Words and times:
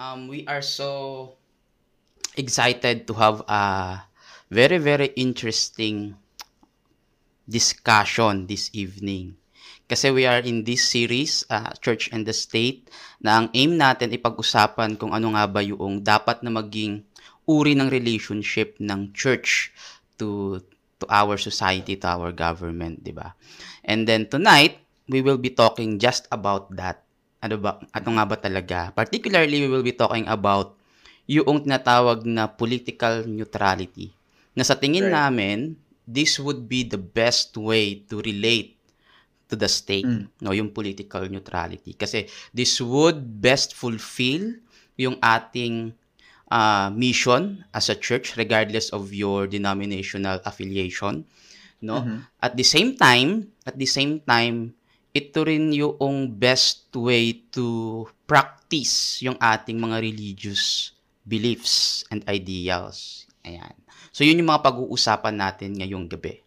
Um, 0.00 0.32
we 0.32 0.48
are 0.48 0.64
so 0.64 1.36
excited 2.32 3.04
to 3.04 3.12
have 3.20 3.44
a 3.44 4.00
very, 4.48 4.80
very 4.80 5.12
interesting 5.12 6.16
discussion 7.44 8.48
this 8.48 8.72
evening. 8.72 9.36
Kasi 9.84 10.08
we 10.08 10.24
are 10.24 10.40
in 10.40 10.64
this 10.64 10.88
series, 10.88 11.44
uh, 11.52 11.76
Church 11.84 12.08
and 12.16 12.24
the 12.24 12.32
State, 12.32 12.88
na 13.20 13.44
ang 13.44 13.46
aim 13.52 13.76
natin 13.76 14.08
ipag-usapan 14.16 14.96
kung 14.96 15.12
ano 15.12 15.36
nga 15.36 15.44
ba 15.44 15.60
yung 15.60 16.00
dapat 16.00 16.40
na 16.40 16.48
maging 16.48 17.04
uri 17.44 17.76
ng 17.76 17.92
relationship 17.92 18.80
ng 18.80 19.12
church 19.12 19.68
to 20.16 20.64
to 20.96 21.04
our 21.12 21.36
society, 21.36 22.00
to 22.00 22.08
our 22.08 22.32
government, 22.32 23.04
di 23.04 23.12
ba? 23.12 23.36
And 23.84 24.08
then 24.08 24.32
tonight, 24.32 24.80
we 25.12 25.20
will 25.20 25.36
be 25.36 25.52
talking 25.52 26.00
just 26.00 26.24
about 26.32 26.72
that. 26.80 27.04
Ano 27.40 27.56
ba, 27.56 27.80
ano 27.92 28.08
nga 28.16 28.24
ba 28.28 28.36
talaga? 28.36 28.78
Particularly, 28.92 29.64
we 29.64 29.68
will 29.68 29.84
be 29.84 29.96
talking 29.96 30.28
about 30.28 30.76
yung 31.24 31.64
tinatawag 31.64 32.26
na 32.28 32.50
political 32.50 33.24
neutrality. 33.24 34.12
Na 34.52 34.66
sa 34.66 34.76
tingin 34.76 35.08
right. 35.08 35.14
namin, 35.14 35.78
this 36.04 36.42
would 36.42 36.66
be 36.66 36.82
the 36.82 36.98
best 36.98 37.54
way 37.56 38.02
to 38.10 38.18
relate 38.20 38.76
to 39.50 39.58
the 39.58 39.70
state, 39.70 40.06
mm. 40.06 40.26
no, 40.42 40.54
yung 40.54 40.70
political 40.70 41.26
neutrality. 41.26 41.94
Kasi 41.94 42.26
this 42.54 42.78
would 42.78 43.18
best 43.42 43.74
fulfill 43.74 44.54
yung 44.98 45.18
ating 45.22 45.94
uh, 46.50 46.90
mission 46.94 47.62
as 47.74 47.90
a 47.90 47.96
church 47.98 48.38
regardless 48.38 48.90
of 48.90 49.14
your 49.14 49.46
denominational 49.46 50.38
affiliation, 50.46 51.26
no? 51.82 52.02
Mm-hmm. 52.02 52.18
At 52.42 52.54
the 52.58 52.66
same 52.66 52.98
time, 52.98 53.50
at 53.66 53.78
the 53.78 53.86
same 53.86 54.22
time, 54.22 54.74
ito 55.10 55.42
rin 55.42 55.74
yung 55.74 56.30
best 56.30 56.90
way 56.94 57.34
to 57.50 58.06
practice 58.30 59.18
yung 59.22 59.34
ating 59.42 59.78
mga 59.78 59.98
religious 59.98 60.94
beliefs 61.26 62.06
and 62.14 62.22
ideals. 62.30 63.26
Ayan. 63.42 63.74
So 64.14 64.22
yun 64.22 64.38
yung 64.38 64.50
mga 64.50 64.62
pag-uusapan 64.62 65.34
natin 65.34 65.74
ngayong 65.78 66.06
gabi. 66.10 66.42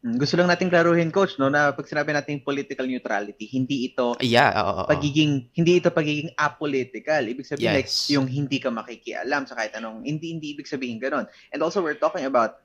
Mm, 0.00 0.16
gusto 0.16 0.40
lang 0.40 0.48
nating 0.48 0.72
klaruhin 0.72 1.12
coach 1.12 1.36
no 1.36 1.52
na 1.52 1.76
pag 1.76 1.84
sinabi 1.84 2.16
nating 2.16 2.40
political 2.40 2.88
neutrality, 2.88 3.44
hindi 3.52 3.92
ito 3.92 4.16
yeah, 4.24 4.48
oo, 4.56 4.72
oo. 4.80 4.88
pagiging 4.88 5.52
hindi 5.52 5.76
ito 5.76 5.92
pagiging 5.92 6.32
apolitical. 6.40 7.20
Ibig 7.20 7.44
sabihin 7.44 7.68
yes. 7.68 7.76
like 7.76 7.90
yung 8.16 8.24
hindi 8.24 8.56
ka 8.56 8.72
makikialam 8.72 9.44
sa 9.44 9.60
kahit 9.60 9.76
anong 9.76 10.00
hindi 10.08 10.32
hindi 10.32 10.56
ibig 10.56 10.64
sabihin 10.64 10.96
ganoon. 10.96 11.28
And 11.52 11.60
also 11.60 11.84
we're 11.84 12.00
talking 12.00 12.24
about 12.24 12.64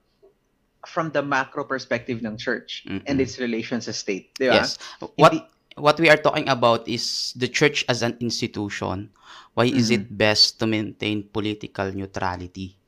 from 0.88 1.12
the 1.12 1.22
macro 1.22 1.64
perspective 1.64 2.22
ng 2.24 2.38
church 2.38 2.86
mm-hmm. 2.88 3.04
and 3.06 3.20
its 3.20 3.38
relation 3.38 3.82
sa 3.82 3.92
state, 3.92 4.32
di 4.38 4.50
ba? 4.50 4.64
Yes. 4.64 4.78
What 5.18 5.34
hindi, 5.34 5.46
what 5.76 6.00
we 6.00 6.08
are 6.08 6.20
talking 6.20 6.48
about 6.48 6.88
is 6.88 7.34
the 7.36 7.48
church 7.48 7.84
as 7.92 8.02
an 8.02 8.16
institution. 8.24 9.12
Why 9.54 9.68
mm-hmm. 9.68 9.80
is 9.80 9.92
it 9.92 10.12
best 10.12 10.60
to 10.60 10.68
maintain 10.68 11.28
political 11.28 11.92
neutrality? 11.92 12.80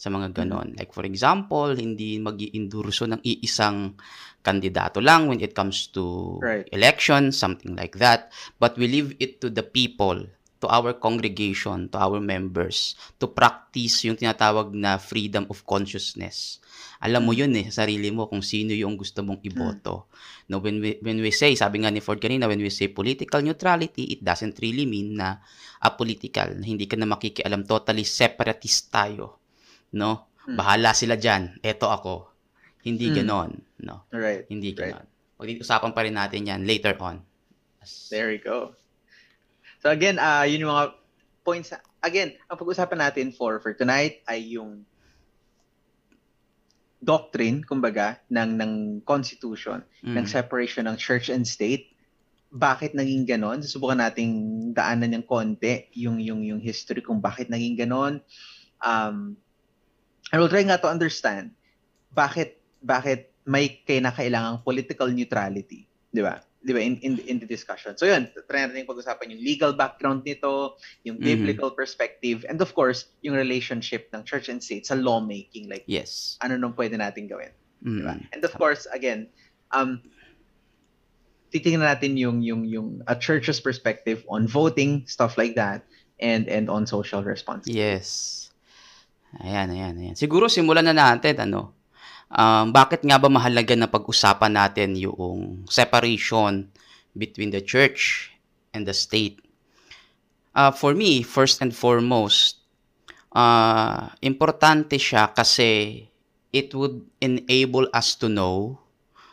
sa 0.00 0.08
mga 0.08 0.32
ganon. 0.32 0.72
Mm-hmm. 0.72 0.80
Like 0.80 0.96
for 0.96 1.04
example, 1.04 1.76
hindi 1.76 2.16
mag 2.16 2.40
endurso 2.40 3.04
ng 3.04 3.20
iisang 3.20 4.00
kandidato 4.40 5.04
lang 5.04 5.28
when 5.28 5.44
it 5.44 5.52
comes 5.52 5.92
to 5.92 6.40
right. 6.40 6.64
election, 6.72 7.28
something 7.28 7.76
like 7.76 8.00
that. 8.00 8.32
But 8.56 8.80
we 8.80 8.88
leave 8.88 9.12
it 9.20 9.44
to 9.44 9.52
the 9.52 9.60
people, 9.60 10.24
to 10.60 10.68
our 10.68 10.94
congregation, 11.00 11.88
to 11.88 11.96
our 11.96 12.20
members, 12.20 12.94
to 13.16 13.26
practice 13.26 14.04
yung 14.04 14.20
tinatawag 14.20 14.76
na 14.76 15.00
freedom 15.00 15.48
of 15.48 15.64
consciousness. 15.64 16.60
Alam 17.00 17.26
mo 17.26 17.32
yun 17.32 17.56
eh, 17.56 17.72
sa 17.72 17.88
sarili 17.88 18.12
mo 18.12 18.28
kung 18.28 18.44
sino 18.44 18.76
yung 18.76 19.00
gusto 19.00 19.24
mong 19.24 19.40
iboto. 19.40 20.06
Hmm. 20.06 20.52
No, 20.52 20.56
when 20.60 20.84
we, 20.84 21.00
when 21.00 21.18
we 21.24 21.32
say, 21.32 21.56
sabi 21.56 21.80
nga 21.80 21.88
ni 21.88 22.04
Ford 22.04 22.20
kanina, 22.20 22.44
when 22.44 22.60
we 22.60 22.68
say 22.68 22.92
political 22.92 23.40
neutrality, 23.40 24.14
it 24.14 24.20
doesn't 24.20 24.60
really 24.60 24.84
mean 24.84 25.16
na 25.16 25.40
apolitical, 25.80 26.52
na 26.52 26.64
hindi 26.68 26.84
ka 26.84 27.00
na 27.00 27.08
makikialam, 27.08 27.64
totally 27.64 28.04
separatist 28.04 28.92
tayo 28.92 29.40
no? 29.94 30.30
Hmm. 30.46 30.56
Bahala 30.56 30.94
sila 30.94 31.18
diyan. 31.18 31.62
Ito 31.62 31.86
ako. 31.90 32.14
Hindi 32.86 33.12
hmm. 33.12 33.16
ganon, 33.22 33.50
no? 33.84 34.08
Right. 34.14 34.46
Hindi 34.48 34.72
ganon. 34.72 35.04
Right. 35.04 35.08
Pag-usapan 35.40 35.92
pa 35.96 36.00
rin 36.04 36.16
natin 36.16 36.48
'yan 36.48 36.62
later 36.68 36.96
on. 37.00 37.24
There 38.12 38.28
you 38.28 38.40
go. 38.40 38.76
So 39.80 39.88
again, 39.88 40.20
uh, 40.20 40.44
yun 40.44 40.68
yung 40.68 40.72
mga 40.72 40.86
points. 41.40 41.72
Again, 42.04 42.36
ang 42.48 42.56
pag-usapan 42.60 43.00
natin 43.00 43.26
for 43.32 43.60
for 43.64 43.72
tonight 43.72 44.20
ay 44.28 44.56
yung 44.56 44.84
doctrine, 47.00 47.64
kumbaga, 47.64 48.20
ng 48.28 48.60
ng 48.60 48.72
constitution, 49.08 49.80
mm. 50.04 50.14
ng 50.20 50.26
separation 50.28 50.84
ng 50.84 51.00
church 51.00 51.32
and 51.32 51.48
state. 51.48 51.96
Bakit 52.52 52.92
naging 52.92 53.24
ganon? 53.24 53.64
Susubukan 53.64 54.04
nating 54.04 54.32
daanan 54.76 55.16
ng 55.16 55.24
konti 55.24 55.88
yung 55.96 56.20
yung 56.20 56.44
yung 56.44 56.60
history 56.60 57.00
kung 57.00 57.24
bakit 57.24 57.48
naging 57.48 57.80
ganon. 57.80 58.20
Um, 58.84 59.40
I 60.28 60.36
will 60.36 60.52
try 60.52 60.62
nga 60.62 60.76
to 60.76 60.92
understand 60.92 61.56
bakit 62.10 62.58
bakit 62.82 63.30
may 63.46 63.80
kinakailangang 63.86 64.60
political 64.66 65.08
neutrality, 65.08 65.86
'di 66.10 66.22
ba? 66.22 66.42
'Di 66.60 66.72
ba 66.76 66.80
in, 66.80 67.00
in 67.00 67.16
in 67.24 67.36
the 67.40 67.48
discussion. 67.48 67.96
So 67.96 68.04
'yun, 68.04 68.28
try 68.44 68.68
natin 68.68 68.84
pag-usapan 68.84 69.32
yung 69.32 69.42
legal 69.42 69.72
background 69.72 70.28
nito, 70.28 70.76
yung 71.08 71.16
mm-hmm. 71.16 71.24
biblical 71.24 71.72
perspective, 71.72 72.44
and 72.44 72.60
of 72.60 72.76
course, 72.76 73.08
yung 73.24 73.32
relationship 73.32 74.12
ng 74.12 74.22
church 74.28 74.52
and 74.52 74.60
state 74.60 74.84
sa 74.84 74.96
lawmaking 74.96 75.72
like 75.72 75.88
yes. 75.88 76.36
ano 76.44 76.60
nung 76.60 76.76
pwede 76.76 77.00
natin 77.00 77.32
gawin. 77.32 77.52
Mm-hmm. 77.80 77.96
'Di 77.96 78.02
ba? 78.04 78.14
And 78.36 78.42
of 78.44 78.52
course, 78.60 78.84
again, 78.92 79.32
um 79.72 80.04
titingnan 81.50 81.88
natin 81.88 82.20
yung 82.20 82.44
yung 82.44 82.62
yung 82.68 82.88
a 83.08 83.16
church's 83.16 83.58
perspective 83.58 84.22
on 84.28 84.44
voting, 84.44 85.08
stuff 85.08 85.40
like 85.40 85.56
that, 85.56 85.82
and 86.20 86.44
and 86.46 86.68
on 86.68 86.84
social 86.84 87.24
responsibility. 87.24 87.80
Yes. 87.80 88.48
Ayan, 89.38 89.70
ayan, 89.70 89.94
ayan. 89.94 90.16
Siguro 90.18 90.50
simulan 90.50 90.82
na 90.82 90.94
natin, 90.94 91.38
ano, 91.38 91.70
um, 92.30 92.70
bakit 92.70 93.02
nga 93.02 93.18
ba 93.18 93.26
mahalaga 93.26 93.74
na 93.74 93.90
pag-usapan 93.90 94.54
natin 94.54 94.94
yung 94.94 95.66
separation 95.66 96.70
between 97.14 97.50
the 97.50 97.62
church 97.62 98.30
and 98.74 98.86
the 98.86 98.94
state? 98.94 99.42
Uh, 100.54 100.70
for 100.74 100.94
me, 100.94 101.22
first 101.22 101.62
and 101.62 101.74
foremost, 101.74 102.58
uh, 103.34 104.10
importante 104.22 104.98
siya 104.98 105.30
kasi 105.30 106.06
it 106.50 106.74
would 106.74 107.06
enable 107.22 107.86
us 107.94 108.18
to 108.18 108.26
know 108.26 108.74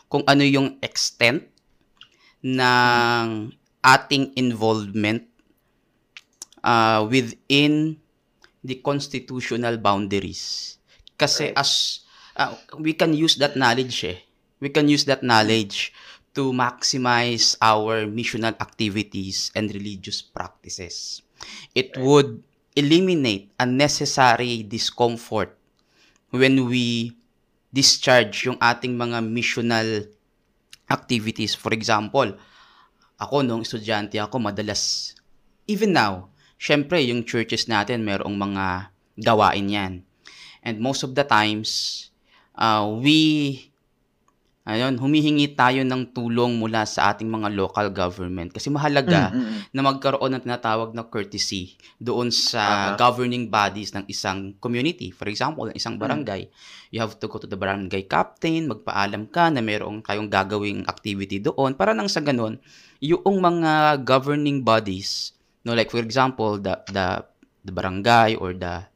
kung 0.08 0.22
ano 0.30 0.46
yung 0.46 0.78
extent 0.86 1.44
ng 2.46 3.50
ating 3.82 4.30
involvement 4.38 5.26
uh, 6.62 7.02
within 7.10 7.98
the 8.62 8.78
constitutional 8.86 9.78
boundaries. 9.82 10.78
Kasi 11.18 11.50
right. 11.50 11.58
as 11.58 12.06
uh, 12.38 12.56
we 12.78 12.94
can 12.94 13.12
use 13.12 13.36
that 13.42 13.58
knowledge 13.58 14.06
eh. 14.06 14.22
We 14.62 14.70
can 14.70 14.88
use 14.88 15.06
that 15.06 15.22
knowledge 15.22 15.94
to 16.38 16.54
maximize 16.54 17.58
our 17.62 18.06
missional 18.06 18.54
activities 18.62 19.52
and 19.58 19.74
religious 19.74 20.22
practices. 20.22 21.22
It 21.74 21.98
would 21.98 22.42
eliminate 22.78 23.50
unnecessary 23.58 24.62
discomfort 24.62 25.58
when 26.30 26.70
we 26.70 27.18
discharge 27.74 28.46
yung 28.46 28.62
ating 28.62 28.94
mga 28.94 29.22
missional 29.26 30.06
activities. 30.90 31.58
For 31.58 31.74
example, 31.74 32.38
ako 33.18 33.42
nung 33.42 33.66
estudyante 33.66 34.22
ako, 34.22 34.38
madalas, 34.38 35.14
even 35.66 35.94
now, 35.94 36.30
syempre 36.62 37.02
yung 37.02 37.26
churches 37.26 37.66
natin 37.66 38.06
merong 38.06 38.34
mga 38.38 38.94
gawain 39.18 39.68
yan. 39.70 39.94
And 40.62 40.82
most 40.82 41.02
of 41.02 41.18
the 41.18 41.26
times, 41.26 42.07
uh, 42.60 42.84
we 43.00 43.56
ayun, 44.68 45.00
humihingi 45.00 45.56
tayo 45.56 45.80
ng 45.88 46.12
tulong 46.12 46.60
mula 46.60 46.84
sa 46.84 47.16
ating 47.16 47.32
mga 47.32 47.56
local 47.56 47.88
government 47.88 48.52
kasi 48.52 48.68
mahalaga 48.68 49.32
mm-hmm. 49.32 49.72
na 49.72 49.80
magkaroon 49.80 50.36
ng 50.36 50.44
tinatawag 50.44 50.92
na 50.92 51.08
courtesy 51.08 51.80
doon 52.04 52.28
sa 52.36 52.92
uh-huh. 52.92 53.00
governing 53.00 53.48
bodies 53.48 53.96
ng 53.96 54.04
isang 54.12 54.52
community. 54.60 55.16
For 55.16 55.32
example, 55.32 55.72
ng 55.72 55.78
isang 55.80 55.96
barangay, 55.96 56.52
mm-hmm. 56.52 56.92
you 56.92 57.00
have 57.00 57.16
to 57.16 57.32
go 57.32 57.40
to 57.40 57.48
the 57.48 57.56
barangay 57.56 58.12
captain, 58.12 58.68
magpaalam 58.68 59.32
ka 59.32 59.48
na 59.48 59.64
mayroong 59.64 60.04
kayong 60.04 60.28
gagawing 60.28 60.84
activity 60.84 61.40
doon 61.40 61.80
para 61.80 61.96
nang 61.96 62.12
sa 62.12 62.20
ganun, 62.20 62.60
yung 63.00 63.40
mga 63.40 64.04
governing 64.04 64.68
bodies 64.68 65.38
No, 65.68 65.76
like 65.76 65.92
for 65.92 66.00
example, 66.00 66.56
the 66.56 66.80
the 66.88 67.28
the 67.68 67.76
barangay 67.76 68.40
or 68.40 68.56
the 68.56 68.88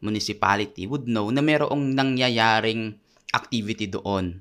municipality 0.00 0.84
would 0.84 1.08
know 1.08 1.28
na 1.32 1.40
mayroong 1.40 1.96
nangyayaring 1.96 2.96
activity 3.32 3.88
doon. 3.88 4.40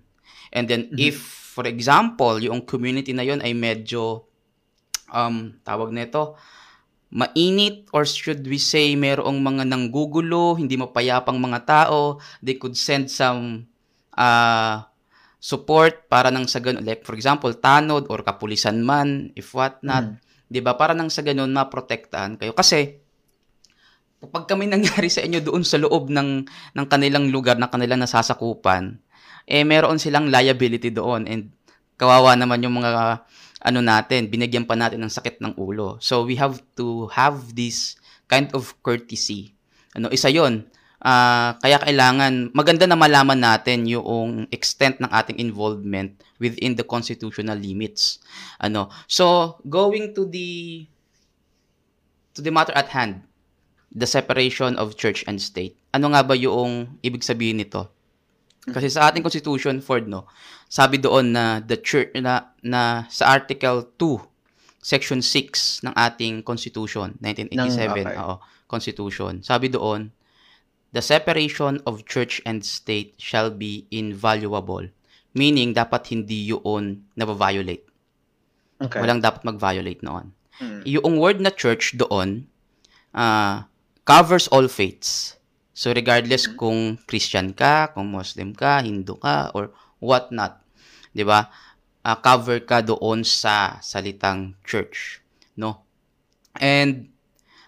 And 0.52 0.66
then 0.68 0.92
mm-hmm. 0.92 1.02
if 1.02 1.18
for 1.56 1.68
example, 1.68 2.40
yung 2.44 2.68
community 2.68 3.16
na 3.16 3.24
yon 3.24 3.40
ay 3.40 3.56
medyo 3.56 4.28
um 5.14 5.56
tawag 5.64 5.96
nito 5.96 6.36
mainit 7.16 7.88
or 7.96 8.04
should 8.04 8.44
we 8.44 8.60
say 8.60 8.92
mayroong 9.00 9.40
mga 9.40 9.64
nanggugulo, 9.72 10.60
hindi 10.60 10.76
mapayapang 10.76 11.40
mga 11.40 11.60
tao, 11.64 12.20
they 12.44 12.60
could 12.60 12.76
send 12.76 13.08
some 13.08 13.72
uh, 14.20 14.84
support 15.40 16.12
para 16.12 16.28
nang 16.34 16.50
sa 16.50 16.60
ganun. 16.60 16.84
Like 16.84 17.08
for 17.08 17.16
example, 17.16 17.56
tanod 17.56 18.12
or 18.12 18.20
kapulisan 18.26 18.84
man, 18.84 19.32
if 19.38 19.56
what 19.56 19.80
not. 19.86 20.04
Mm. 20.04 20.16
'Di 20.52 20.60
ba? 20.60 20.76
Para 20.76 20.92
nang 20.92 21.08
sa 21.08 21.24
ganun 21.24 21.56
maprotektahan 21.56 22.36
kayo 22.36 22.52
kasi 22.52 23.05
kapag 24.26 24.50
kami 24.50 24.66
nangyari 24.66 25.08
sa 25.08 25.22
inyo 25.22 25.40
doon 25.46 25.62
sa 25.62 25.78
loob 25.78 26.10
ng 26.10 26.46
ng 26.50 26.86
kanilang 26.90 27.30
lugar, 27.30 27.56
ng 27.62 27.70
kanilang 27.70 28.02
nasasakupan, 28.02 28.98
eh 29.46 29.62
meron 29.62 30.02
silang 30.02 30.28
liability 30.34 30.90
doon 30.90 31.30
and 31.30 31.54
kawawa 31.96 32.34
naman 32.36 32.66
yung 32.66 32.82
mga 32.82 33.24
ano 33.66 33.80
natin, 33.82 34.30
binigyan 34.30 34.70
pa 34.70 34.78
natin 34.78 35.02
ng 35.02 35.10
sakit 35.10 35.42
ng 35.42 35.58
ulo. 35.58 35.98
So 35.98 36.22
we 36.22 36.38
have 36.38 36.62
to 36.78 37.10
have 37.10 37.58
this 37.58 37.98
kind 38.30 38.50
of 38.54 38.78
courtesy. 38.86 39.58
Ano, 39.98 40.14
isa 40.14 40.30
'yon. 40.30 40.70
Uh, 41.06 41.54
kaya 41.62 41.78
kailangan 41.78 42.50
maganda 42.58 42.90
na 42.90 42.98
malaman 42.98 43.38
natin 43.38 43.86
yung 43.86 44.50
extent 44.50 44.98
ng 44.98 45.12
ating 45.14 45.38
involvement 45.38 46.18
within 46.42 46.74
the 46.74 46.82
constitutional 46.82 47.54
limits. 47.54 48.18
Ano? 48.58 48.90
So, 49.06 49.58
going 49.70 50.18
to 50.18 50.26
the 50.26 50.82
to 52.34 52.42
the 52.42 52.50
matter 52.50 52.74
at 52.74 52.90
hand, 52.90 53.22
the 53.96 54.06
separation 54.06 54.76
of 54.76 55.00
church 55.00 55.24
and 55.24 55.40
state. 55.40 55.80
Ano 55.96 56.12
nga 56.12 56.22
ba 56.22 56.36
yung 56.36 57.00
ibig 57.00 57.24
sabihin 57.24 57.64
nito? 57.64 57.88
Kasi 58.68 58.92
sa 58.92 59.08
ating 59.08 59.24
constitution, 59.24 59.80
Ford, 59.80 60.10
no, 60.10 60.28
sabi 60.68 61.00
doon 61.00 61.32
na 61.32 61.64
the 61.64 61.80
church 61.80 62.12
na, 62.20 62.52
na 62.60 63.08
sa 63.08 63.32
article 63.32 63.88
2, 63.96 64.20
section 64.84 65.22
6 65.24 65.86
ng 65.88 65.94
ating 65.96 66.44
constitution, 66.44 67.16
1987, 67.24 67.56
ng, 67.56 68.06
okay. 68.06 68.18
oo, 68.20 68.36
constitution. 68.68 69.40
Sabi 69.46 69.72
doon, 69.72 70.12
the 70.92 71.02
separation 71.02 71.80
of 71.86 72.04
church 72.10 72.42
and 72.44 72.66
state 72.66 73.14
shall 73.22 73.54
be 73.54 73.86
invaluable. 73.94 74.84
Meaning, 75.38 75.78
dapat 75.78 76.10
hindi 76.12 76.50
yun 76.50 77.06
na-violate. 77.14 77.86
Okay. 78.82 79.00
Walang 79.00 79.22
dapat 79.22 79.46
mag-violate 79.46 80.02
noon. 80.04 80.34
Hmm. 80.58 80.82
Yung 80.88 81.20
word 81.20 81.40
na 81.44 81.52
church 81.52 82.00
doon, 82.00 82.48
uh, 83.14 83.68
covers 84.06 84.48
all 84.54 84.70
faiths. 84.70 85.36
So 85.76 85.92
regardless 85.92 86.48
mm-hmm. 86.48 86.62
kung 86.62 86.80
Christian 87.04 87.52
ka, 87.52 87.92
kung 87.92 88.14
Muslim 88.14 88.56
ka, 88.56 88.80
Hindu 88.80 89.20
ka, 89.20 89.52
or 89.52 89.76
what 90.00 90.32
not, 90.32 90.64
'di 91.12 91.28
ba? 91.28 91.52
Uh, 92.06 92.16
cover 92.22 92.62
ka 92.62 92.86
doon 92.86 93.26
sa 93.26 93.82
salitang 93.82 94.54
church, 94.62 95.20
no? 95.58 95.84
And 96.56 97.12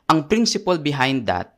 ang 0.08 0.30
principle 0.32 0.80
behind 0.80 1.28
that, 1.28 1.58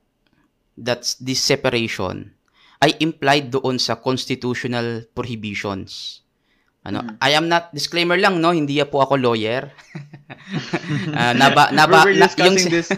that's 0.74 1.20
this 1.22 1.44
separation, 1.44 2.34
ay 2.80 2.96
implied 3.04 3.52
doon 3.52 3.78
sa 3.78 4.00
constitutional 4.00 5.06
prohibitions. 5.12 6.24
Ano, 6.88 7.04
mm-hmm. 7.04 7.20
I 7.20 7.36
am 7.36 7.52
not 7.52 7.76
disclaimer 7.76 8.16
lang 8.16 8.40
no, 8.40 8.56
hindi 8.56 8.80
po 8.88 9.04
ako 9.04 9.20
lawyer. 9.20 9.70
uh, 11.12 11.36
naba 11.40 11.70
naba 11.78 12.08
na, 12.08 12.32
yung 12.40 12.56
this 12.74 12.90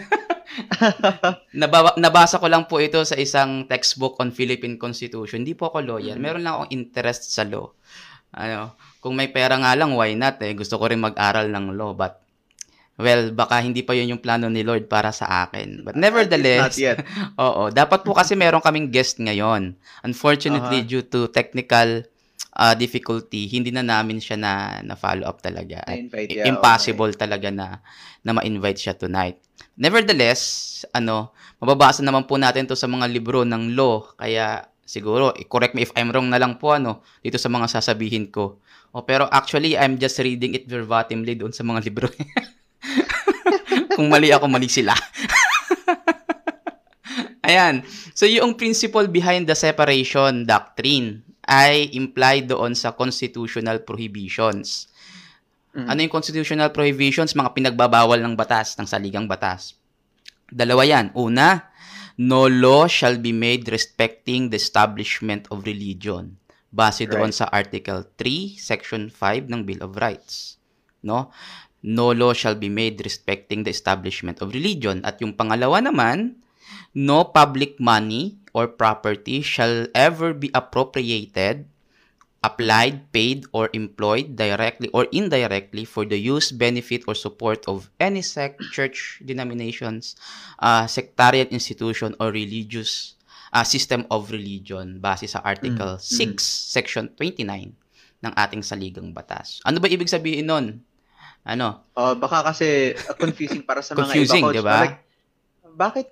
Naba- 1.60 1.96
nabasa 1.96 2.36
ko 2.36 2.46
lang 2.48 2.68
po 2.68 2.80
ito 2.80 3.00
sa 3.04 3.16
isang 3.16 3.64
textbook 3.68 4.20
on 4.20 4.32
Philippine 4.32 4.76
Constitution. 4.76 5.44
Hindi 5.44 5.56
po 5.56 5.72
ako 5.72 5.84
lawyer. 5.84 6.16
Mm-hmm. 6.16 6.24
Meron 6.24 6.42
lang 6.44 6.54
akong 6.60 6.72
interest 6.72 7.32
sa 7.32 7.44
law. 7.44 7.72
Ano, 8.32 8.76
kung 9.04 9.12
may 9.16 9.28
pera 9.28 9.60
nga 9.60 9.72
lang, 9.76 9.92
why 9.92 10.16
not? 10.16 10.40
Eh? 10.40 10.56
Gusto 10.56 10.80
ko 10.80 10.88
rin 10.88 11.00
mag-aral 11.00 11.52
ng 11.52 11.76
law. 11.76 11.92
But, 11.92 12.20
well, 12.96 13.32
baka 13.32 13.60
hindi 13.60 13.84
pa 13.84 13.92
yun 13.92 14.16
yung 14.16 14.24
plano 14.24 14.48
ni 14.48 14.64
Lord 14.64 14.88
para 14.88 15.12
sa 15.12 15.48
akin. 15.48 15.84
But 15.84 16.00
nevertheless, 16.00 16.72
Not 16.72 16.80
yet. 16.80 16.98
oo, 17.44 17.68
dapat 17.68 18.04
po 18.04 18.16
kasi 18.16 18.32
meron 18.36 18.64
kaming 18.64 18.88
guest 18.88 19.20
ngayon. 19.20 19.76
Unfortunately, 20.04 20.80
uh-huh. 20.84 20.90
due 20.90 21.04
to 21.04 21.28
technical 21.28 22.04
uh, 22.56 22.74
difficulty, 22.76 23.48
hindi 23.48 23.72
na 23.72 23.84
namin 23.84 24.20
siya 24.20 24.36
na 24.36 24.52
na 24.84 24.94
follow 24.96 25.24
up 25.24 25.40
talaga. 25.40 25.80
At 25.84 26.12
yeah, 26.28 26.48
impossible 26.48 27.12
okay. 27.12 27.24
talaga 27.24 27.48
na 27.48 27.80
na 28.22 28.36
ma-invite 28.36 28.78
siya 28.78 28.94
tonight. 28.96 29.40
Nevertheless, 29.74 30.84
ano, 30.92 31.32
mababasa 31.58 32.04
naman 32.04 32.28
po 32.28 32.36
natin 32.36 32.68
to 32.68 32.76
sa 32.76 32.86
mga 32.86 33.08
libro 33.08 33.42
ng 33.42 33.72
law. 33.72 34.04
Kaya 34.14 34.68
siguro, 34.84 35.32
correct 35.48 35.72
me 35.72 35.88
if 35.88 35.92
I'm 35.96 36.12
wrong 36.12 36.28
na 36.28 36.38
lang 36.38 36.60
po 36.60 36.76
ano, 36.76 37.00
dito 37.24 37.40
sa 37.40 37.48
mga 37.48 37.80
sasabihin 37.80 38.28
ko. 38.28 38.60
O, 38.92 39.08
pero 39.08 39.24
actually, 39.32 39.72
I'm 39.74 39.96
just 39.96 40.20
reading 40.20 40.52
it 40.52 40.68
verbatimly 40.68 41.32
doon 41.32 41.56
sa 41.56 41.64
mga 41.64 41.80
libro. 41.88 42.12
Kung 43.96 44.12
mali 44.12 44.28
ako, 44.28 44.52
mali 44.52 44.68
sila. 44.68 44.92
Ayan. 47.48 47.82
So, 48.12 48.28
yung 48.28 48.54
principle 48.54 49.08
behind 49.08 49.48
the 49.48 49.56
separation 49.56 50.44
doctrine 50.44 51.31
ay 51.52 51.92
implied 51.92 52.48
doon 52.48 52.72
sa 52.72 52.96
constitutional 52.96 53.84
prohibitions. 53.84 54.88
Mm. 55.76 55.86
Ano 55.92 55.98
yung 56.00 56.14
constitutional 56.16 56.72
prohibitions? 56.72 57.36
Mga 57.36 57.52
pinagbabawal 57.52 58.24
ng 58.24 58.32
batas, 58.32 58.72
ng 58.80 58.88
saligang 58.88 59.28
batas. 59.28 59.76
Dalawa 60.48 60.88
yan. 60.88 61.12
Una, 61.12 61.68
no 62.16 62.48
law 62.48 62.88
shall 62.88 63.20
be 63.20 63.36
made 63.36 63.68
respecting 63.68 64.48
the 64.48 64.56
establishment 64.56 65.44
of 65.52 65.68
religion. 65.68 66.40
Base 66.72 67.04
right. 67.04 67.12
doon 67.12 67.36
sa 67.36 67.52
Article 67.52 68.08
3, 68.16 68.56
Section 68.56 69.12
5 69.12 69.52
ng 69.52 69.60
Bill 69.68 69.84
of 69.84 70.00
Rights. 70.00 70.56
No? 71.04 71.28
No 71.84 72.16
law 72.16 72.32
shall 72.32 72.56
be 72.56 72.72
made 72.72 73.04
respecting 73.04 73.60
the 73.60 73.72
establishment 73.72 74.40
of 74.40 74.56
religion. 74.56 75.04
At 75.04 75.20
yung 75.20 75.36
pangalawa 75.36 75.84
naman, 75.84 76.40
no 76.94 77.24
public 77.24 77.80
money 77.80 78.38
or 78.52 78.68
property 78.68 79.40
shall 79.40 79.86
ever 79.94 80.32
be 80.32 80.50
appropriated 80.52 81.66
applied, 82.42 83.06
paid, 83.14 83.46
or 83.54 83.70
employed 83.72 84.34
directly 84.34 84.90
or 84.90 85.06
indirectly 85.14 85.86
for 85.86 86.04
the 86.04 86.18
use, 86.18 86.50
benefit, 86.50 87.06
or 87.06 87.14
support 87.14 87.62
of 87.70 87.88
any 88.02 88.20
sect, 88.20 88.60
church, 88.74 89.22
denominations, 89.24 90.18
uh, 90.58 90.86
sectarian 90.86 91.46
institution, 91.54 92.14
or 92.18 92.34
religious 92.34 93.14
uh, 93.54 93.62
system 93.62 94.04
of 94.10 94.30
religion 94.34 94.98
base 94.98 95.30
sa 95.30 95.40
Article 95.46 95.96
mm. 95.96 96.02
6, 96.02 96.34
mm. 96.34 96.38
Section 96.42 97.04
29 97.14 97.72
ng 98.22 98.32
ating 98.34 98.62
saligang 98.62 99.14
batas. 99.14 99.62
Ano 99.62 99.78
ba 99.78 99.86
ibig 99.86 100.10
sabihin 100.10 100.50
nun? 100.50 100.82
Ano? 101.46 101.90
Uh, 101.94 102.14
baka 102.18 102.54
kasi 102.54 102.94
confusing 103.22 103.62
para 103.62 103.82
sa 103.82 103.94
mga 103.94 104.14
confusing, 104.14 104.42
iba. 104.42 104.50
Confusing, 104.50 104.58
di 104.58 104.62
ba? 104.62 104.78
Like, 104.82 104.98
bakit 105.72 106.06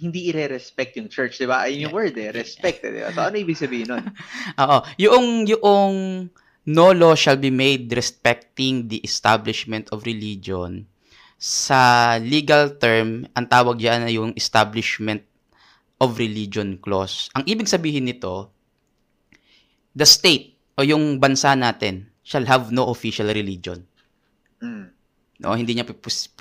hindi 0.00 0.32
ire-respect 0.32 0.96
yung 0.96 1.12
church, 1.12 1.36
di 1.36 1.44
ba? 1.44 1.68
Ayun 1.68 1.88
yung 1.88 1.94
word 1.94 2.16
eh, 2.16 2.32
respect, 2.32 2.80
eh, 2.88 2.92
di 2.92 3.00
ba? 3.04 3.12
So, 3.12 3.28
ano 3.28 3.36
ibig 3.36 3.60
sabihin 3.60 3.92
nun? 3.92 4.04
Oo. 4.64 4.78
Yung, 4.96 5.44
yung 5.44 5.94
no 6.68 6.86
law 6.96 7.12
shall 7.12 7.36
be 7.36 7.52
made 7.52 7.92
respecting 7.92 8.88
the 8.88 9.00
establishment 9.04 9.92
of 9.92 10.08
religion, 10.08 10.88
sa 11.38 12.16
legal 12.18 12.74
term, 12.82 13.28
ang 13.36 13.46
tawag 13.46 13.78
diyan 13.78 14.10
ay 14.10 14.18
yung 14.18 14.32
establishment 14.34 15.22
of 16.02 16.18
religion 16.18 16.80
clause. 16.82 17.30
Ang 17.38 17.46
ibig 17.46 17.70
sabihin 17.70 18.10
nito, 18.10 18.50
the 19.94 20.06
state 20.06 20.58
o 20.74 20.82
yung 20.82 21.22
bansa 21.22 21.54
natin 21.54 22.10
shall 22.26 22.46
have 22.46 22.74
no 22.74 22.90
official 22.90 23.30
religion. 23.30 23.86
Mm. 24.58 24.90
No, 25.38 25.54
hindi 25.54 25.78
niya 25.78 25.86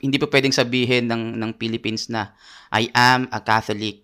hindi 0.02 0.18
pa 0.18 0.28
pwedeng 0.30 0.54
sabihin 0.54 1.06
ng 1.06 1.38
ng 1.38 1.52
Philippines 1.62 2.10
na 2.10 2.34
I 2.74 2.90
am 2.98 3.30
a 3.30 3.38
Catholic 3.38 4.02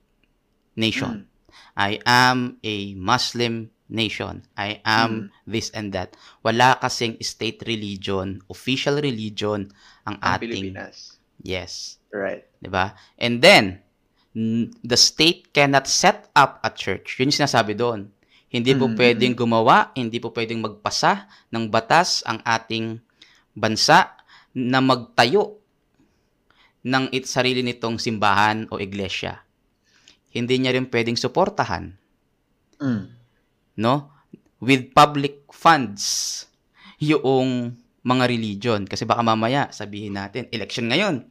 nation. 0.78 1.26
Mm. 1.26 1.34
I 1.74 1.92
am 2.06 2.38
a 2.62 2.94
Muslim 2.94 3.74
nation. 3.90 4.46
I 4.54 4.86
am 4.86 5.10
mm. 5.10 5.50
this 5.50 5.74
and 5.74 5.90
that. 5.98 6.14
Wala 6.46 6.78
kasing 6.78 7.18
state 7.26 7.66
religion, 7.66 8.46
official 8.46 9.02
religion 9.02 9.74
ang, 10.06 10.22
ang 10.22 10.38
ating 10.38 10.78
Pilipinas. 10.78 11.18
Yes. 11.42 11.98
Right. 12.14 12.46
'Di 12.62 12.70
ba? 12.70 12.94
And 13.18 13.42
then 13.42 13.82
the 14.86 14.98
state 14.98 15.54
cannot 15.54 15.90
set 15.90 16.30
up 16.38 16.62
a 16.62 16.70
church. 16.70 17.18
Yun 17.18 17.34
yung 17.34 17.46
sinasabi 17.46 17.74
doon. 17.78 18.10
Hindi 18.54 18.78
po 18.78 18.86
mm. 18.86 18.98
pwedeng 18.98 19.34
gumawa, 19.34 19.90
hindi 19.98 20.22
po 20.22 20.30
pwedeng 20.30 20.62
magpasa 20.62 21.26
ng 21.50 21.74
batas 21.74 22.22
ang 22.30 22.38
ating 22.46 23.02
bansa 23.58 24.14
na 24.54 24.80
magtayo 24.80 25.58
ng 26.84 27.10
it 27.16 27.26
sarili 27.26 27.64
nitong 27.64 27.98
simbahan 27.98 28.68
o 28.70 28.78
iglesia. 28.78 29.40
Hindi 30.34 30.60
niya 30.60 30.76
rin 30.76 30.90
pwedeng 30.90 31.16
suportahan. 31.16 31.94
Mm. 32.82 33.04
No? 33.80 34.12
With 34.60 34.92
public 34.92 35.48
funds 35.54 36.44
yung 37.00 37.78
mga 38.04 38.24
religion. 38.28 38.82
Kasi 38.84 39.08
baka 39.08 39.24
mamaya 39.24 39.72
sabihin 39.72 40.20
natin, 40.20 40.52
election 40.52 40.92
ngayon. 40.92 41.24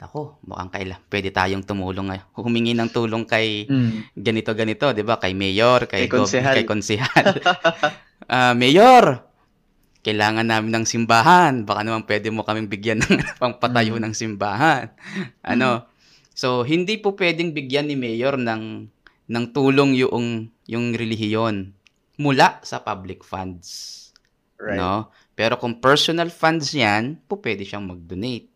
Ako, 0.00 0.40
mukhang 0.48 0.72
kaila. 0.72 0.96
Pwede 1.12 1.28
tayong 1.28 1.64
tumulong 1.64 2.12
ngayon. 2.12 2.26
Humingi 2.44 2.72
ng 2.76 2.92
tulong 2.92 3.24
kay 3.24 3.68
mm. 3.68 4.16
ganito-ganito, 4.16 4.92
di 4.92 5.04
ba? 5.04 5.20
Kay 5.20 5.32
mayor, 5.36 5.88
kay, 5.88 6.08
kay 6.08 6.12
konsehal. 6.12 6.56
Kay 6.56 6.68
konsehal. 6.68 7.24
uh, 8.28 8.52
mayor, 8.60 9.29
kailangan 10.00 10.48
namin 10.48 10.72
ng 10.80 10.86
simbahan. 10.88 11.68
Baka 11.68 11.84
naman 11.84 12.08
pwede 12.08 12.32
mo 12.32 12.44
kaming 12.44 12.72
bigyan 12.72 13.04
ng 13.04 13.16
pangpatayo 13.42 14.00
mm. 14.00 14.02
ng 14.04 14.14
simbahan. 14.16 14.88
Ano? 15.44 15.84
Mm. 15.84 15.86
So, 16.32 16.64
hindi 16.64 16.96
po 16.96 17.12
pwedeng 17.16 17.52
bigyan 17.52 17.92
ni 17.92 17.96
mayor 18.00 18.40
ng 18.40 18.88
ng 19.30 19.44
tulong 19.54 19.94
yung 19.94 20.50
yung 20.66 20.96
relihiyon 20.96 21.76
mula 22.16 22.58
sa 22.64 22.80
public 22.80 23.22
funds. 23.22 23.96
Right. 24.56 24.80
No? 24.80 25.12
Pero 25.36 25.60
kung 25.60 25.80
personal 25.80 26.32
funds 26.32 26.72
'yan, 26.72 27.20
po 27.28 27.40
pwede 27.40 27.64
siyang 27.64 27.84
mag-donate. 27.84 28.48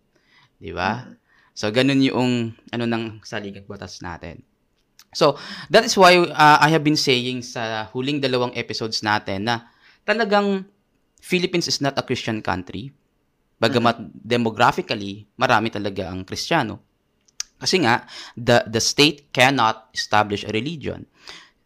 'Di 0.60 0.72
ba? 0.72 1.04
Mm. 1.04 1.14
So, 1.54 1.70
ganun 1.70 2.02
yung 2.02 2.56
ano 2.74 2.84
ng 2.88 3.22
saligang 3.22 3.68
batas 3.68 4.02
natin. 4.02 4.42
So, 5.14 5.38
that 5.70 5.86
is 5.86 5.94
why 5.94 6.18
uh, 6.18 6.58
I 6.58 6.74
have 6.74 6.82
been 6.82 6.98
saying 6.98 7.46
sa 7.46 7.86
huling 7.94 8.18
dalawang 8.18 8.50
episodes 8.58 8.98
natin 9.06 9.46
na 9.46 9.70
talagang 10.02 10.66
Philippines 11.24 11.64
is 11.64 11.80
not 11.80 11.96
a 11.96 12.04
Christian 12.04 12.44
country. 12.44 12.92
Bagamat 13.56 14.12
demographically, 14.12 15.24
marami 15.40 15.72
talaga 15.72 16.12
ang 16.12 16.20
Kristiyano. 16.20 16.84
Kasi 17.56 17.80
nga, 17.80 18.04
the, 18.36 18.60
the 18.68 18.82
state 18.82 19.32
cannot 19.32 19.88
establish 19.96 20.44
a 20.44 20.52
religion. 20.52 21.08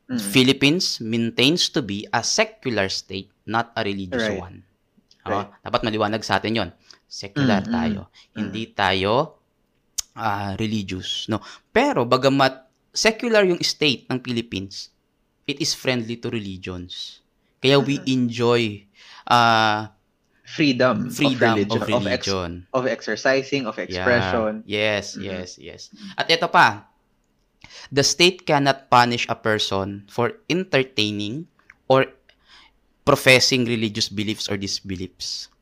Mm. 0.06 0.20
Philippines 0.22 1.02
maintains 1.02 1.66
to 1.68 1.82
be 1.82 2.06
a 2.14 2.22
secular 2.22 2.86
state, 2.86 3.34
not 3.44 3.74
a 3.74 3.82
religious 3.82 4.30
Right. 4.30 4.38
one. 4.38 4.56
Right. 5.26 5.44
Oh, 5.44 5.58
dapat 5.60 5.80
maliwanag 5.82 6.22
sa 6.22 6.38
atin 6.38 6.54
yon. 6.54 6.70
Secular 7.04 7.66
Mm, 7.66 7.68
mm, 7.68 7.74
tayo. 7.74 8.00
Hindi 8.32 8.62
tayo 8.72 9.14
ah, 10.14 10.54
religious. 10.56 11.26
No? 11.26 11.42
Pero 11.68 12.06
bagamat 12.06 12.68
secular 12.90 13.44
yung 13.44 13.60
state 13.60 14.06
ng 14.08 14.18
Philippines, 14.22 14.90
it 15.44 15.58
is 15.58 15.74
friendly 15.74 16.16
to 16.16 16.30
religions. 16.30 17.20
Kaya 17.58 17.76
we 17.76 17.98
Mm-hmm. 17.98 18.14
enjoy 18.14 18.62
ah, 19.24 19.92
Freedom, 20.48 21.12
freedom 21.12 21.44
of 21.44 21.60
religion, 21.60 21.76
of 21.76 21.92
of, 21.92 22.06
ex- 22.08 22.24
religion. 22.24 22.50
of 22.72 22.84
exercising, 22.88 23.68
of 23.68 23.76
expression. 23.76 24.64
Yeah. 24.64 24.96
Yes, 24.96 25.12
Mhm. 25.12 25.22
yes, 25.22 25.48
yes. 25.60 25.80
At 26.16 26.24
ito 26.32 26.48
pa, 26.48 26.88
the 27.92 28.00
state 28.00 28.48
cannot 28.48 28.88
punish 28.88 29.28
a 29.28 29.36
person 29.36 30.08
for 30.08 30.40
entertaining 30.48 31.44
or 31.84 32.08
professing 33.04 33.68
religious 33.68 34.08
beliefs 34.08 34.48
or 34.48 34.56
disbeliefs. 34.56 35.52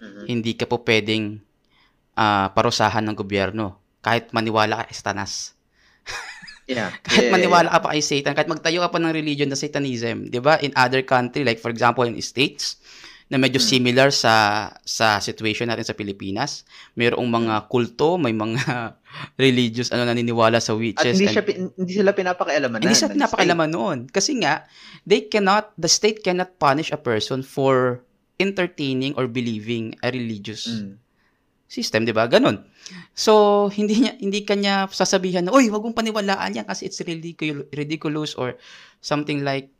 Mhm. 0.00 0.24
Hindi 0.24 0.56
ka 0.56 0.64
po 0.64 0.80
pwedeng 0.80 1.44
ah, 2.14 2.48
parusahan 2.48 3.04
ng 3.04 3.16
gobyerno 3.16 3.76
kahit 4.00 4.32
maniwala 4.32 4.80
ka 4.80 4.88
kay 4.88 4.96
Satanas. 4.96 5.52
Yeah. 6.64 6.96
Kahit 7.04 7.28
Yeah, 7.28 7.32
maniwala 7.32 7.68
ka 7.68 7.78
pa 7.78 7.92
kay 7.92 8.00
Satan, 8.00 8.32
kahit 8.32 8.48
magtayo 8.48 8.80
ka 8.80 8.88
pa 8.88 8.96
ng 8.96 9.12
religion 9.12 9.48
na 9.48 9.56
Satanism, 9.56 10.28
'di 10.28 10.40
ba? 10.40 10.56
In 10.60 10.72
other 10.74 11.04
country 11.04 11.44
like 11.44 11.60
for 11.60 11.68
example 11.68 12.04
in 12.04 12.16
states 12.18 12.80
na 13.28 13.36
medyo 13.36 13.56
Hmm. 13.56 13.68
similar 13.68 14.08
sa 14.08 14.34
sa 14.80 15.16
situation 15.18 15.68
natin 15.68 15.84
sa 15.84 15.92
Pilipinas, 15.92 16.64
mayroong 16.92 17.24
mga 17.24 17.68
kulto, 17.68 18.16
may 18.16 18.32
mga 18.32 18.60
religious 19.44 19.92
ano 19.92 20.04
naniniwala 20.04 20.56
sa 20.56 20.72
At 20.72 20.80
witches 20.80 21.16
hindi 21.16 21.28
and- 21.28 21.36
siya 21.36 21.44
hindi 21.76 21.92
sila 21.94 22.12
pinapakailaman 22.12 22.80
hindi 22.80 22.96
sila 22.96 23.12
pinapakailaman 23.12 23.70
noon. 23.70 23.98
Kasi 24.08 24.40
nga, 24.40 24.64
they 25.04 25.24
cannot, 25.24 25.72
the 25.76 25.88
state 25.88 26.20
cannot 26.20 26.56
punish 26.56 26.92
a 26.92 27.00
person 27.00 27.40
for 27.40 28.04
entertaining 28.36 29.12
or 29.16 29.24
believing 29.24 29.94
a 30.00 30.10
religious 30.10 30.68
Mm. 30.68 31.00
System, 31.74 32.06
'di 32.06 32.14
ba? 32.14 32.30
Ganun. 32.30 32.62
So, 33.10 33.66
hindi 33.74 34.06
niya 34.06 34.14
hindi 34.14 34.46
kanya 34.46 34.86
sasabihan 34.86 35.42
na, 35.42 35.50
"Oy, 35.50 35.66
wag 35.74 35.82
mong 35.82 35.98
paniwalaan 35.98 36.54
'yan 36.54 36.66
kasi 36.70 36.86
it's 36.86 37.02
ridicul- 37.02 37.66
ridiculous 37.74 38.38
or 38.38 38.54
something 39.02 39.42
like 39.42 39.74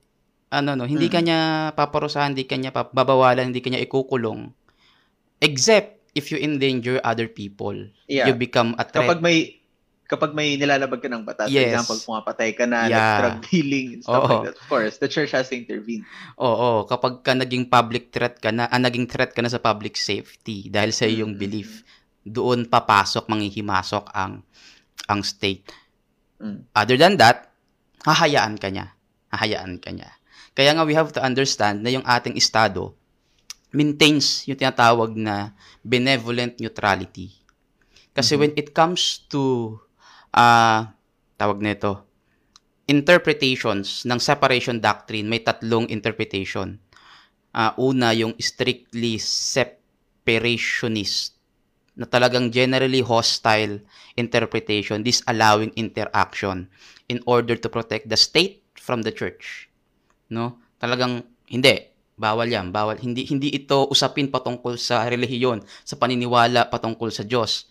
ano 0.51 0.75
no, 0.75 0.87
hindi 0.87 1.07
Mm. 1.07 1.15
kanya 1.15 1.39
paparusahan, 1.75 2.35
hindi 2.35 2.47
kanya 2.47 2.71
babawalan, 2.71 3.51
hindi 3.55 3.63
kanya 3.63 3.79
ikukulong 3.79 4.51
except 5.43 5.99
if 6.15 6.31
you 6.31 6.39
endanger 6.39 7.03
other 7.03 7.27
people. 7.27 7.75
Yeah. 8.07 8.31
You 8.31 8.39
become 8.39 8.79
a 8.79 8.87
threat. 8.87 9.07
kapag 9.07 9.19
may 9.19 9.64
kapag 10.05 10.37
may 10.37 10.61
nilalabag 10.61 11.01
ka 11.01 11.09
ng 11.09 11.25
batas, 11.25 11.49
Yes. 11.49 11.57
for 11.57 11.69
example, 11.73 11.99
pumapatay 12.05 12.51
ka 12.53 12.65
na, 12.69 12.87
Yeah. 12.87 13.19
drug 13.21 13.37
dealing 13.49 13.87
and 13.99 14.03
stuff 14.05 14.25
Oo. 14.25 14.29
like 14.29 14.47
that, 14.53 14.57
of 14.61 14.67
course, 14.69 14.95
the 15.01 15.09
church 15.09 15.33
has 15.33 15.49
to 15.49 15.57
intervene. 15.57 16.05
Oo, 16.37 16.85
kapag 16.85 17.25
ka 17.25 17.33
naging 17.33 17.67
public 17.67 18.13
threat 18.13 18.37
ka 18.37 18.53
na, 18.53 18.69
ah, 18.69 18.81
naging 18.81 19.09
threat 19.09 19.33
ka 19.33 19.41
na 19.41 19.49
sa 19.49 19.59
public 19.59 19.97
safety 19.97 20.69
dahil 20.69 20.93
sa 20.93 21.09
iyong 21.09 21.35
Mm. 21.35 21.41
belief, 21.41 21.81
doon 22.21 22.69
papasok, 22.69 23.29
manghihimasok 23.29 24.05
ang 24.13 24.45
ang 25.05 25.21
state. 25.21 25.69
Mm. 26.41 26.65
Other 26.73 26.97
than 26.97 27.21
that, 27.21 27.53
hahayaan 28.05 28.57
ka 28.57 28.73
niya. 28.73 28.97
Hahayaan 29.29 29.77
ka 29.77 29.93
niya. 29.93 30.09
Kaya 30.57 30.73
nga 30.73 30.85
we 30.87 30.97
have 30.97 31.13
to 31.13 31.21
understand 31.21 31.85
na 31.85 31.93
yung 31.93 32.07
ating 32.07 32.39
estado 32.39 32.97
maintains 33.75 34.47
yung 34.47 34.55
tinatawag 34.57 35.19
na 35.19 35.51
benevolent 35.83 36.57
neutrality. 36.63 37.35
Kasi 38.15 38.39
Mhm. 38.39 38.41
when 38.41 38.53
it 38.55 38.69
comes 38.71 39.27
to 39.27 39.75
ah 40.35 40.93
tawag 41.39 41.63
nito 41.63 42.05
interpretations 42.85 44.05
ng 44.05 44.21
separation 44.21 44.77
doctrine, 44.81 45.29
may 45.29 45.41
tatlong 45.41 45.89
interpretation. 45.89 46.77
Ah, 47.55 47.73
una, 47.79 48.11
yung 48.13 48.35
strictly 48.37 49.17
separationist 49.17 50.19
na 51.95 52.11
talagang 52.11 52.51
generally 52.51 52.99
hostile 52.99 53.79
interpretation, 54.19 55.07
disallowing 55.07 55.71
interaction 55.79 56.67
in 57.07 57.23
order 57.31 57.55
to 57.55 57.71
protect 57.71 58.11
the 58.11 58.19
state 58.19 58.67
from 58.75 59.07
the 59.07 59.15
church. 59.15 59.71
No? 60.27 60.59
Talagang 60.83 61.23
hindi 61.47 61.95
bawal 62.19 62.51
'yan, 62.51 62.75
bawal. 62.75 62.99
Hindi 62.99 63.23
hindi 63.31 63.55
ito 63.55 63.87
usapin 63.87 64.35
patungkol 64.35 64.75
sa 64.75 65.07
relihiyon, 65.07 65.63
sa 65.87 65.95
paniniwala 65.95 66.67
patungkol 66.67 67.15
sa 67.15 67.23
Diyos. 67.23 67.71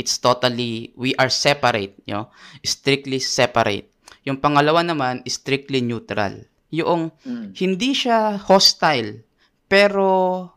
It's 0.00 0.16
totally 0.16 0.96
we 0.96 1.12
are 1.20 1.28
separate, 1.28 2.00
you 2.08 2.16
know, 2.16 2.32
strictly 2.64 3.20
separate. 3.20 3.92
Yung 4.24 4.40
pangalawa 4.40 4.80
naman, 4.80 5.20
strictly 5.28 5.84
neutral. 5.84 6.48
Yung 6.72 7.12
Mm. 7.28 7.52
hindi 7.52 7.92
siya 7.92 8.40
hostile, 8.40 9.20
pero 9.68 10.48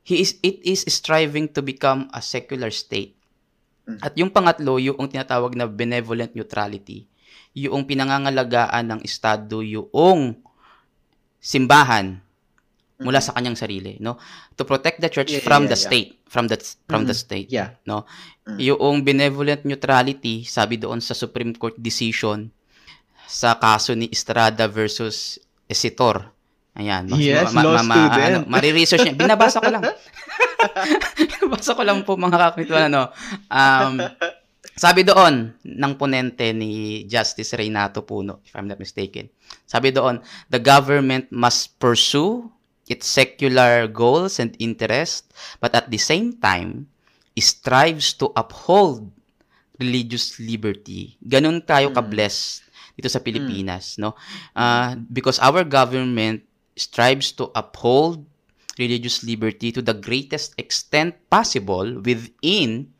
he 0.00 0.24
is 0.24 0.40
it 0.40 0.64
is 0.64 0.88
striving 0.88 1.52
to 1.52 1.60
become 1.60 2.08
a 2.16 2.24
secular 2.24 2.72
state. 2.72 3.12
Mm. 3.84 3.98
At 4.00 4.12
yung 4.16 4.32
pangatlo, 4.32 4.80
yung 4.80 4.96
tinatawag 5.04 5.52
na 5.52 5.68
benevolent 5.68 6.32
neutrality, 6.32 7.04
yung 7.52 7.84
pinangangalagaan 7.84 8.86
ng 8.96 9.00
estado 9.02 9.60
yung 9.60 10.38
simbahan 11.42 12.22
mula 13.00 13.18
Mhm. 13.18 13.24
sa 13.24 13.32
kanyang 13.32 13.56
sarili, 13.56 13.96
no? 13.98 14.20
To 14.54 14.62
protect 14.62 15.00
the 15.00 15.08
church 15.08 15.32
Yeah, 15.32 15.40
from 15.40 15.64
yeah, 15.64 15.72
the 15.72 15.78
yeah. 15.78 15.86
state, 15.88 16.10
from 16.24 16.44
the 16.46 16.56
from 16.84 17.02
the 17.04 17.16
Mhm. 17.16 17.22
state. 17.22 17.48
Yeah. 17.48 17.80
No? 17.82 18.04
Mm. 18.44 18.58
Yung 18.60 18.96
benevolent 19.00 19.64
neutrality, 19.64 20.44
sabi 20.44 20.76
doon 20.76 21.00
sa 21.00 21.12
Supreme 21.12 21.52
Court 21.52 21.74
decision 21.74 22.52
sa 23.24 23.56
kaso 23.56 23.94
ni 23.94 24.06
Estrada 24.06 24.66
versus 24.66 25.40
Esitor. 25.64 26.28
Ayan. 26.70 27.10
mas- 27.10 27.18
Yes, 27.18 27.50
law 27.50 27.76
student. 27.76 28.14
ano, 28.14 28.38
mariresearch 28.46 29.02
niya. 29.02 29.18
Binabasa 29.18 29.58
ko 29.58 29.68
lang. 29.68 29.82
Binabasa 31.18 31.74
ko 31.74 31.82
lang 31.82 31.98
po 32.02 32.14
mga 32.14 32.38
kakituan. 32.38 32.88
Ano. 32.88 33.10
Um, 33.50 33.98
sabi 34.74 35.02
doon 35.02 35.50
ng 35.60 35.92
ponente 35.94 36.46
ni 36.54 37.02
Justice 37.04 37.52
Reynato 37.52 38.06
Puno, 38.06 38.40
if 38.46 38.54
I'm 38.54 38.70
not 38.70 38.78
mistaken. 38.78 39.28
Sabi 39.66 39.90
doon, 39.90 40.22
the 40.46 40.62
government 40.62 41.28
must 41.28 41.74
pursue 41.76 42.46
its 42.90 43.06
secular 43.06 43.86
goals 43.86 44.42
and 44.42 44.58
interests, 44.58 45.30
but 45.62 45.70
at 45.72 45.88
the 45.88 46.00
same 46.00 46.34
time, 46.42 46.90
strives 47.40 48.12
to 48.20 48.28
uphold 48.36 49.08
religious 49.80 50.36
liberty. 50.36 51.16
Ganun 51.24 51.64
tayo 51.64 51.88
Mm. 51.88 51.96
ka-blessed 51.96 52.68
dito 53.00 53.08
sa 53.08 53.24
Pilipinas, 53.24 53.96
no? 53.96 54.12
Uh, 54.52 54.92
because 55.08 55.40
our 55.40 55.64
government 55.64 56.44
strives 56.76 57.32
to 57.32 57.48
uphold 57.56 58.28
religious 58.76 59.24
liberty 59.24 59.72
to 59.72 59.80
the 59.80 59.96
greatest 59.96 60.52
extent 60.60 61.16
possible 61.32 61.96
within 62.04 62.92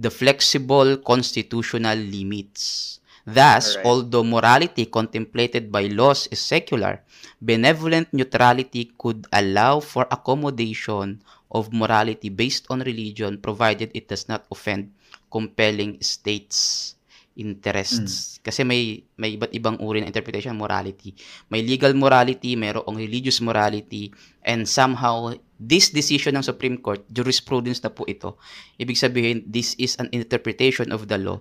the 0.00 0.08
flexible 0.08 0.96
constitutional 1.04 2.00
limits. 2.00 2.96
Thus, 3.22 3.78
Alright. 3.78 3.86
although 3.86 4.26
morality 4.26 4.90
contemplated 4.90 5.70
by 5.70 5.86
laws 5.86 6.26
is 6.34 6.42
secular, 6.42 7.06
benevolent 7.38 8.10
neutrality 8.10 8.90
could 8.98 9.30
allow 9.30 9.78
for 9.78 10.10
accommodation 10.10 11.22
of 11.46 11.70
morality 11.70 12.34
based 12.34 12.66
on 12.66 12.82
religion 12.82 13.38
provided 13.38 13.94
it 13.94 14.10
does 14.10 14.26
not 14.26 14.42
offend 14.50 14.90
compelling 15.30 16.02
states 16.02 16.94
interests. 17.38 18.42
Kasi 18.42 18.66
may 18.66 19.06
may 19.16 19.38
iba't 19.38 19.54
ibang 19.54 19.78
uri 19.80 20.02
ng 20.02 20.10
interpretation 20.10 20.52
ng 20.52 20.60
morality. 20.60 21.14
May 21.48 21.62
legal 21.64 21.94
morality, 21.94 22.58
mayroong 22.58 22.98
religious 22.98 23.40
morality, 23.40 24.12
and 24.44 24.68
somehow 24.68 25.32
this 25.56 25.94
decision 25.94 26.36
ng 26.36 26.44
Supreme 26.44 26.76
Court, 26.76 27.06
jurisprudence 27.08 27.80
na 27.80 27.94
po 27.94 28.04
ito. 28.04 28.36
Ibig 28.76 28.98
sabihin, 28.98 29.46
this 29.46 29.78
is 29.78 29.94
an 30.02 30.10
interpretation 30.12 30.90
of 30.90 31.06
the 31.06 31.16
law 31.16 31.40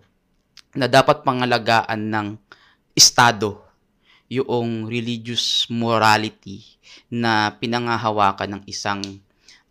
na 0.76 0.88
dapat 0.88 1.24
pangalagaan 1.24 2.02
ng 2.08 2.28
Estado 2.96 3.60
yung 4.32 4.88
religious 4.88 5.68
morality 5.68 6.64
na 7.12 7.52
pinangahawakan 7.60 8.60
ng 8.60 8.64
isang 8.68 9.04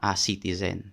ah, 0.01 0.17
citizen. 0.17 0.85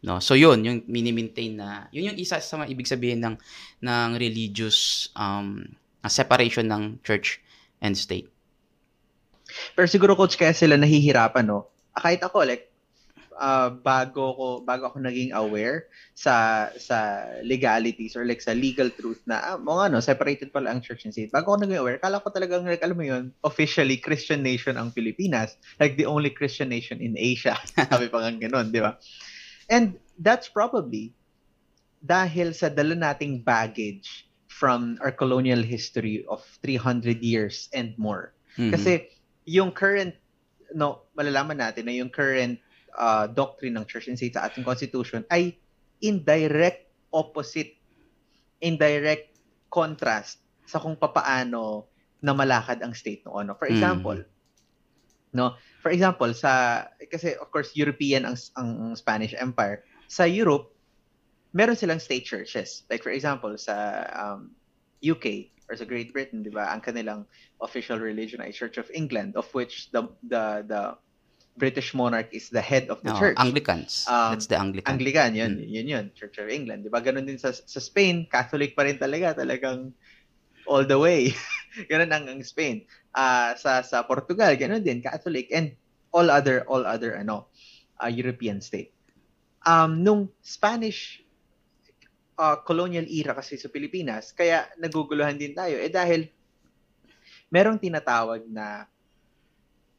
No? 0.00 0.16
So 0.24 0.32
yun, 0.32 0.64
yung 0.64 0.78
mini-maintain 0.88 1.60
na, 1.60 1.92
yun 1.92 2.12
yung 2.12 2.18
isa 2.20 2.40
sa 2.40 2.56
mga 2.56 2.72
ibig 2.72 2.88
sabihin 2.88 3.20
ng 3.20 3.36
ng 3.84 4.10
religious 4.16 5.12
um, 5.12 5.60
separation 6.08 6.64
ng 6.64 6.96
church 7.04 7.44
and 7.84 7.92
state. 7.92 8.28
Pero 9.76 9.84
siguro 9.84 10.16
coach 10.16 10.40
kaya 10.40 10.56
sila 10.56 10.80
nahihirapan 10.80 11.44
no. 11.44 11.68
Ah, 11.92 12.00
Kahit 12.00 12.24
ako 12.24 12.48
like 12.48 12.69
ah, 13.40 13.72
bago 13.72 14.36
ko 14.36 14.46
bago 14.60 14.92
ako 14.92 15.00
naging 15.00 15.32
aware 15.32 15.88
sa 16.12 16.68
sa 16.76 17.24
legalities 17.40 18.12
or 18.14 18.28
like 18.28 18.44
sa 18.44 18.52
legal 18.52 18.92
truth 18.92 19.18
na 19.24 19.40
ah, 19.40 19.58
mga 19.58 19.90
ano, 19.90 19.98
separated 19.98 20.52
pala 20.52 20.68
ang 20.70 20.84
church 20.84 21.08
and 21.08 21.16
state. 21.16 21.32
Bago 21.32 21.56
ako 21.56 21.64
naging 21.64 21.80
aware, 21.80 21.96
kala 21.96 22.20
ko 22.20 22.28
talagang 22.28 22.68
like, 22.68 22.84
alam 22.84 23.00
mo 23.00 23.06
yun, 23.08 23.32
officially 23.42 23.96
Christian 23.96 24.44
nation 24.44 24.76
ang 24.76 24.92
Pilipinas, 24.92 25.56
like 25.80 25.96
the 25.96 26.04
only 26.04 26.28
Christian 26.30 26.68
nation 26.68 27.00
in 27.00 27.16
Asia. 27.16 27.56
Sabi 27.90 28.12
pa 28.12 28.20
nga 28.20 28.30
ganun, 28.36 28.68
di 28.70 28.84
ba? 28.84 29.00
And 29.72 29.96
that's 30.20 30.52
probably 30.52 31.16
dahil 32.04 32.52
sa 32.52 32.68
dala 32.68 32.92
nating 32.92 33.44
baggage 33.44 34.28
from 34.48 35.00
our 35.00 35.12
colonial 35.12 35.64
history 35.64 36.24
of 36.28 36.44
300 36.60 37.24
years 37.24 37.72
and 37.72 37.96
more. 37.96 38.36
Mhm. 38.60 38.76
Kasi 38.76 39.08
yung 39.48 39.72
current 39.72 40.12
no, 40.74 41.02
malalaman 41.16 41.58
natin 41.58 41.86
na 41.86 41.94
yung 41.94 42.10
current 42.10 42.60
uh, 42.96 43.26
doctrine 43.30 43.76
ng 43.78 43.86
church 43.86 44.08
and 44.08 44.18
state 44.18 44.34
sa 44.34 44.48
ating 44.48 44.64
constitution 44.66 45.24
ay 45.30 45.58
in 46.00 46.24
direct 46.24 46.88
opposite, 47.12 47.76
in 48.62 48.78
direct 48.80 49.36
contrast 49.68 50.40
sa 50.66 50.78
kung 50.78 50.96
papaano 50.96 51.90
na 52.22 52.32
malakad 52.36 52.80
ang 52.82 52.92
state 52.94 53.24
noon. 53.26 53.50
No? 53.50 53.56
For 53.56 53.68
Mm. 53.68 53.74
example, 53.74 54.18
no, 55.32 55.54
for 55.82 55.90
example 55.90 56.30
sa 56.34 56.84
kasi 57.10 57.34
of 57.38 57.50
course 57.54 57.74
European 57.78 58.26
ang 58.26 58.36
ang 58.58 58.94
Spanish 58.96 59.34
Empire. 59.38 59.82
Sa 60.10 60.26
Europe, 60.26 60.74
meron 61.54 61.78
silang 61.78 62.02
state 62.02 62.26
churches. 62.26 62.84
Like 62.90 63.02
for 63.02 63.14
example 63.14 63.54
sa 63.58 64.06
um, 64.14 64.54
UK 65.02 65.54
or 65.70 65.78
sa 65.78 65.86
Great 65.86 66.12
Britain, 66.12 66.42
'di 66.42 66.52
ba? 66.52 66.70
Ang 66.70 66.82
kanilang 66.82 67.24
official 67.62 67.98
religion 67.98 68.42
ay 68.42 68.50
Church 68.50 68.76
of 68.76 68.90
England 68.90 69.38
of 69.38 69.46
which 69.54 69.88
the 69.94 70.02
the 70.26 70.66
the 70.66 70.98
British 71.56 71.92
monarch 71.92 72.30
is 72.30 72.48
the 72.48 72.62
head 72.62 72.88
of 72.88 73.02
the 73.02 73.10
Oo, 73.10 73.18
church. 73.18 73.36
Anglicans. 73.36 74.06
Um, 74.06 74.34
That's 74.38 74.46
the 74.46 74.56
Anglican. 74.56 74.88
Anglican, 74.96 75.30
yun, 75.34 75.52
Mm. 75.58 75.66
yun 75.66 75.86
yun, 75.88 76.04
Church 76.14 76.38
of 76.38 76.48
England. 76.48 76.86
'Di 76.86 76.90
ba? 76.90 77.02
Ganun 77.02 77.26
din 77.26 77.36
sa 77.36 77.50
sa 77.52 77.80
Spain, 77.82 78.24
Catholic 78.30 78.72
pa 78.72 78.86
rin 78.86 78.96
talaga, 78.96 79.42
talagang 79.42 79.90
all 80.64 80.86
the 80.86 80.96
way. 80.96 81.34
ganun 81.90 82.10
ang, 82.14 82.24
ang 82.30 82.40
Spain. 82.46 82.86
Ah, 83.12 83.58
sa 83.58 83.82
sa 83.82 84.06
Portugal, 84.06 84.54
ganun 84.54 84.80
din, 84.80 85.02
Catholic 85.02 85.50
and 85.50 85.74
all 86.14 86.30
other 86.30 86.62
all 86.70 86.86
other 86.86 87.18
ano, 87.18 87.50
ah, 87.98 88.08
European 88.08 88.62
state. 88.62 88.94
Um 89.60 90.00
nung 90.00 90.22
Spanish 90.40 91.20
uh, 92.40 92.56
colonial 92.64 93.04
era 93.04 93.36
kasi 93.36 93.60
sa 93.60 93.68
Pilipinas, 93.68 94.32
kaya 94.32 94.64
naguguluhan 94.80 95.36
din 95.36 95.52
tayo 95.52 95.76
eh 95.76 95.92
dahil 95.92 96.24
merong 97.52 97.76
tinatawag 97.76 98.48
na 98.48 98.88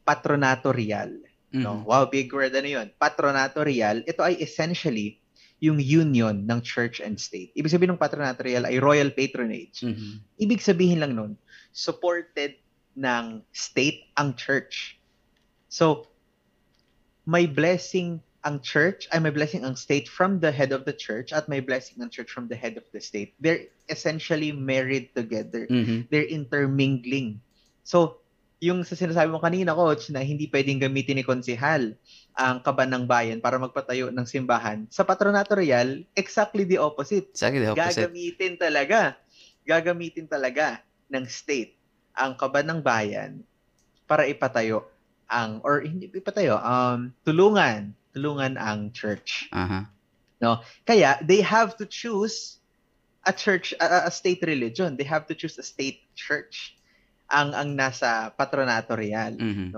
patronato 0.02 0.74
real. 0.74 1.14
No? 1.52 1.84
Mhm. 1.84 1.84
Wow, 1.84 2.04
big 2.08 2.32
word 2.32 2.56
ano 2.56 2.68
'yun. 2.68 2.88
Patronato 2.96 3.60
real, 3.60 4.00
ito 4.08 4.24
ay 4.24 4.40
essentially 4.40 5.20
yung 5.62 5.78
union 5.78 6.42
ng 6.42 6.60
church 6.64 6.98
and 6.98 7.20
state. 7.20 7.54
Ibig 7.54 7.70
sabihin 7.70 7.94
ng 7.94 8.00
patronato 8.02 8.42
real 8.42 8.66
ay 8.66 8.82
royal 8.82 9.14
patronage. 9.14 9.86
Mhm. 9.86 10.18
Ibig 10.42 10.58
sabihin 10.58 10.98
lang 10.98 11.14
nun, 11.14 11.32
supported 11.70 12.58
ng 12.98 13.40
state 13.54 14.10
ang 14.18 14.34
church. 14.34 14.98
So, 15.70 16.10
may 17.24 17.46
blessing 17.46 18.20
ang 18.42 18.58
church, 18.58 19.06
ay 19.14 19.22
may 19.22 19.30
blessing 19.30 19.62
ang 19.62 19.78
state 19.78 20.10
from 20.10 20.42
the 20.42 20.50
head 20.50 20.74
of 20.74 20.82
the 20.82 20.92
church 20.92 21.30
at 21.30 21.46
may 21.46 21.62
blessing 21.62 22.02
ang 22.02 22.10
church 22.10 22.34
from 22.34 22.50
the 22.50 22.58
head 22.58 22.74
of 22.74 22.82
the 22.90 22.98
state. 22.98 23.38
They're 23.38 23.70
essentially 23.86 24.50
married 24.50 25.14
together 25.14 25.70
Mhm. 25.70 26.10
they're 26.10 26.26
intermingling. 26.26 27.38
So, 27.86 28.21
yung 28.62 28.86
sa 28.86 28.94
sinasabi 28.94 29.26
mo 29.26 29.42
kanina, 29.42 29.74
coach, 29.74 30.14
na 30.14 30.22
hindi 30.22 30.46
pwedeng 30.46 30.78
gamitin 30.78 31.18
ni 31.18 31.26
konsehal 31.26 31.98
ang 32.38 32.62
kaban 32.62 32.94
ng 32.94 33.10
bayan 33.10 33.42
para 33.42 33.58
magpatayo 33.58 34.14
ng 34.14 34.22
simbahan, 34.22 34.86
sa 34.86 35.02
Patronato 35.02 35.58
Real, 35.58 36.06
exactly 36.14 36.62
the 36.62 36.78
opposite. 36.78 37.26
Exactly 37.34 37.58
the 37.58 37.74
opposite. 37.74 38.06
Gagamitin 38.06 38.54
talaga, 38.62 39.18
gagamitin 39.66 40.30
talaga 40.30 40.78
ng 41.10 41.26
state 41.26 41.74
ang 42.14 42.38
kaban 42.38 42.70
ng 42.70 42.78
bayan 42.78 43.42
para 44.06 44.30
ipatayo 44.30 44.86
ang, 45.26 45.58
or 45.66 45.82
hindi 45.82 46.06
ipatayo, 46.06 46.54
um, 46.62 47.10
tulungan, 47.26 47.90
tulungan 48.14 48.54
ang 48.54 48.94
church. 48.94 49.50
Aha. 49.50 49.90
Kaya, 50.86 51.18
they 51.18 51.42
have 51.42 51.74
to 51.74 51.82
choose 51.82 52.62
a 53.26 53.34
church, 53.34 53.74
a, 53.82 54.06
a 54.06 54.12
state 54.14 54.42
religion. 54.46 54.94
They 54.94 55.06
have 55.06 55.26
to 55.30 55.34
choose 55.34 55.58
a 55.58 55.66
state 55.66 56.06
church 56.14 56.78
ang 57.32 57.56
ang 57.56 57.72
nasa 57.74 58.30
patronato 58.36 58.92
real. 58.94 59.34
Mhm. 59.40 59.72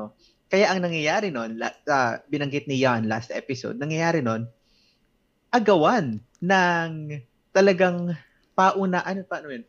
Kaya 0.50 0.70
ang 0.70 0.82
nangyayari 0.84 1.30
la, 1.56 1.70
ah, 1.88 2.18
binanggit 2.28 2.66
ni 2.68 2.78
Jan 2.78 3.06
last 3.08 3.30
episode, 3.32 3.78
nangyayari 3.80 4.20
nun, 4.22 4.46
agawan 5.54 6.18
ng 6.42 6.90
talagang 7.54 8.12
pauna, 8.54 9.02
ano 9.06 9.22
pa, 9.26 9.38
ano 9.42 9.54
yun? 9.54 9.64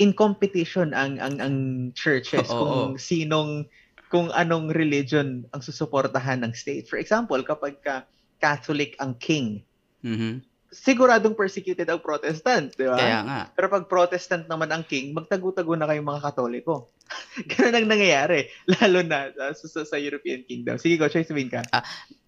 In 0.00 0.16
competition 0.16 0.96
ang 0.96 1.20
ang 1.20 1.36
ang 1.44 1.56
churches 1.92 2.48
Oo, 2.48 2.56
kung 2.56 2.72
oo. 2.94 2.96
sinong 2.96 3.68
kung 4.08 4.32
anong 4.32 4.72
religion 4.72 5.44
ang 5.52 5.62
susuportahan 5.62 6.40
ng 6.42 6.56
state. 6.56 6.88
For 6.88 6.96
example, 6.96 7.38
kapag 7.44 7.78
ka 7.84 8.08
Catholic 8.40 8.96
ang 8.98 9.20
king, 9.20 9.62
Mhm. 10.00 10.40
Siguradong 10.70 11.34
persecuted 11.34 11.90
ang 11.90 11.98
Protestant, 11.98 12.70
di 12.78 12.86
ba? 12.86 12.94
Kaya 12.94 13.18
nga. 13.26 13.40
Pero 13.50 13.66
pag 13.66 13.90
Protestant 13.90 14.46
naman 14.46 14.70
ang 14.70 14.86
king, 14.86 15.10
magtago-tago 15.10 15.74
na 15.74 15.90
kayong 15.90 16.06
mga 16.06 16.22
Katoliko. 16.30 16.94
Ganun 17.50 17.74
ang 17.74 17.86
nangyayari, 17.90 18.46
lalo 18.70 19.02
na 19.02 19.34
uh, 19.34 19.50
sa, 19.50 19.66
sa, 19.66 19.80
sa 19.82 19.96
European 19.98 20.46
Kingdom. 20.46 20.78
Sige, 20.78 20.94
Coach, 20.94 21.18
ay 21.18 21.26
sabihin 21.26 21.50
ka. 21.50 21.66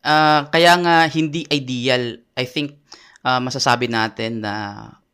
Ah, 0.03 0.51
kaya 0.51 0.75
nga 0.83 1.07
hindi 1.07 1.47
ideal. 1.55 2.19
I 2.35 2.45
think 2.51 2.83
ah, 3.23 3.39
masasabi 3.39 3.87
natin 3.87 4.43
na 4.43 4.55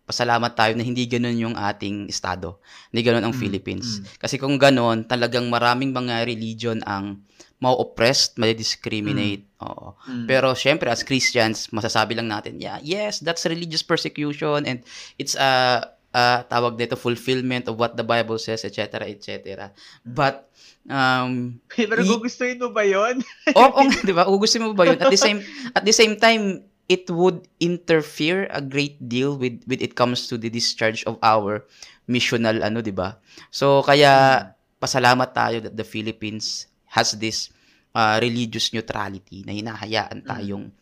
pasalamat 0.08 0.56
tayo 0.56 0.72
na 0.72 0.80
hindi 0.80 1.04
ganoon 1.04 1.52
yung 1.52 1.56
ating 1.60 2.08
estado. 2.08 2.64
Hindi 2.88 3.04
ganoon 3.04 3.28
ang 3.28 3.36
Mm, 3.36 3.42
Philippines. 3.44 4.00
mm. 4.00 4.24
Kasi 4.24 4.40
kung 4.40 4.56
ganoon, 4.56 5.04
talagang 5.04 5.44
maraming 5.52 5.92
mga 5.92 6.24
religion 6.24 6.80
ang 6.88 7.20
mau-oppressed, 7.58 8.38
ma-discriminate. 8.38 9.42
Oo. 9.62 9.98
Mm. 10.06 10.26
Pero 10.30 10.54
syempre 10.54 10.86
as 10.90 11.02
Christians, 11.02 11.70
masasabi 11.74 12.14
lang 12.14 12.30
natin, 12.30 12.62
yeah, 12.62 12.78
yes, 12.82 13.18
that's 13.18 13.42
religious 13.50 13.82
persecution 13.82 14.62
and 14.62 14.86
it's 15.18 15.34
a 15.34 15.82
uh, 16.14 16.40
tawag 16.46 16.78
dito 16.78 16.94
fulfillment 16.94 17.66
of 17.66 17.74
what 17.76 17.98
the 17.98 18.06
Bible 18.06 18.38
says, 18.38 18.62
etc., 18.62 19.10
etc. 19.10 19.70
But 20.06 20.48
um 20.88 21.58
Pero 21.74 22.00
i- 22.00 22.08
gugustuhin 22.08 22.62
mo 22.62 22.70
ba 22.70 22.86
yon? 22.86 23.20
Oo, 23.58 23.80
nga, 23.82 23.98
'di 24.06 24.14
ba? 24.14 24.24
Gusto 24.30 24.56
mo 24.62 24.72
ba 24.72 24.88
'yun? 24.88 24.98
At 25.02 25.10
the 25.12 25.20
same 25.20 25.42
at 25.78 25.84
the 25.84 25.94
same 25.94 26.16
time, 26.16 26.64
it 26.88 27.10
would 27.12 27.44
interfere 27.60 28.48
a 28.54 28.62
great 28.62 28.96
deal 29.02 29.36
with 29.36 29.60
with 29.68 29.82
it 29.84 29.98
comes 29.98 30.30
to 30.30 30.38
the 30.40 30.48
discharge 30.48 31.04
of 31.04 31.20
our 31.20 31.66
missional 32.08 32.62
ano, 32.64 32.80
'di 32.80 32.94
ba? 32.94 33.18
So 33.52 33.84
kaya 33.84 34.54
pasalamat 34.78 35.34
tayo 35.34 35.58
that 35.66 35.74
the 35.76 35.84
Philippines 35.84 36.70
has 36.98 37.14
this 37.14 37.54
uh, 37.94 38.18
religious 38.18 38.74
neutrality 38.74 39.46
na 39.46 39.54
hinahayaan 39.54 40.26
tayong 40.26 40.74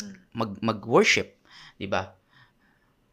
Mm. 0.00 0.16
mag 0.32 0.56
mag-worship, 0.64 1.36
'di 1.76 1.84
ba? 1.84 2.16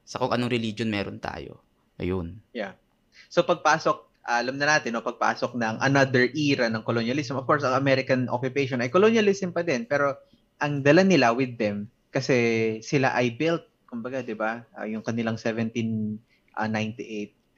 Sa 0.07 0.23
kung 0.23 0.31
anong 0.31 0.47
religion 0.47 0.87
meron 0.87 1.19
tayo. 1.19 1.59
Ayun. 1.99 2.39
So 3.27 3.43
pagpasok, 3.43 4.07
alam 4.23 4.55
na 4.55 4.71
natin, 4.71 4.95
no, 4.95 5.03
pagpasok 5.03 5.59
ng 5.59 5.83
another 5.83 6.31
era 6.31 6.71
ng 6.71 6.79
colonialism, 6.87 7.35
of 7.35 7.43
course, 7.43 7.67
ang 7.67 7.75
American 7.75 8.31
occupation 8.31 8.79
ay 8.79 8.87
colonialism 8.87 9.51
pa 9.51 9.67
din, 9.67 9.83
pero 9.83 10.15
ang 10.63 10.79
dala 10.79 11.03
nila 11.03 11.35
with 11.35 11.59
them, 11.59 11.91
kasi 12.07 12.79
sila 12.79 13.11
ay 13.11 13.35
built, 13.35 13.67
kumbaga, 13.83 14.23
di 14.23 14.31
ba, 14.31 14.63
ah, 14.79 14.87
yung 14.87 15.03
kanilang 15.03 15.35
1798 15.35 16.15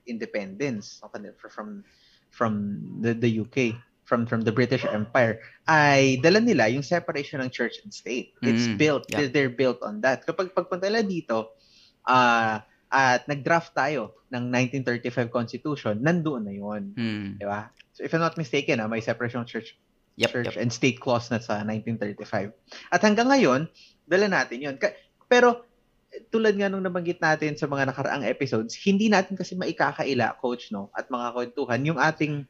independence 0.10 1.06
ang 1.06 1.14
kanil- 1.14 1.38
from 1.38 1.86
from 2.30 2.54
the, 3.02 3.14
the 3.14 3.30
UK, 3.42 3.78
from 4.10 4.26
from 4.26 4.42
the 4.42 4.50
British 4.50 4.82
Empire, 4.84 5.38
ay 5.70 6.18
dala 6.18 6.42
nila 6.42 6.66
yung 6.66 6.82
separation 6.82 7.38
ng 7.40 7.54
church 7.54 7.78
and 7.86 7.94
state. 7.94 8.34
It's 8.42 8.66
Mm, 8.66 8.82
built, 8.82 9.04
yeah. 9.06 9.22
they're, 9.22 9.30
they're 9.30 9.54
built 9.54 9.86
on 9.86 10.02
that. 10.02 10.26
Kapag 10.26 10.50
pagpunta 10.52 10.90
nila 10.90 11.06
dito, 11.06 11.54
ah 12.04 12.66
at 12.90 13.30
nag-draft 13.30 13.78
tayo 13.78 14.18
ng 14.34 14.50
1935 14.50 15.30
Constitution, 15.30 16.02
nandoon 16.02 16.42
na 16.42 16.54
yun. 16.58 16.84
Hmm. 16.98 17.38
Di 17.38 17.46
ba? 17.46 17.70
So 17.94 18.02
if 18.02 18.10
I'm 18.10 18.20
not 18.20 18.34
mistaken, 18.34 18.82
ah, 18.82 18.90
may 18.90 18.98
separation 18.98 19.46
of 19.46 19.48
church, 19.48 19.78
Yep, 20.18 20.32
church 20.34 20.58
yep. 20.58 20.60
and 20.60 20.74
state 20.74 20.98
clause 20.98 21.30
na 21.30 21.38
sa 21.38 21.62
1935. 21.64 22.52
At 22.90 23.00
hanggang 23.00 23.30
ngayon, 23.30 23.70
dala 24.04 24.26
natin. 24.28 24.66
Ka- 24.76 24.98
Pero 25.30 25.64
tulad 26.28 26.58
nga 26.58 26.68
nung 26.68 26.82
nabanggit 26.82 27.22
natin 27.22 27.54
sa 27.56 27.70
mga 27.70 27.94
nakaraang 27.94 28.26
episodes, 28.26 28.74
hindi 28.84 29.08
natin 29.08 29.38
kasi 29.38 29.54
maikakaila, 29.54 30.36
coach, 30.42 30.74
no, 30.74 30.90
at 30.92 31.08
mga 31.08 31.28
kwentuhan, 31.32 31.82
yung 31.86 32.00
ating 32.02 32.44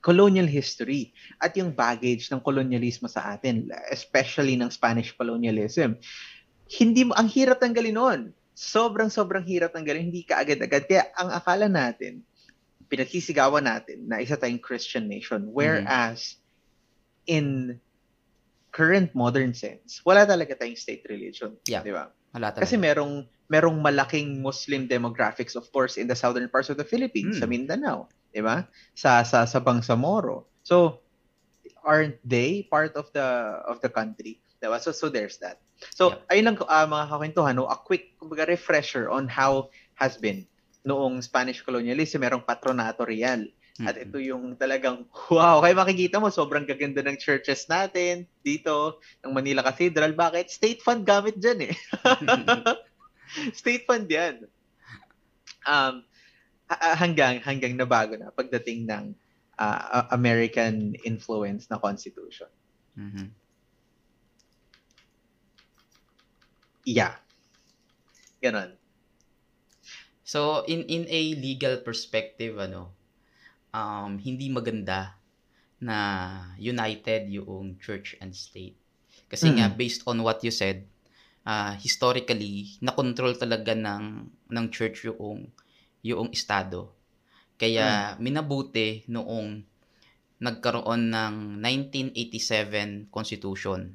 colonial 0.00 0.48
history 0.48 1.12
at 1.38 1.52
yung 1.56 1.76
baggage 1.76 2.32
ng 2.32 2.40
kolonyalismo 2.40 3.08
sa 3.08 3.36
atin, 3.36 3.68
especially 3.92 4.56
ng 4.56 4.72
Spanish 4.72 5.12
colonialism. 5.12 5.96
Hindi 6.66 7.04
mo, 7.04 7.12
ang 7.16 7.28
hirap 7.28 7.60
tanggalin 7.60 7.96
noon. 7.96 8.20
Sobrang 8.56 9.12
sobrang 9.12 9.44
hirap 9.44 9.76
tanggalin, 9.76 10.08
hindi 10.12 10.24
ka 10.24 10.40
agad-agad. 10.40 10.88
Kaya 10.88 11.04
ang 11.16 11.32
akala 11.32 11.68
natin, 11.68 12.24
pinagsisigawan 12.90 13.64
natin 13.64 14.08
na 14.08 14.18
isa 14.18 14.34
tayong 14.34 14.60
Christian 14.60 15.06
nation. 15.06 15.52
Whereas, 15.52 16.40
in 17.28 17.78
current 18.74 19.14
modern 19.14 19.54
sense, 19.54 20.02
wala 20.02 20.26
talaga 20.26 20.58
tayong 20.58 20.78
state 20.78 21.06
religion. 21.06 21.54
Yeah. 21.68 21.84
Di 21.86 21.94
ba? 21.94 22.10
Wala 22.34 22.54
talaga. 22.54 22.66
Kasi 22.66 22.78
merong 22.78 23.26
merong 23.50 23.82
malaking 23.82 24.38
Muslim 24.38 24.86
demographics 24.86 25.58
of 25.58 25.66
course 25.74 25.98
in 25.98 26.06
the 26.06 26.14
southern 26.14 26.46
parts 26.46 26.70
of 26.70 26.78
the 26.78 26.86
Philippines, 26.86 27.38
Mm. 27.38 27.40
sa 27.42 27.46
Mindanao, 27.50 28.06
'di 28.30 28.42
ba? 28.42 28.66
Sa 28.94 29.22
sa 29.26 29.46
sa 29.46 29.58
Bangsamoro. 29.62 30.50
So 30.62 31.02
aren't 31.82 32.20
they 32.22 32.66
part 32.68 32.94
of 32.96 33.08
the 33.14 33.26
of 33.66 33.82
the 33.82 33.90
country? 33.90 34.42
'Di 34.58 34.66
ba? 34.66 34.78
So 34.82 34.94
so 34.94 35.10
there's 35.10 35.38
that. 35.42 35.62
So 35.96 36.20
ayun 36.28 36.52
lang 36.52 36.56
ah, 36.68 36.84
mga 36.84 37.06
kakwentuhan, 37.08 37.56
no, 37.56 37.66
a 37.70 37.76
quick 37.78 38.16
kumbaga 38.20 38.48
refresher 38.48 39.08
on 39.08 39.26
how 39.26 39.72
has 39.96 40.20
been 40.20 40.44
noong 40.84 41.20
Spanish 41.20 41.60
colonialism, 41.64 42.24
merong 42.24 42.44
patronato 42.44 43.04
real. 43.04 43.48
At 43.80 43.96
Mm-mm. 43.96 44.12
ito 44.12 44.18
yung 44.20 44.44
talagang, 44.60 45.08
wow, 45.32 45.64
kaya 45.64 45.72
makikita 45.72 46.20
mo, 46.20 46.28
sobrang 46.28 46.68
gaganda 46.68 47.00
ng 47.00 47.16
churches 47.16 47.64
natin 47.64 48.28
dito, 48.44 49.00
ng 49.24 49.32
Manila 49.32 49.64
Cathedral. 49.64 50.12
Bakit? 50.12 50.52
State 50.52 50.84
fund 50.84 51.08
gamit 51.08 51.40
dyan 51.40 51.72
eh. 51.72 51.74
State 53.60 53.88
fund 53.88 54.04
yan. 54.04 54.44
Um, 55.64 56.04
hanggang, 57.00 57.40
hanggang 57.42 57.74
nabago 57.76 58.14
na 58.18 58.30
pagdating 58.34 58.86
ng 58.88 59.04
ah, 59.58 60.08
American 60.14 60.94
influence 61.04 61.68
na 61.70 61.78
constitution. 61.82 62.48
Mhm. 62.96 63.40
Yeah. 66.86 67.16
Ganon. 68.42 68.80
So 70.24 70.64
in 70.68 70.84
in 70.88 71.08
a 71.08 71.20
legal 71.36 71.80
perspective 71.80 72.60
ano 72.60 72.96
um 73.74 74.18
hindi 74.20 74.48
maganda 74.52 75.20
na 75.82 75.98
united 76.60 77.28
yung 77.30 77.78
church 77.80 78.16
and 78.22 78.32
state. 78.36 78.78
Kasi 79.30 79.56
nga 79.58 79.68
Mm. 79.68 79.74
based 79.74 80.04
on 80.08 80.22
what 80.24 80.42
you 80.46 80.52
said, 80.54 80.88
ah 81.46 81.74
historically 81.78 82.78
na-control 82.84 83.36
talaga 83.38 83.74
ng 83.76 84.30
ng 84.50 84.66
church 84.72 85.06
yung 85.08 85.52
yung 86.00 86.32
estado. 86.32 86.92
Kaya 87.60 88.16
minabuti 88.16 89.04
noong 89.12 89.60
nagkaroon 90.40 91.12
ng 91.12 91.34
1987 91.60 93.12
Constitution, 93.12 93.92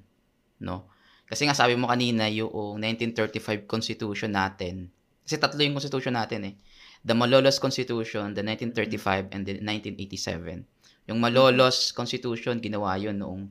no? 0.61 0.85
Kasi 1.25 1.49
nga 1.49 1.57
sabi 1.57 1.73
mo 1.73 1.89
kanina 1.89 2.29
yung 2.29 2.77
1935 2.77 3.65
Constitution 3.65 4.29
natin. 4.29 4.93
Kasi 5.25 5.41
tatlo 5.41 5.57
yung 5.65 5.73
Constitution 5.73 6.13
natin 6.13 6.53
eh. 6.53 6.55
The 7.01 7.17
Malolos 7.17 7.57
Constitution, 7.57 8.37
the 8.37 8.45
1935, 8.45 9.33
and 9.33 9.41
the 9.45 9.57
1987. 9.57 11.09
Yung 11.09 11.17
Malolos 11.17 11.89
Constitution, 11.97 12.61
ginawa 12.61 12.97
yun 13.01 13.17
noong 13.17 13.49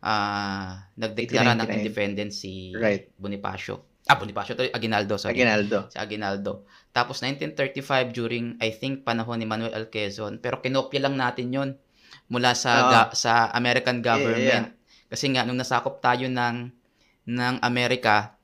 ah 0.00 0.88
nagdeklara 0.96 1.52
ng 1.60 1.68
1899. 1.68 1.76
independence 1.76 2.34
si 2.40 2.72
Right. 2.72 3.12
Bonifacio. 3.20 3.84
Ah, 4.08 4.16
Bonifacio 4.16 4.56
to, 4.56 4.64
Aguinaldo, 4.72 5.20
sorry. 5.20 5.36
Aguinaldo. 5.36 5.92
Si 5.92 5.98
Aguinaldo. 6.00 6.64
Tapos 6.90 7.20
1935 7.20 8.10
during 8.10 8.56
I 8.58 8.72
think 8.72 9.04
panahon 9.04 9.38
ni 9.38 9.46
Manuel 9.46 9.76
L. 9.76 9.86
Quezon, 9.86 10.40
pero 10.40 10.58
kinopya 10.58 11.04
lang 11.04 11.14
natin 11.14 11.52
'yon 11.52 11.70
mula 12.26 12.56
sa 12.56 12.72
Oo. 12.74 12.90
ga- 12.90 13.12
sa 13.14 13.52
American 13.52 14.00
government. 14.00 14.72
Yeah, 14.74 14.78
Kasi 15.10 15.26
nga 15.30 15.42
nung 15.42 15.58
nasakop 15.58 15.98
tayo 15.98 16.26
ng 16.26 16.70
ng 17.26 17.54
Amerika, 17.60 18.34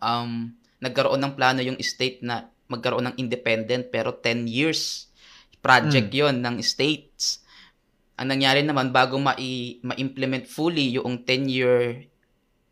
um 0.00 0.52
nagkaroon 0.82 1.20
ng 1.20 1.34
plano 1.36 1.60
yung 1.62 1.78
state 1.78 2.24
na 2.24 2.48
magkaroon 2.66 3.12
ng 3.12 3.16
independent 3.16 3.88
pero 3.88 4.16
10 4.16 4.48
years 4.48 5.08
project 5.62 6.10
Hmm. 6.10 6.18
'yon 6.18 6.34
ng 6.42 6.56
states. 6.60 7.40
Ang 8.18 8.34
nangyari 8.34 8.60
naman 8.60 8.90
bago 8.90 9.16
mai- 9.16 9.78
ma-implement 9.80 10.44
fully 10.44 10.96
yung 10.96 11.22
10-year 11.22 12.02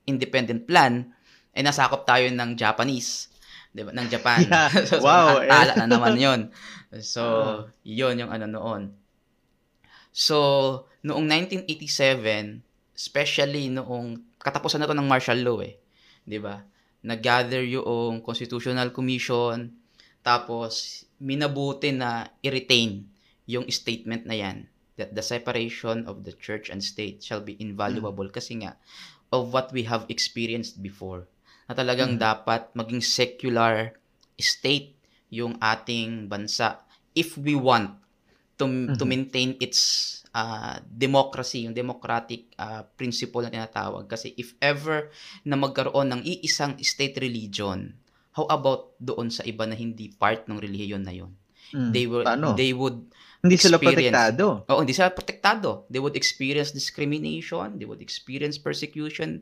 independent 0.04 0.66
plan, 0.66 1.12
ay 1.54 1.62
nasakop 1.66 2.06
tayo 2.06 2.26
ng 2.30 2.54
Japanese. 2.54 3.30
'Di 3.70 3.82
ba? 3.86 3.90
Ng 3.94 4.08
Japan. 4.10 4.42
Yeah. 4.46 4.68
so, 4.90 5.02
Wow. 5.02 5.42
ang 5.42 5.50
tala 5.50 5.72
na 5.82 5.86
naman 5.86 6.14
'yon. 6.18 6.40
So, 7.02 7.22
Ah. 7.46 7.58
'yon 7.86 8.18
yung 8.22 8.30
ano 8.30 8.46
noon. 8.50 8.82
So, 10.10 10.36
noong 11.06 11.26
1987, 11.26 12.66
especially 12.98 13.70
noong 13.70 14.18
katapusan 14.42 14.82
na 14.82 14.90
to 14.90 14.96
ng 14.96 15.06
martial 15.06 15.38
law 15.38 15.62
eh, 15.62 15.78
'di 16.26 16.38
ba? 16.42 16.66
Nag-gather 17.00 17.64
yung 17.64 18.20
Constitutional 18.20 18.92
Commission 18.92 19.72
tapos 20.20 21.04
minabuti 21.16 21.96
na 21.96 22.28
i-retain 22.44 23.08
yung 23.48 23.64
statement 23.72 24.28
na 24.28 24.36
yan 24.36 24.68
that 25.00 25.16
the 25.16 25.24
separation 25.24 26.04
of 26.04 26.28
the 26.28 26.34
church 26.36 26.68
and 26.68 26.84
state 26.84 27.24
shall 27.24 27.40
be 27.40 27.56
invaluable 27.56 28.28
kasi 28.28 28.60
nga 28.60 28.76
of 29.32 29.48
what 29.48 29.72
we 29.72 29.88
have 29.88 30.04
experienced 30.12 30.84
before 30.84 31.24
na 31.70 31.78
talagang 31.78 32.18
Mhm. 32.18 32.20
dapat 32.20 32.74
maging 32.74 32.98
secular 32.98 33.94
state 34.34 34.98
yung 35.30 35.54
ating 35.62 36.26
bansa 36.26 36.82
if 37.14 37.38
we 37.38 37.54
want 37.54 37.94
to 38.58 38.66
to 38.98 39.06
Mhm. 39.06 39.08
maintain 39.08 39.50
its 39.62 39.80
uh, 40.34 40.82
democracy, 40.84 41.62
yung 41.70 41.74
democratic 41.74 42.50
uh, 42.58 42.82
principle 42.98 43.46
na 43.46 43.54
tinatawag. 43.54 44.10
Kasi 44.10 44.34
if 44.34 44.58
ever 44.58 45.14
na 45.46 45.54
magkaroon 45.54 46.10
ng 46.10 46.22
iisang 46.26 46.74
state 46.82 47.22
religion, 47.22 47.94
how 48.34 48.50
about 48.50 48.94
doon 48.98 49.30
sa 49.30 49.46
iba 49.46 49.62
na 49.62 49.78
hindi 49.78 50.10
part 50.10 50.50
ng 50.50 50.58
relihiyon 50.58 51.06
na 51.06 51.14
yun? 51.14 51.30
Mm. 51.70 51.90
They 51.94 52.04
would 52.10 52.26
Paano? 52.26 52.48
they 52.58 52.74
would 52.74 52.98
Hindi 53.40 53.56
sila 53.56 53.80
protektado. 53.80 54.68
Oo, 54.68 54.84
hindi 54.84 54.92
sila 54.92 55.08
protektado. 55.16 55.88
They 55.88 55.96
would 55.96 56.12
experience 56.12 56.76
discrimination, 56.76 57.80
they 57.80 57.88
would 57.88 58.04
experience 58.04 58.60
persecution, 58.60 59.40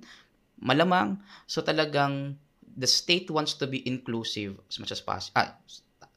malamang. 0.62 1.18
So 1.46 1.62
talagang 1.62 2.36
the 2.78 2.86
state 2.86 3.30
wants 3.30 3.54
to 3.58 3.66
be 3.66 3.82
inclusive 3.86 4.58
as 4.70 4.78
much 4.78 4.92
as 4.94 5.02
possible. 5.02 5.34
Ah, 5.38 5.58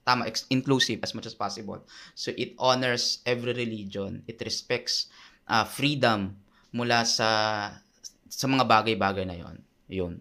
tama, 0.05 0.25
ex- 0.29 0.49
inclusive 0.49 1.01
as 1.01 1.13
much 1.13 1.25
as 1.25 1.33
possible. 1.33 1.81
So 2.13 2.33
it 2.37 2.53
honors 2.57 3.21
every 3.25 3.53
religion. 3.53 4.21
It 4.29 4.41
respects 4.41 5.09
ah, 5.49 5.65
freedom 5.65 6.37
mula 6.71 7.03
sa 7.05 7.29
sa 8.31 8.45
mga 8.47 8.63
bagay-bagay 8.63 9.25
na 9.27 9.35
yon. 9.35 9.55
Yun. 9.91 10.13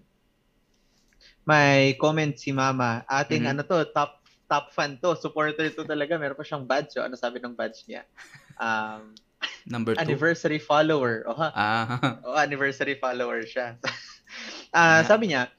May 1.46 1.94
comment 1.96 2.34
si 2.36 2.50
Mama, 2.52 3.06
ating 3.06 3.46
Mhm. 3.46 3.50
ano 3.54 3.62
to, 3.64 3.78
top 3.94 4.20
top 4.50 4.74
fan 4.74 4.98
to, 4.98 5.14
supporter 5.14 5.70
to 5.70 5.86
talaga. 5.86 6.18
Meron 6.18 6.34
pa 6.34 6.42
siyang 6.42 6.66
badge. 6.66 6.98
Oh. 6.98 7.06
Ano 7.06 7.14
sabi 7.14 7.38
ng 7.38 7.54
badge 7.54 7.86
niya? 7.86 8.02
Um, 8.58 9.14
Number 9.66 9.92
two. 9.94 10.02
anniversary 10.02 10.58
follower. 10.58 11.24
Oh, 11.28 11.36
ha? 11.36 11.48
Ah, 11.52 11.86
Oh, 12.24 12.36
anniversary 12.36 12.96
follower 12.96 13.44
siya. 13.44 13.76
Ah, 14.70 15.02
Yeah. 15.02 15.10
Sabi 15.10 15.24
niya, 15.26 15.50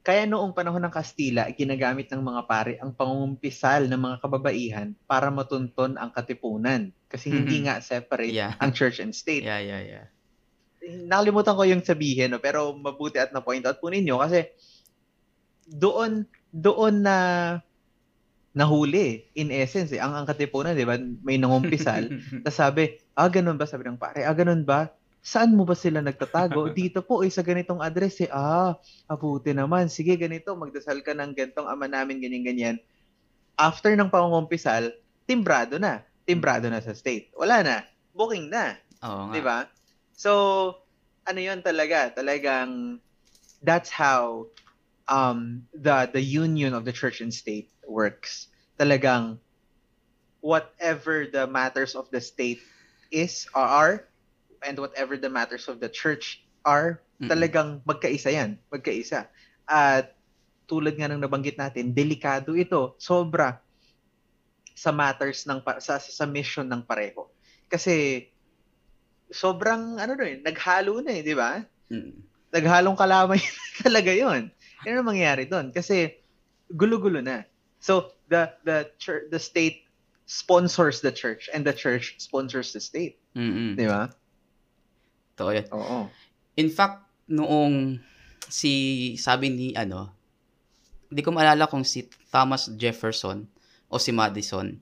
kaya 0.00 0.24
noong 0.24 0.56
panahon 0.56 0.80
ng 0.80 0.94
Kastila, 0.94 1.44
ginagamit 1.52 2.08
ng 2.08 2.22
mga 2.22 2.42
pare 2.48 2.72
ang 2.80 2.96
pangungumpisal 2.96 3.84
ng 3.84 4.00
mga 4.00 4.16
kababaihan 4.24 4.88
para 5.04 5.28
matunton 5.28 6.00
ang 6.00 6.08
katipunan. 6.08 6.88
Kasi 7.06 7.28
hindi 7.28 7.60
Mhm. 7.60 7.64
nga 7.68 7.74
separate 7.84 8.32
Yeah. 8.32 8.56
ang 8.56 8.72
church 8.72 9.04
and 9.04 9.12
state. 9.12 9.44
yeah, 9.44 9.60
yeah, 9.60 9.82
yeah. 9.82 10.06
nakalimutan 10.86 11.58
ko 11.58 11.62
yung 11.66 11.82
sabihin, 11.82 12.30
no? 12.30 12.38
pero 12.38 12.70
mabuti 12.72 13.18
at 13.18 13.34
na-point 13.34 13.66
out 13.66 13.82
po 13.82 13.90
ninyo 13.90 14.22
kasi 14.22 14.46
doon 15.66 16.24
doon 16.48 17.02
na 17.02 17.16
nahuli 18.56 19.28
in 19.36 19.52
essence 19.52 19.92
eh, 19.92 20.00
ang 20.00 20.16
ang 20.16 20.24
katipunan, 20.24 20.72
'di 20.72 20.88
ba? 20.88 20.96
May 21.20 21.36
nangumpisal. 21.36 22.08
Tapos 22.42 22.56
sabi, 22.56 22.96
ah, 23.12 23.28
ganun 23.28 23.60
ba? 23.60 23.68
Sabi 23.68 23.84
ng 23.84 24.00
pare, 24.00 24.24
ah, 24.24 24.32
ganun 24.32 24.64
ba? 24.64 24.88
Saan 25.20 25.52
mo 25.52 25.68
ba 25.68 25.76
sila 25.76 26.00
nagtatago? 26.00 26.72
Dito 26.72 27.04
po, 27.04 27.20
eh, 27.20 27.28
sa 27.28 27.44
ganitong 27.44 27.84
address 27.84 28.24
eh. 28.24 28.32
Ah, 28.32 28.80
abuti 29.12 29.52
naman. 29.52 29.92
Sige, 29.92 30.16
ganito, 30.16 30.56
magdasal 30.56 31.04
ka 31.04 31.12
ng 31.12 31.36
gantong 31.36 31.68
ama 31.68 31.84
namin, 31.84 32.16
ganyan-ganyan. 32.24 32.80
After 33.60 33.92
ng 33.92 34.08
pangungumpisal, 34.08 34.88
timbrado 35.28 35.76
na. 35.76 36.00
Timbrado 36.24 36.72
na 36.72 36.80
sa 36.80 36.96
state. 36.96 37.36
Wala 37.36 37.60
na. 37.60 37.76
Booking 38.16 38.48
na. 38.48 38.80
Oo 39.04 39.28
nga. 39.28 39.34
Di 39.36 39.40
ba? 39.44 39.58
So, 40.16 40.30
ano 41.28 41.40
yun 41.42 41.60
talaga? 41.60 42.08
Talagang, 42.14 43.02
that's 43.60 43.92
how 43.92 44.48
um, 45.08 45.66
the 45.74 46.10
the 46.12 46.22
union 46.22 46.74
of 46.74 46.84
the 46.84 46.94
church 46.94 47.20
and 47.20 47.32
state 47.32 47.70
works. 47.88 48.50
Talagang, 48.78 49.38
whatever 50.42 51.26
the 51.26 51.46
matters 51.46 51.94
of 51.94 52.10
the 52.12 52.20
state 52.20 52.60
is 53.10 53.46
or 53.54 53.64
are, 53.64 53.96
and 54.62 54.78
whatever 54.78 55.16
the 55.16 55.30
matters 55.30 55.70
of 55.70 55.80
the 55.80 55.88
church 55.88 56.44
are, 56.66 57.00
talagang 57.22 57.80
magkaisa 57.88 58.28
yan. 58.28 58.50
Magkaisa. 58.68 59.30
At 59.64 60.12
tulad 60.66 60.98
nga 60.98 61.08
ng 61.08 61.22
nabanggit 61.22 61.56
natin, 61.56 61.94
delikado 61.94 62.52
ito. 62.58 62.98
Sobra 62.98 63.62
sa 64.76 64.92
matters 64.92 65.48
ng 65.48 65.64
sa 65.80 65.96
sa 65.96 66.24
mission 66.28 66.68
ng 66.68 66.84
pareho. 66.84 67.32
Kasi 67.72 68.28
sobrang 69.32 69.96
ano 69.96 70.12
rin, 70.14 70.44
naghalo 70.44 71.00
na 71.00 71.16
eh, 71.16 71.22
di 71.24 71.32
ba? 71.32 71.64
Mm. 71.88 72.20
Naghalong 72.52 72.98
kalamay 72.98 73.40
talaga 73.84 74.12
'yon. 74.12 74.52
Ang 74.84 75.08
mangyayari 75.08 75.48
doon 75.48 75.72
kasi 75.72 76.20
gulo-gulo 76.70 77.24
na. 77.24 77.42
So 77.80 78.16
the 78.28 78.52
the 78.64 78.90
church 78.98 79.30
the 79.30 79.38
state 79.38 79.86
sponsors 80.26 81.00
the 81.00 81.14
church 81.14 81.46
and 81.54 81.62
the 81.62 81.72
church 81.72 82.18
sponsors 82.18 82.74
the 82.74 82.82
state, 82.82 83.18
Mm-mm. 83.36 83.78
di 83.78 83.86
ba? 83.86 84.10
Totoo 85.38 85.54
yan. 85.54 85.66
Oo. 85.70 86.10
In 86.56 86.68
fact, 86.72 87.06
noong 87.30 88.00
si 88.48 89.14
sabi 89.20 89.52
ni 89.52 89.68
ano, 89.76 90.10
hindi 91.06 91.22
ko 91.22 91.30
maalala 91.30 91.70
kung 91.70 91.86
si 91.86 92.10
Thomas 92.32 92.66
Jefferson 92.74 93.46
o 93.86 94.00
si 94.02 94.10
Madison. 94.10 94.74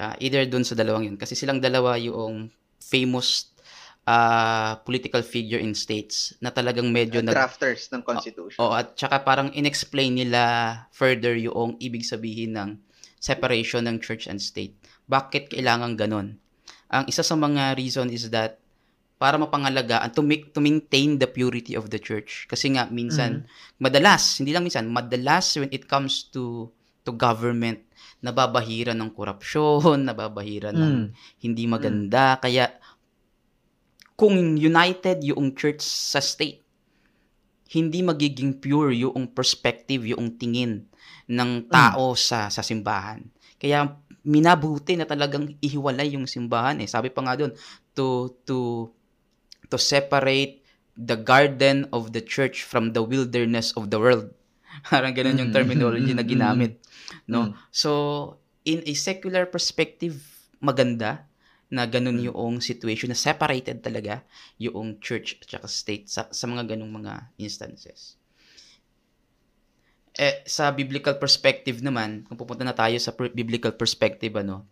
Uh, 0.00 0.14
either 0.22 0.46
dun 0.46 0.64
sa 0.64 0.78
dalawang 0.78 1.12
yun. 1.12 1.18
Kasi 1.18 1.34
silang 1.34 1.60
dalawa 1.60 1.98
yung 1.98 2.48
famous 2.80 3.52
uh, 4.06 4.80
political 4.86 5.20
figure 5.20 5.60
in 5.60 5.76
states 5.76 6.36
na 6.40 6.48
talagang 6.52 6.88
medyo... 6.88 7.20
Uh, 7.20 7.32
drafters 7.34 7.88
ng 7.92 8.00
Constitution. 8.04 8.60
Oo, 8.60 8.72
oh, 8.72 8.78
at 8.78 8.96
saka 8.96 9.20
parang 9.24 9.52
inexplain 9.52 10.16
nila 10.16 10.42
further 10.94 11.36
yung 11.36 11.76
ibig 11.82 12.06
sabihin 12.06 12.56
ng 12.56 12.70
separation 13.20 13.84
ng 13.84 14.00
church 14.00 14.30
and 14.30 14.40
state. 14.40 14.76
Bakit 15.10 15.52
kailangan 15.52 15.98
ganun? 16.00 16.40
Ang 16.90 17.04
isa 17.06 17.20
sa 17.22 17.36
mga 17.36 17.76
reason 17.76 18.08
is 18.08 18.32
that 18.32 18.58
para 19.20 19.36
mapangalagaan 19.36 20.16
to 20.16 20.24
make 20.24 20.56
to 20.56 20.64
maintain 20.64 21.20
the 21.20 21.28
purity 21.28 21.76
of 21.76 21.92
the 21.92 22.00
church 22.00 22.48
kasi 22.48 22.72
nga 22.72 22.88
minsan 22.88 23.44
mm-hmm. 23.44 23.76
madalas 23.76 24.40
hindi 24.40 24.56
lang 24.56 24.64
minsan 24.64 24.88
madalas 24.88 25.60
when 25.60 25.68
it 25.76 25.84
comes 25.84 26.32
to 26.32 26.72
to 27.04 27.12
government 27.12 27.84
nababahiran 28.24 28.96
ng 28.96 29.12
korupsyon 29.12 30.00
nababahiran 30.08 30.72
mm. 30.72 30.80
ng 30.80 30.96
hindi 31.44 31.68
maganda 31.68 32.36
mm. 32.36 32.40
kaya 32.40 32.79
kung 34.20 34.60
united 34.60 35.24
yung 35.24 35.56
church 35.56 35.80
sa 35.80 36.20
state 36.20 36.60
hindi 37.70 38.04
magiging 38.04 38.60
pure 38.60 38.92
yung 38.92 39.32
perspective 39.32 40.04
yung 40.04 40.36
tingin 40.36 40.84
ng 41.24 41.72
tao 41.72 42.12
mm. 42.12 42.20
sa 42.20 42.52
sa 42.52 42.60
simbahan 42.60 43.24
kaya 43.56 43.96
minabuti 44.20 45.00
na 45.00 45.08
talagang 45.08 45.56
ihiwalay 45.64 46.12
yung 46.12 46.28
simbahan 46.28 46.76
eh 46.84 46.88
sabi 46.90 47.08
pa 47.08 47.24
nga 47.24 47.40
doon 47.40 47.56
to 47.96 48.36
to 48.44 48.92
to 49.70 49.78
separate 49.80 50.60
the 50.98 51.16
garden 51.16 51.88
of 51.94 52.12
the 52.12 52.20
church 52.20 52.66
from 52.66 52.92
the 52.92 53.00
wilderness 53.00 53.72
of 53.78 53.88
the 53.88 53.96
world. 53.96 54.28
Parang 54.92 55.16
ganun 55.16 55.40
yung 55.40 55.48
mm-hmm. 55.48 55.56
terminology 55.56 56.12
na 56.12 56.26
ginamit. 56.34 56.76
No? 57.24 57.50
Mm. 57.50 57.52
So, 57.72 57.90
in 58.66 58.84
a 58.84 58.92
secular 58.92 59.48
perspective, 59.48 60.20
maganda 60.60 61.24
na 61.70 61.86
ganun 61.86 62.18
mm. 62.18 62.26
yung 62.34 62.58
situation 62.58 63.08
na 63.08 63.18
separated 63.18 63.78
talaga 63.78 64.26
yung 64.58 64.98
church 64.98 65.38
at 65.54 65.62
state 65.70 66.10
sa, 66.10 66.26
sa 66.28 66.44
mga 66.50 66.74
ganung 66.74 66.90
mga 66.90 67.30
instances. 67.38 68.18
Eh, 70.18 70.42
sa 70.44 70.74
biblical 70.74 71.16
perspective 71.16 71.78
naman, 71.80 72.26
kung 72.26 72.34
pupunta 72.34 72.66
na 72.66 72.74
tayo 72.74 72.98
sa 72.98 73.14
biblical 73.14 73.72
perspective, 73.78 74.34
ano, 74.34 74.66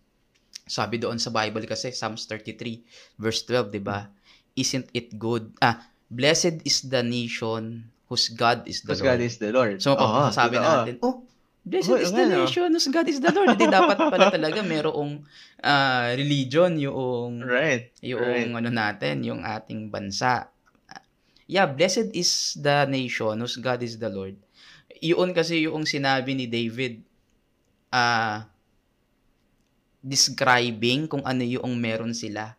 sabi 0.66 0.98
doon 0.98 1.16
sa 1.16 1.30
Bible 1.30 1.64
kasi, 1.64 1.94
Psalms 1.94 2.26
33, 2.26 2.82
verse 3.16 3.46
12, 3.46 3.72
di 3.72 3.80
ba? 3.80 4.10
isn't 4.58 4.90
it 4.90 5.14
good? 5.14 5.54
Ah, 5.62 5.86
blessed 6.10 6.66
is 6.66 6.82
the 6.90 7.06
nation 7.06 7.86
whose 8.10 8.26
God 8.34 8.66
is 8.66 8.82
the 8.82 8.98
whose 8.98 9.02
Lord. 9.06 9.10
God 9.14 9.20
is 9.22 9.34
the 9.38 9.50
Lord. 9.54 9.78
So, 9.78 9.94
oh, 9.94 10.34
sabi 10.34 10.58
natin, 10.58 10.98
oh, 11.06 11.22
blessed 11.64 11.92
oh, 11.94 12.00
is 12.00 12.12
the 12.12 12.26
ano? 12.26 12.44
nation 12.44 12.68
whose 12.70 12.88
God 12.90 13.06
is 13.08 13.18
the 13.22 13.32
Lord. 13.32 13.54
Hindi 13.54 13.68
dapat 13.78 13.96
pala 13.98 14.28
talaga 14.30 14.60
merong 14.62 15.22
uh, 15.62 16.08
religion 16.14 16.78
yung 16.78 17.42
right. 17.42 17.92
yung 18.02 18.54
right. 18.54 18.58
ano 18.58 18.70
natin, 18.70 19.22
yung 19.26 19.42
ating 19.42 19.90
bansa. 19.90 20.50
Yeah, 21.48 21.64
blessed 21.64 22.12
is 22.12 22.60
the 22.60 22.84
nation 22.84 23.40
whose 23.40 23.56
God 23.56 23.80
is 23.80 23.96
the 23.96 24.12
Lord. 24.12 24.36
Yun 25.00 25.32
kasi 25.32 25.64
yung 25.64 25.88
sinabi 25.88 26.36
ni 26.36 26.44
David 26.44 27.00
uh, 27.92 28.44
describing 30.04 31.08
kung 31.08 31.24
ano 31.24 31.42
yung 31.42 31.74
meron 31.76 32.12
sila 32.14 32.58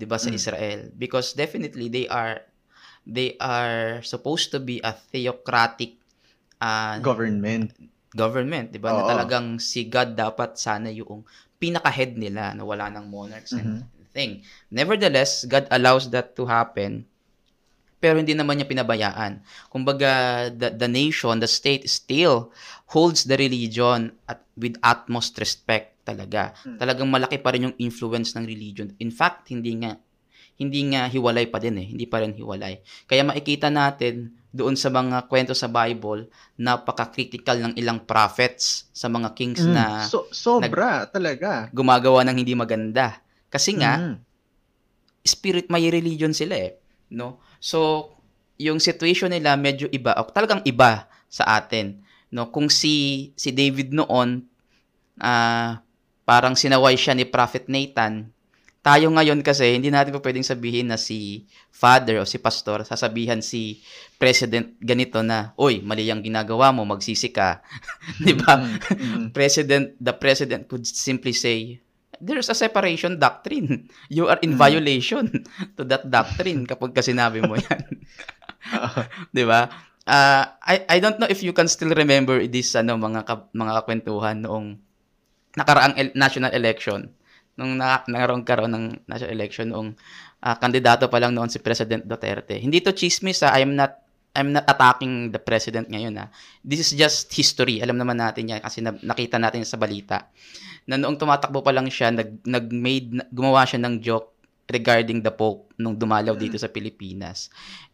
'di 0.00 0.08
ba 0.08 0.16
sa 0.16 0.32
mm. 0.32 0.36
Israel 0.40 0.80
because 0.96 1.36
definitely 1.36 1.92
they 1.92 2.08
are 2.08 2.40
they 3.04 3.36
are 3.36 4.00
supposed 4.00 4.48
to 4.48 4.56
be 4.56 4.80
a 4.80 4.96
theocratic 4.96 6.00
uh, 6.64 6.96
government 7.04 7.76
government 8.10 8.74
'di 8.74 8.80
ba 8.82 8.94
na 8.94 9.06
talagang 9.06 9.62
si 9.62 9.86
God 9.86 10.18
dapat 10.18 10.58
sana 10.58 10.90
yung 10.90 11.22
pinaka-head 11.60 12.18
nila 12.18 12.56
na 12.56 12.62
wala 12.66 12.90
nang 12.90 13.06
monarchs 13.06 13.54
mm-hmm. 13.54 13.84
and 13.84 14.08
thing 14.10 14.42
nevertheless 14.72 15.46
God 15.46 15.70
allows 15.70 16.10
that 16.10 16.34
to 16.34 16.48
happen 16.48 17.06
pero 18.00 18.16
hindi 18.16 18.32
naman 18.32 18.56
niya 18.56 18.64
pinabayaan. 18.64 19.44
Kumbaga, 19.68 20.48
the, 20.48 20.72
the 20.72 20.88
nation, 20.88 21.36
the 21.36 21.46
state 21.46 21.84
still 21.84 22.48
holds 22.88 23.28
the 23.28 23.36
religion 23.36 24.16
at 24.24 24.40
with 24.56 24.80
utmost 24.80 25.36
respect 25.36 26.00
talaga. 26.08 26.56
Hmm. 26.64 26.80
Talagang 26.80 27.12
malaki 27.12 27.36
pa 27.36 27.52
rin 27.52 27.68
yung 27.68 27.76
influence 27.76 28.32
ng 28.34 28.48
religion. 28.48 28.96
In 28.98 29.12
fact, 29.12 29.52
hindi 29.52 29.76
nga 29.84 30.00
hindi 30.60 30.92
nga 30.92 31.08
hiwalay 31.08 31.48
pa 31.48 31.60
din 31.60 31.76
eh. 31.80 31.86
Hindi 31.92 32.04
pa 32.08 32.24
rin 32.24 32.32
hiwalay. 32.36 32.80
Kaya 33.04 33.24
makikita 33.24 33.68
natin 33.68 34.32
doon 34.50 34.74
sa 34.74 34.90
mga 34.90 35.30
kwento 35.30 35.54
sa 35.54 35.70
Bible, 35.70 36.26
napaka-critical 36.58 37.70
ng 37.70 37.74
ilang 37.78 38.02
prophets 38.02 38.90
sa 38.90 39.06
mga 39.06 39.30
kings 39.38 39.62
mm, 39.62 39.72
na 39.74 39.84
so, 40.10 40.26
sobra 40.34 41.06
talaga. 41.06 41.70
Gumagawa 41.70 42.26
ng 42.26 42.36
hindi 42.42 42.58
maganda. 42.58 43.22
Kasi 43.46 43.78
nga 43.78 43.98
mm. 43.98 44.16
spirit 45.22 45.66
may 45.70 45.86
religion 45.86 46.34
sila 46.34 46.58
eh, 46.58 46.82
no? 47.14 47.38
So 47.62 48.10
yung 48.58 48.82
situation 48.82 49.30
nila 49.30 49.54
medyo 49.54 49.86
iba, 49.94 50.18
o 50.18 50.26
talagang 50.26 50.66
iba 50.66 51.06
sa 51.30 51.62
atin, 51.62 52.02
no? 52.34 52.50
Kung 52.50 52.66
si 52.66 53.30
si 53.38 53.54
David 53.54 53.94
noon 53.94 54.50
uh, 55.22 55.78
parang 56.26 56.54
sinaway 56.58 56.94
siya 56.98 57.14
ni 57.14 57.26
Prophet 57.26 57.66
Nathan. 57.66 58.32
Tayo 58.80 59.12
ngayon 59.12 59.44
kasi, 59.44 59.76
hindi 59.76 59.92
natin 59.92 60.16
pa 60.16 60.24
pwedeng 60.24 60.46
sabihin 60.46 60.88
na 60.88 60.96
si 60.96 61.44
father 61.68 62.16
o 62.16 62.24
si 62.24 62.40
pastor, 62.40 62.80
sasabihan 62.88 63.44
si 63.44 63.84
president 64.16 64.72
ganito 64.80 65.20
na, 65.20 65.52
Oy, 65.60 65.84
mali 65.84 66.08
yung 66.08 66.24
ginagawa 66.24 66.72
mo, 66.72 66.88
magsisi 66.88 67.28
ka. 67.28 67.60
Di 68.24 68.32
ba? 68.32 68.56
Mm-hmm. 68.56 69.36
president, 69.36 69.92
the 70.00 70.16
president 70.16 70.64
could 70.64 70.88
simply 70.88 71.36
say, 71.36 71.76
there's 72.20 72.48
a 72.48 72.56
separation 72.56 73.16
doctrine. 73.20 73.88
You 74.12 74.28
are 74.28 74.40
in 74.44 74.56
mm-hmm. 74.56 74.64
violation 74.64 75.24
to 75.76 75.84
that 75.88 76.08
doctrine 76.08 76.68
kapag 76.68 76.96
ka 76.96 77.04
sinabi 77.04 77.40
mo 77.44 77.56
yan. 77.68 77.84
'Di 79.32 79.44
ba? 79.48 79.72
Uh, 80.04 80.44
I 80.60 80.84
I 80.88 80.96
don't 81.00 81.16
know 81.16 81.28
if 81.28 81.40
you 81.40 81.56
can 81.56 81.68
still 81.68 81.92
remember 81.96 82.36
this 82.44 82.76
ano 82.76 83.00
mga 83.00 83.24
ka, 83.24 83.48
mga 83.56 83.84
kwentuhan 83.88 84.44
noong 84.44 84.76
nakaraang 85.56 85.96
el- 85.96 86.14
national 86.14 86.52
election 86.52 87.08
nung 87.60 87.76
na, 87.76 88.00
nagkaroon 88.08 88.42
karoon 88.42 88.72
ng 88.72 88.86
national 89.04 89.36
election 89.36 89.68
noong 89.68 89.92
uh, 90.40 90.56
kandidato 90.56 91.12
pa 91.12 91.20
lang 91.20 91.36
noon 91.36 91.52
si 91.52 91.60
President 91.60 92.08
Duterte. 92.08 92.56
Hindi 92.56 92.80
to 92.80 92.96
chismis 92.96 93.44
ha, 93.44 93.52
I'm 93.52 93.76
not 93.76 94.00
I'm 94.30 94.54
not 94.54 94.64
attacking 94.64 95.34
the 95.34 95.42
president 95.42 95.90
ngayon 95.90 96.16
ha. 96.16 96.30
This 96.62 96.86
is 96.86 96.90
just 96.94 97.28
history. 97.34 97.82
Alam 97.82 97.98
naman 97.98 98.16
natin 98.16 98.46
yan 98.46 98.62
kasi 98.62 98.78
na, 98.78 98.94
nakita 99.02 99.36
natin 99.36 99.66
sa 99.66 99.76
balita. 99.76 100.30
Na 100.86 100.96
noong 100.96 101.18
tumatakbo 101.18 101.60
pa 101.60 101.74
lang 101.74 101.90
siya, 101.90 102.14
nag, 102.14 102.46
nag-made, 102.46 103.26
gumawa 103.34 103.66
siya 103.66 103.82
ng 103.82 103.98
joke 103.98 104.30
regarding 104.70 105.18
the 105.20 105.34
Pope 105.34 105.74
nung 105.82 105.98
dumalaw 105.98 106.38
dito 106.38 106.54
sa 106.54 106.70
Pilipinas. 106.70 107.50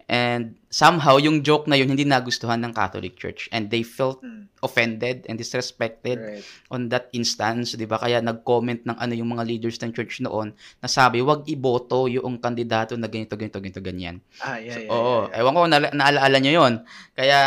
And 0.07 0.55
somehow, 0.71 1.19
yung 1.19 1.43
joke 1.43 1.67
na 1.67 1.75
yun, 1.75 1.91
hindi 1.91 2.07
nagustuhan 2.07 2.63
ng 2.63 2.71
Catholic 2.71 3.19
Church. 3.19 3.51
And 3.51 3.75
they 3.75 3.83
felt 3.83 4.23
mm. 4.23 4.47
offended 4.63 5.27
and 5.27 5.35
disrespected 5.35 6.23
right. 6.23 6.47
on 6.71 6.95
that 6.95 7.11
instance, 7.11 7.75
di 7.75 7.91
ba? 7.91 7.99
Kaya 7.99 8.23
nag-comment 8.23 8.87
ng 8.87 8.95
ano 8.95 9.13
yung 9.19 9.35
mga 9.35 9.43
leaders 9.43 9.83
ng 9.83 9.91
church 9.91 10.23
noon 10.23 10.55
na 10.79 10.87
sabi, 10.87 11.27
wag 11.27 11.43
iboto 11.51 12.07
yung 12.07 12.39
kandidato 12.39 12.95
na 12.95 13.11
ganito, 13.11 13.35
ganito, 13.35 13.59
ganito, 13.59 13.83
ganyan. 13.83 14.23
Ah, 14.39 14.63
yeah, 14.63 14.79
so, 14.79 14.81
yeah, 14.87 14.95
oo, 14.95 15.03
yeah, 15.03 15.23
yeah. 15.27 15.39
ewan 15.43 15.53
ko, 15.59 15.63
na- 15.67 15.95
naalaala 15.99 16.39
nyo 16.39 16.53
yun. 16.55 16.73
Kaya, 17.19 17.41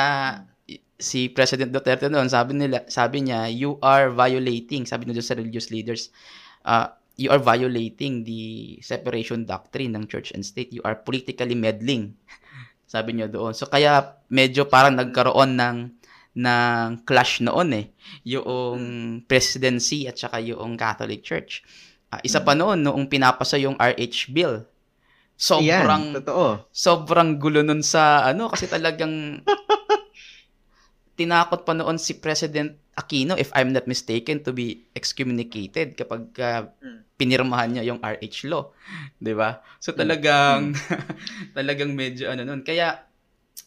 si 1.00 1.32
President 1.32 1.72
Duterte 1.72 2.12
noon, 2.12 2.28
sabi 2.28 2.60
nila, 2.60 2.84
sabi 2.92 3.24
niya, 3.24 3.48
you 3.48 3.80
are 3.80 4.12
violating, 4.12 4.84
sabi 4.84 5.08
nila 5.08 5.24
sa 5.24 5.40
religious 5.40 5.72
leaders, 5.72 6.12
uh, 6.68 6.92
you 7.20 7.32
are 7.32 7.40
violating 7.40 8.24
the 8.24 8.76
separation 8.80 9.44
doctrine 9.44 9.92
ng 9.92 10.08
church 10.08 10.32
and 10.32 10.44
state. 10.44 10.72
You 10.72 10.80
are 10.88 10.96
politically 10.96 11.56
meddling. 11.56 12.16
Sabi 12.90 13.14
niyo 13.14 13.30
doon. 13.30 13.54
So 13.54 13.70
kaya 13.70 14.18
medyo 14.34 14.66
parang 14.66 14.98
nagkaroon 14.98 15.54
ng 15.54 15.78
ng 16.40 17.06
clash 17.06 17.46
noon 17.46 17.70
eh. 17.78 17.86
Yung 18.26 18.82
presidency 19.30 20.10
at 20.10 20.18
saka 20.18 20.42
yung 20.42 20.74
Catholic 20.74 21.22
Church. 21.22 21.62
Uh, 22.10 22.18
isa 22.26 22.42
pa 22.42 22.58
noon 22.58 22.82
noong 22.82 23.06
pinapasa 23.06 23.62
yung 23.62 23.78
RH 23.78 24.34
bill. 24.34 24.66
Sobrang 25.38 26.12
Yan, 26.12 26.18
totoo. 26.20 26.66
Sobrang 26.74 27.38
gulo 27.38 27.62
nun 27.62 27.86
sa 27.86 28.26
ano 28.26 28.50
kasi 28.50 28.66
talagang 28.66 29.46
tinakot 31.20 31.68
pa 31.68 31.76
noon 31.76 32.00
si 32.00 32.16
President 32.24 32.72
Aquino 32.96 33.36
if 33.36 33.52
I'm 33.52 33.76
not 33.76 33.92
mistaken 33.92 34.40
to 34.48 34.56
be 34.56 34.88
excommunicated 34.96 36.00
kapag 36.00 36.32
uh, 36.40 36.72
pinirmahan 37.20 37.76
niya 37.76 37.92
yung 37.92 38.00
RH 38.00 38.48
law, 38.48 38.72
'di 39.24 39.36
ba? 39.36 39.60
So 39.84 39.92
talagang 39.92 40.72
mm. 40.72 40.80
talagang 41.58 41.92
medyo 41.92 42.32
ano 42.32 42.48
noon. 42.48 42.64
Kaya 42.64 43.04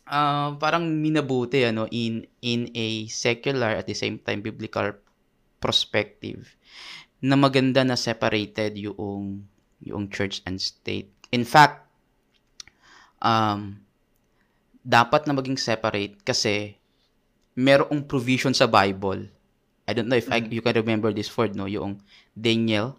uh, 0.09 0.57
parang 0.57 0.89
minabuti 0.89 1.69
ano 1.69 1.85
in 1.93 2.25
in 2.41 2.73
a 2.73 3.05
secular 3.13 3.77
at 3.77 3.85
the 3.85 3.97
same 3.97 4.17
time 4.17 4.41
biblical 4.41 4.97
perspective 5.61 6.57
na 7.21 7.37
maganda 7.37 7.85
na 7.85 8.01
separated 8.01 8.81
yung 8.81 9.45
yung 9.85 10.09
church 10.09 10.41
and 10.49 10.57
state. 10.57 11.13
In 11.29 11.45
fact, 11.45 11.85
um 13.21 13.85
dapat 14.83 15.31
na 15.31 15.33
maging 15.39 15.57
separate 15.57 16.19
kasi 16.27 16.82
merong 17.53 18.05
provision 18.05 18.53
sa 18.53 18.67
Bible. 18.67 19.29
I 19.85 19.93
don't 19.93 20.07
know 20.09 20.17
if 20.17 20.31
I, 20.31 20.41
Mm. 20.41 20.53
you 20.53 20.63
can 20.63 20.79
remember 20.79 21.11
this 21.13 21.29
word, 21.35 21.53
no? 21.59 21.67
Yung 21.67 22.01
Daniel, 22.33 22.97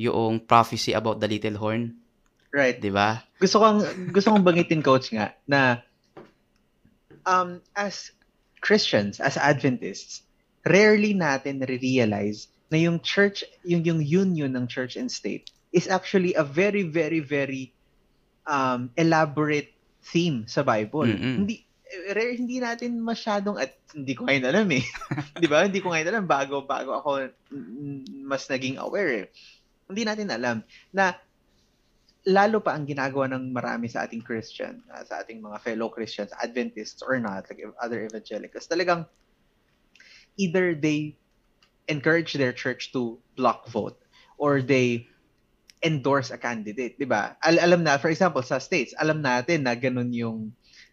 yung 0.00 0.40
prophecy 0.40 0.96
about 0.96 1.20
the 1.20 1.28
little 1.28 1.60
horn, 1.60 2.00
Right. 2.50 2.80
di 2.80 2.88
ba? 2.88 3.20
Gusto 3.36 3.60
kong 3.60 3.84
gusto 4.16 4.32
kong 4.32 4.40
bangitin 4.40 4.80
coach 4.80 5.12
nga 5.12 5.36
na 5.44 5.84
um 7.28 7.60
as 7.76 8.16
Christians, 8.64 9.20
as 9.20 9.36
Adventists, 9.36 10.24
rarely 10.64 11.12
natin 11.12 11.60
realize 11.68 12.48
na 12.72 12.80
yung 12.80 12.98
church, 13.04 13.44
yung 13.62 13.84
yung 13.84 14.00
union 14.00 14.56
ng 14.56 14.66
church 14.66 14.96
and 14.96 15.12
state 15.12 15.52
is 15.70 15.86
actually 15.86 16.32
a 16.34 16.42
very 16.42 16.82
very 16.82 17.20
very 17.20 17.76
um 18.48 18.88
elaborate 18.96 19.76
theme 20.00 20.48
sa 20.48 20.64
Bible. 20.64 21.12
Mm-mm. 21.12 21.44
Hindi 21.44 21.65
rare, 21.86 22.34
hindi 22.34 22.58
natin 22.58 22.98
masyadong 22.98 23.62
at 23.62 23.78
hindi 23.94 24.18
ko 24.18 24.26
ngayon 24.26 24.46
alam 24.46 24.68
eh. 24.74 24.84
'Di 25.38 25.46
ba? 25.46 25.66
Hindi 25.66 25.78
ko 25.78 25.94
ngayon 25.94 26.08
alam 26.10 26.24
bago 26.26 26.66
bago 26.66 26.98
ako 26.98 27.30
mm, 27.54 28.26
mas 28.26 28.46
naging 28.50 28.82
aware 28.82 29.10
eh. 29.22 29.26
Hindi 29.86 30.02
natin 30.02 30.28
alam 30.34 30.66
na 30.90 31.14
lalo 32.26 32.58
pa 32.58 32.74
ang 32.74 32.90
ginagawa 32.90 33.30
ng 33.30 33.54
marami 33.54 33.86
sa 33.86 34.02
ating 34.02 34.26
Christian, 34.26 34.82
uh, 34.90 35.06
sa 35.06 35.22
ating 35.22 35.38
mga 35.38 35.62
fellow 35.62 35.86
Christians, 35.86 36.34
Adventists 36.42 36.98
or 37.06 37.22
not, 37.22 37.46
like 37.46 37.62
other 37.78 38.02
evangelicals, 38.02 38.66
talagang 38.66 39.06
either 40.34 40.74
they 40.74 41.14
encourage 41.86 42.34
their 42.34 42.50
church 42.50 42.90
to 42.90 43.14
block 43.38 43.70
vote 43.70 43.94
or 44.42 44.58
they 44.58 45.06
endorse 45.86 46.34
a 46.34 46.40
candidate, 46.40 46.98
'di 46.98 47.06
ba? 47.06 47.38
Al- 47.46 47.62
alam 47.62 47.86
na, 47.86 47.94
for 47.94 48.10
example, 48.10 48.42
sa 48.42 48.58
states, 48.58 48.90
alam 48.98 49.22
natin 49.22 49.62
na 49.62 49.78
ganun 49.78 50.10
yung 50.10 50.50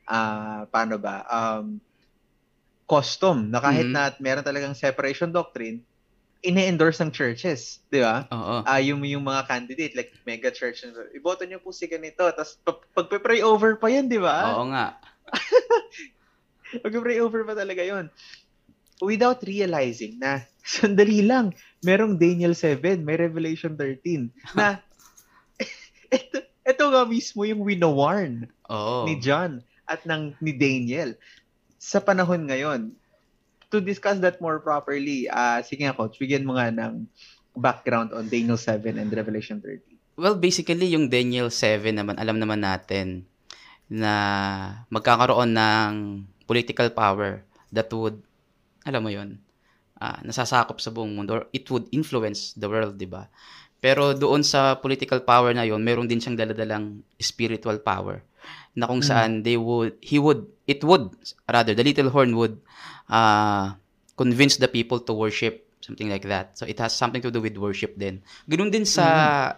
ah 0.09 0.65
paano 0.71 0.97
ba? 1.01 1.23
Um 1.29 1.79
custom 2.89 3.47
na 3.47 3.63
kahit 3.63 3.87
Mhm. 3.87 3.95
na 3.95 4.11
meron 4.19 4.43
talagang 4.43 4.75
separation 4.75 5.31
doctrine, 5.31 5.87
ine-endorse 6.43 6.99
ng 7.03 7.11
churches, 7.15 7.83
'di 7.91 8.03
ba? 8.03 8.27
Oo. 8.31 8.63
ah 8.67 8.79
yung, 8.83 9.03
yung 9.07 9.23
mga 9.23 9.47
candidate, 9.47 9.93
like 9.95 10.11
mega 10.27 10.51
church, 10.51 10.83
iboto 11.15 11.43
niyo 11.47 11.59
po 11.63 11.71
si 11.75 11.87
ganito, 11.87 12.23
tapos 12.31 12.59
pag, 12.63 12.79
pagpe-pray 12.95 13.43
over 13.43 13.79
pa 13.79 13.87
yan, 13.91 14.07
di 14.11 14.19
ba? 14.19 14.55
Oo 14.55 14.63
nga. 14.71 14.85
Pagpe-pray 16.83 17.19
over 17.23 17.43
pa 17.47 17.53
talaga 17.57 17.83
yon 17.85 18.09
Without 19.03 19.43
realizing 19.45 20.19
na, 20.21 20.43
sandali 20.65 21.23
lang, 21.25 21.53
merong 21.83 22.17
Daniel 22.19 22.55
7, 22.55 23.03
may 23.03 23.17
Revelation 23.19 23.75
13, 23.79 24.31
na, 24.55 24.79
ito, 26.15 26.39
ito 26.65 26.83
nga 26.91 27.03
mismo 27.07 27.43
yung 27.47 27.63
winawarn 27.65 28.47
Oo. 28.69 29.03
ni 29.03 29.19
John 29.19 29.63
at 29.93 30.01
ng 30.09 30.33
ni 30.41 30.51
Daniel 30.57 31.13
sa 31.77 32.01
panahon 32.01 32.49
ngayon. 32.49 32.89
To 33.69 33.81
discuss 33.81 34.21
that 34.21 34.37
more 34.37 34.61
properly, 34.61 35.25
ah 35.29 35.61
sige 35.61 35.85
nga 35.85 35.97
coach, 35.97 36.17
bigyan 36.21 36.45
mo 36.45 36.57
nga 36.57 36.69
ng 36.69 37.05
background 37.57 38.13
on 38.13 38.29
Daniel 38.29 38.57
7 38.57 38.97
and 38.97 39.09
Revelation 39.13 39.61
13. 39.61 39.93
Well, 40.13 40.37
basically, 40.37 40.93
yung 40.93 41.09
Daniel 41.09 41.49
7 41.49 41.89
naman, 41.89 42.21
alam 42.21 42.37
naman 42.37 42.61
natin 42.61 43.25
na 43.89 44.13
magkakaroon 44.93 45.57
ng 45.57 45.91
political 46.45 46.93
power 46.93 47.41
that 47.73 47.89
would, 47.89 48.21
alam 48.85 49.01
mo 49.01 49.09
yun, 49.09 49.41
ah, 49.97 50.21
nasasakop 50.21 50.77
sa 50.77 50.93
buong 50.93 51.17
mundo 51.17 51.41
or 51.41 51.43
it 51.49 51.65
would 51.73 51.89
influence 51.89 52.53
the 52.53 52.69
world, 52.69 52.97
di 52.97 53.09
ba? 53.09 53.25
Pero 53.81 54.13
doon 54.13 54.45
sa 54.45 54.77
political 54.77 55.25
power 55.25 55.51
na 55.51 55.65
yon, 55.65 55.81
meron 55.81 56.05
din 56.05 56.21
siyang 56.21 56.37
daladalang 56.37 57.01
spiritual 57.17 57.81
power 57.81 58.21
na 58.73 58.89
kung 58.89 59.01
Mm. 59.01 59.07
saan 59.07 59.31
they 59.45 59.57
would, 59.57 59.93
he 60.01 60.17
would, 60.17 60.49
it 60.65 60.81
would, 60.81 61.13
rather, 61.45 61.77
the 61.77 61.85
little 61.85 62.09
horn 62.09 62.33
would 62.33 62.57
uh, 63.07 63.77
convince 64.17 64.57
the 64.57 64.69
people 64.69 64.97
to 65.01 65.13
worship 65.13 65.65
something 65.83 66.07
like 66.07 66.23
that. 66.23 66.55
So 66.55 66.63
it 66.63 66.79
has 66.79 66.95
something 66.95 67.19
to 67.21 67.29
do 67.29 67.43
with 67.43 67.59
worship 67.59 67.99
din. 67.99 68.23
Ganun 68.47 68.71
din 68.71 68.87
sa 68.87 69.05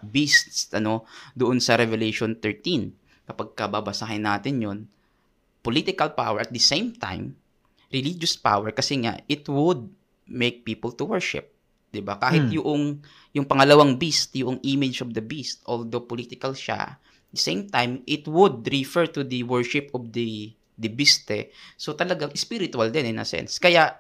beasts, 0.01 0.73
ano, 0.73 1.05
doon 1.37 1.61
sa 1.61 1.77
Revelation 1.77 2.33
13. 2.33 2.91
Kapag 3.29 3.53
kababasahin 3.53 4.25
natin 4.25 4.57
yon 4.57 4.79
political 5.61 6.13
power 6.13 6.41
at 6.41 6.51
the 6.53 6.61
same 6.61 6.93
time, 6.93 7.37
religious 7.89 8.37
power 8.37 8.73
kasi 8.73 9.01
nga, 9.05 9.21
it 9.29 9.45
would 9.45 9.85
make 10.25 10.65
people 10.65 10.89
to 10.89 11.05
worship. 11.05 11.53
'di 11.89 12.01
ba 12.03 12.19
Kahit 12.19 12.51
Hmm. 12.51 12.57
yung, 12.59 12.83
yung 13.31 13.47
pangalawang 13.47 13.95
beast, 13.95 14.35
yung 14.35 14.59
image 14.67 14.99
of 14.99 15.15
the 15.15 15.23
beast, 15.23 15.63
although 15.63 16.03
political 16.03 16.51
siya, 16.51 16.99
same 17.39 17.67
time, 17.69 18.03
it 18.07 18.27
would 18.27 18.67
refer 18.71 19.05
to 19.11 19.23
the 19.23 19.43
worship 19.43 19.91
of 19.93 20.11
the 20.11 20.53
the 20.75 20.91
beast 20.91 21.31
eh. 21.31 21.51
So 21.79 21.95
talagang 21.95 22.35
spiritual 22.35 22.91
din 22.91 23.15
in 23.15 23.19
a 23.19 23.27
sense. 23.27 23.59
Kaya, 23.59 23.95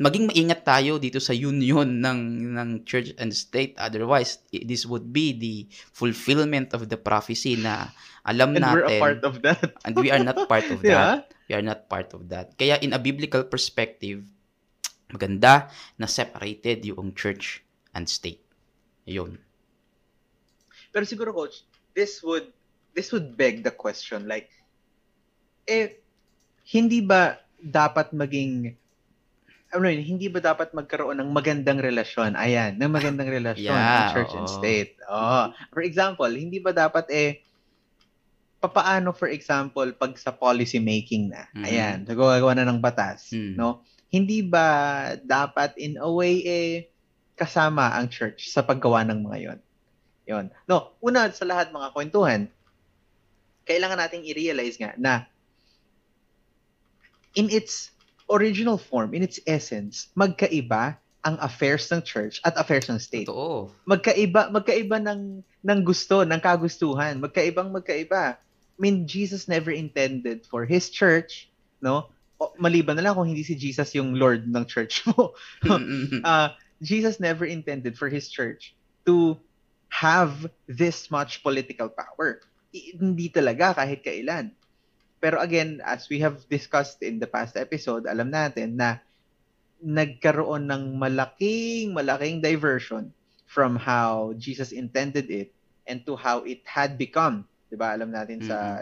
maging 0.00 0.32
maingat 0.32 0.64
tayo 0.64 0.96
dito 0.96 1.20
sa 1.20 1.36
union 1.36 2.00
ng 2.06 2.20
ng 2.56 2.70
church 2.88 3.12
and 3.20 3.32
state. 3.36 3.76
Otherwise 3.76 4.40
this 4.48 4.88
would 4.88 5.12
be 5.12 5.36
the 5.36 5.68
fulfillment 5.92 6.72
of 6.72 6.88
the 6.88 6.96
prophecy 6.96 7.60
na 7.60 7.92
alam 8.24 8.56
And 8.56 8.64
natin 8.64 8.74
we're 8.80 8.96
a 8.96 9.00
part 9.00 9.20
of 9.24 9.44
that. 9.44 9.60
and 9.84 9.92
we 10.00 10.08
are 10.08 10.24
not 10.24 10.48
part 10.48 10.68
of 10.72 10.80
Di 10.80 10.92
that 10.96 11.28
we 11.48 11.52
are 11.52 11.64
not 11.64 11.88
part 11.92 12.16
of 12.16 12.32
that. 12.32 12.56
Kaya 12.56 12.80
in 12.80 12.96
a 12.96 13.00
biblical 13.00 13.44
perspective 13.44 14.24
maganda 15.12 15.68
na 16.00 16.08
separated 16.08 16.86
yung 16.86 17.12
church 17.12 17.60
and 17.92 18.08
state. 18.08 18.40
Yun. 19.04 19.36
Pero 20.94 21.02
siguro 21.02 21.34
coach, 21.34 21.66
this 21.94 22.22
would 22.22 22.46
this 22.92 23.10
would 23.10 23.36
beg 23.36 23.62
the 23.62 23.70
question 23.70 24.26
like 24.26 24.50
eh 25.64 26.00
hindi 26.66 27.00
ba 27.00 27.38
dapat 27.56 28.10
maging 28.10 28.74
ano 29.70 29.86
yun, 29.86 30.02
hindi 30.02 30.26
ba 30.26 30.42
dapat 30.42 30.74
magkaroon 30.74 31.22
ng 31.22 31.30
magandang 31.30 31.78
relasyon? 31.78 32.34
Ayan, 32.34 32.74
ng 32.74 32.90
magandang 32.90 33.30
relasyon 33.30 33.70
Yeah, 33.70 34.10
ng 34.10 34.14
church 34.18 34.34
and 34.34 34.50
oo. 34.50 34.56
state. 34.58 34.98
Oh, 35.06 35.54
for 35.70 35.86
example, 35.86 36.26
hindi 36.26 36.58
ba 36.58 36.74
dapat 36.74 37.06
eh 37.14 37.38
papaano 38.60 39.14
for 39.16 39.30
example 39.30 39.88
pag 39.94 40.18
sa 40.18 40.34
policy 40.34 40.82
making 40.82 41.30
na. 41.32 41.46
Mhm. 41.54 41.64
Ayan, 41.64 41.96
gagawa 42.04 42.52
na 42.52 42.66
ng 42.66 42.82
batas, 42.82 43.30
Mm. 43.32 43.54
no? 43.56 43.80
Hindi 44.10 44.42
ba 44.42 44.66
dapat 45.22 45.78
in 45.78 45.94
a 45.96 46.10
way 46.10 46.42
eh 46.42 46.72
kasama 47.38 47.94
ang 47.94 48.10
church 48.10 48.50
sa 48.50 48.66
paggawa 48.66 49.06
ng 49.06 49.22
mga 49.22 49.38
yon? 49.38 49.58
Yon. 50.26 50.46
No, 50.66 50.98
una 51.00 51.30
sa 51.30 51.46
lahat 51.46 51.70
mga 51.70 51.94
kwentuhan, 51.94 52.50
kailangan 53.70 54.02
nating 54.02 54.26
i-realize 54.26 54.74
nga 54.74 54.90
na 54.98 55.30
in 57.38 57.46
its 57.46 57.94
original 58.26 58.78
form, 58.78 59.14
in 59.14 59.22
its 59.22 59.38
essence, 59.46 60.10
magkaiba 60.18 60.98
ang 61.22 61.36
affairs 61.38 61.86
ng 61.92 62.00
church 62.02 62.40
at 62.42 62.56
affairs 62.56 62.88
ng 62.90 62.98
state. 62.98 63.28
totoo 63.30 63.70
Magkaiba, 63.86 64.50
magkaiba 64.50 64.98
ng 64.98 65.44
ng 65.44 65.80
gusto, 65.84 66.24
ng 66.24 66.40
kagustuhan, 66.40 67.20
magkaibang 67.20 67.70
magkaiba. 67.70 68.40
I 68.40 68.78
mean, 68.80 69.04
Jesus 69.04 69.44
never 69.44 69.68
intended 69.68 70.48
for 70.48 70.64
his 70.64 70.88
church, 70.88 71.52
no? 71.84 72.08
O, 72.40 72.56
maliban 72.56 72.96
na 72.96 73.04
lang 73.04 73.14
kung 73.14 73.28
hindi 73.28 73.44
si 73.44 73.52
Jesus 73.52 73.92
yung 73.92 74.16
Lord 74.16 74.48
ng 74.48 74.64
church 74.64 75.04
mo. 75.12 75.36
uh, 76.24 76.56
Jesus 76.80 77.20
never 77.20 77.44
intended 77.44 78.00
for 78.00 78.08
his 78.08 78.32
church 78.32 78.72
to 79.04 79.36
have 79.92 80.48
this 80.64 81.12
much 81.12 81.44
political 81.44 81.92
power. 81.92 82.40
Hindi 82.70 83.26
talaga 83.30 83.82
kahit 83.82 84.02
kailan. 84.02 84.54
Pero 85.20 85.36
again, 85.36 85.84
as 85.84 86.08
we 86.08 86.22
have 86.24 86.40
discussed 86.48 87.04
in 87.04 87.20
the 87.20 87.28
past 87.28 87.58
episode, 87.58 88.08
alam 88.08 88.32
natin 88.32 88.80
na 88.80 89.04
nagkaroon 89.80 90.68
ng 90.68 90.96
malaking, 90.96 91.92
malaking 91.92 92.40
diversion 92.40 93.12
from 93.44 93.76
how 93.76 94.32
Jesus 94.38 94.72
intended 94.72 95.28
it 95.28 95.52
and 95.88 96.06
to 96.06 96.14
how 96.14 96.46
it 96.46 96.62
had 96.64 96.96
become. 96.96 97.44
'Di 97.68 97.76
ba? 97.76 97.92
Alam 97.92 98.14
natin 98.14 98.40
sa 98.40 98.80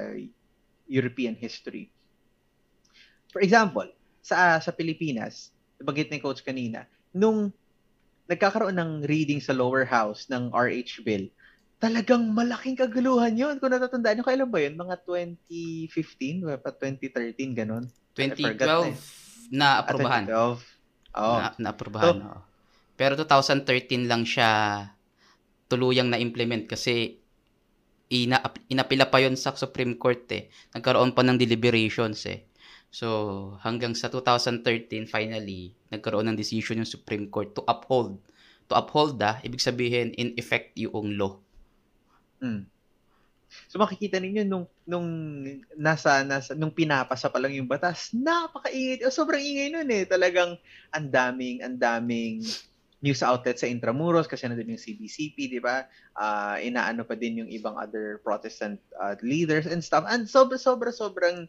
European 0.87 1.35
history. 1.35 1.89
For 3.33 3.41
example, 3.41 3.89
sa 4.21 4.61
sa 4.61 4.71
Pilipinas, 4.73 5.51
nabanggit 5.81 6.13
ni 6.13 6.19
coach 6.21 6.45
kanina, 6.45 6.85
nung 7.13 7.53
nagkakaroon 8.29 8.77
ng 8.77 8.93
reading 9.09 9.41
sa 9.41 9.57
lower 9.57 9.89
house 9.89 10.29
ng 10.29 10.53
RH 10.53 11.01
bill, 11.01 11.33
talagang 11.79 12.23
malaking 12.35 12.75
kaguluhan 12.79 13.35
yun. 13.39 13.55
Kung 13.63 13.71
natatandaan 13.71 14.19
nyo, 14.21 14.27
kailan 14.27 14.51
ba 14.51 14.59
yun? 14.63 14.75
Mga 14.75 14.95
2015? 15.07 16.45
Wala 16.47 16.59
pa 16.59 16.71
2013, 16.75 17.55
ganun? 17.55 17.85
I 18.19 18.35
forgot 18.35 18.91
2012 18.91 19.55
na 19.55 19.81
Ah, 19.87 19.87
aprobahan 19.87 20.25
2012. 20.27 20.61
Oo. 21.19 21.37
na, 21.41 21.47
na-aprobahan 21.57 22.17
oo. 22.21 22.41
pero 22.99 23.15
2013 23.17 24.11
lang 24.11 24.23
siya 24.27 24.51
tuluyang 25.71 26.11
na-implement 26.13 26.67
kasi 26.69 27.23
ina 28.09 28.41
inapila 28.73 29.07
pa 29.09 29.21
yon 29.21 29.37
sa 29.37 29.53
Supreme 29.57 29.95
Court 29.97 30.25
eh. 30.33 30.49
Nagkaroon 30.75 31.13
pa 31.17 31.23
ng 31.25 31.37
deliberations 31.37 32.25
eh. 32.29 32.49
So, 32.89 33.07
hanggang 33.61 33.93
sa 33.93 34.09
2013 34.09 35.05
finally 35.05 35.77
nagkaroon 35.93 36.27
ng 36.33 36.39
decision 36.41 36.81
yung 36.81 36.89
Supreme 36.89 37.29
Court 37.29 37.53
to 37.57 37.63
uphold. 37.69 38.17
To 38.73 38.75
uphold 38.81 39.21
da, 39.21 39.41
ibig 39.45 39.61
sabihin 39.61 40.13
in 40.17 40.33
effect 40.41 40.73
yung 40.77 41.17
law. 41.21 41.41
Mm. 42.43 42.67
So 43.69 43.81
makikita 43.81 44.21
ninyo 44.21 44.45
nung 44.45 44.69
nung 44.85 45.09
nasa 45.77 46.21
nasa 46.25 46.53
nung 46.53 46.73
pinapasa 46.73 47.33
pa 47.33 47.41
lang 47.41 47.57
yung 47.57 47.69
batas, 47.69 48.13
napakaingay. 48.13 49.05
Oh, 49.09 49.13
sobrang 49.13 49.41
ingay 49.41 49.73
noon 49.73 49.89
eh. 49.89 50.05
Talagang 50.05 50.61
ang 50.93 51.07
daming 51.09 51.65
ang 51.65 51.81
daming 51.81 52.45
news 52.99 53.23
outlets 53.23 53.63
sa 53.63 53.71
Intramuros 53.71 54.27
kasi 54.27 54.45
nandun 54.45 54.75
yung 54.75 54.83
CBCP, 54.83 55.37
di 55.49 55.61
ba? 55.63 55.87
Uh, 56.19 56.59
inaano 56.59 57.07
pa 57.07 57.15
din 57.15 57.47
yung 57.47 57.51
ibang 57.51 57.79
other 57.79 58.19
Protestant 58.27 58.83
uh, 58.99 59.15
leaders 59.23 59.71
and 59.71 59.81
stuff. 59.81 60.03
And 60.05 60.27
sobra 60.27 60.59
sobra 60.59 60.91
sobrang 60.91 61.47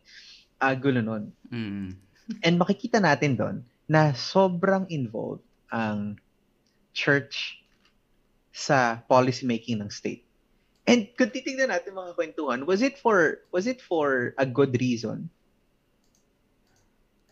uh, 0.62 0.76
gulo 0.78 1.02
nun. 1.02 1.34
Mm. 1.50 1.98
And 2.46 2.56
makikita 2.62 3.02
natin 3.02 3.34
doon 3.36 3.58
na 3.90 4.14
sobrang 4.14 4.86
involved 4.94 5.42
ang 5.74 6.22
church 6.94 7.66
sa 8.54 9.02
policy 9.10 9.50
making 9.50 9.82
ng 9.82 9.90
state. 9.90 10.29
And 10.90 11.06
kung 11.14 11.30
titingnan 11.30 11.70
natin 11.70 11.94
mga 11.94 12.18
kwentuhan, 12.18 12.66
was 12.66 12.82
it 12.82 12.98
for 12.98 13.46
was 13.54 13.70
it 13.70 13.78
for 13.78 14.34
a 14.42 14.46
good 14.50 14.74
reason? 14.82 15.30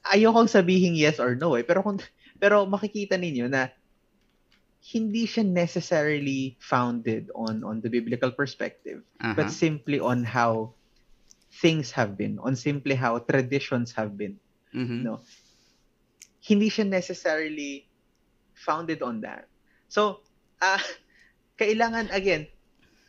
Ayokong 0.06 0.46
sabihin 0.46 0.94
yes 0.94 1.18
or 1.18 1.34
no 1.34 1.58
eh, 1.58 1.66
pero 1.66 1.82
kung 1.82 1.98
pero 2.38 2.70
makikita 2.70 3.18
ninyo 3.18 3.50
na 3.50 3.74
hindi 4.94 5.26
siya 5.26 5.42
necessarily 5.42 6.54
founded 6.62 7.34
on 7.34 7.66
on 7.66 7.82
the 7.82 7.90
biblical 7.90 8.30
perspective, 8.30 9.02
uh-huh. 9.20 9.34
but 9.34 9.50
simply 9.50 9.98
on 9.98 10.22
how 10.22 10.78
things 11.58 11.90
have 11.90 12.14
been, 12.14 12.38
on 12.46 12.54
simply 12.54 12.94
how 12.94 13.18
traditions 13.18 13.90
have 13.98 14.14
been. 14.14 14.38
Mm-hmm. 14.72 15.02
No. 15.02 15.26
Hindi 16.46 16.70
siya 16.70 16.86
necessarily 16.88 17.90
founded 18.54 19.02
on 19.02 19.26
that. 19.26 19.50
So, 19.90 20.22
uh, 20.62 20.80
kailangan 21.60 22.14
again 22.14 22.54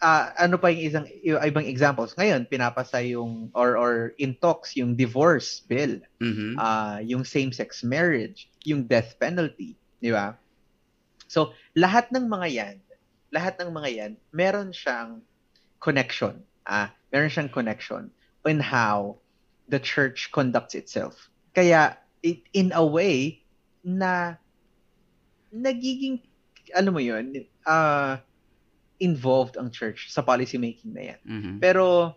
uh, 0.03 0.31
ano 0.39 0.57
pa 0.59 0.71
yung 0.71 0.83
isang 0.83 1.07
yung 1.23 1.41
ibang 1.43 1.67
examples? 1.67 2.15
Ngayon 2.15 2.47
pinapasa 2.47 3.03
yung 3.03 3.51
or 3.55 3.79
or 3.79 3.93
in 4.19 4.35
talks 4.39 4.75
yung 4.75 4.95
divorce 4.95 5.63
bill. 5.67 6.01
Mm-hmm. 6.23 6.59
uh, 6.59 6.99
yung 7.03 7.23
same 7.23 7.51
sex 7.51 7.83
marriage 7.83 8.51
yung 8.67 8.87
death 8.87 9.19
penalty 9.19 9.79
di 9.99 10.11
ba? 10.11 10.39
So 11.27 11.53
lahat 11.75 12.11
ng 12.15 12.27
mga 12.27 12.49
yan 12.51 12.77
lahat 13.29 13.61
ng 13.61 13.71
mga 13.71 13.89
yan 13.93 14.13
meron 14.33 14.71
siyang 14.73 15.21
connection. 15.83 16.43
Ah 16.67 16.73
uh, 16.73 16.89
meron 17.13 17.31
siyang 17.31 17.53
connection 17.53 18.11
in 18.49 18.63
how 18.63 19.21
the 19.69 19.77
church 19.77 20.33
conducts 20.33 20.73
itself. 20.73 21.29
Kaya 21.53 22.01
it, 22.25 22.41
in 22.57 22.73
a 22.73 22.81
way 22.81 23.45
na 23.85 24.41
nagiging 25.53 26.21
ano 26.77 26.93
mo 26.93 27.01
yun 27.01 27.45
uh, 27.65 28.21
involved 28.99 29.55
ang 29.57 29.71
church 29.71 30.11
sa 30.11 30.23
policy 30.23 30.59
making 30.59 30.95
na 30.95 31.15
yan. 31.15 31.21
Mm-hmm. 31.23 31.57
Pero 31.63 32.15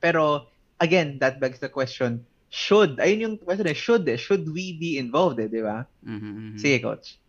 pero 0.00 0.50
again, 0.80 1.20
that 1.20 1.38
begs 1.38 1.60
the 1.60 1.68
question, 1.68 2.24
should, 2.48 2.98
ayun 2.98 3.20
yung 3.20 3.36
question 3.38 3.68
eh, 3.68 3.76
should 3.76 4.08
eh, 4.08 4.16
should 4.16 4.48
we 4.48 4.74
be 4.74 4.96
involved 4.96 5.38
eh, 5.38 5.46
di 5.46 5.62
ba? 5.62 5.86
Mm-hmm. 6.02 6.56
Sige, 6.58 6.80
coach. 6.82 7.20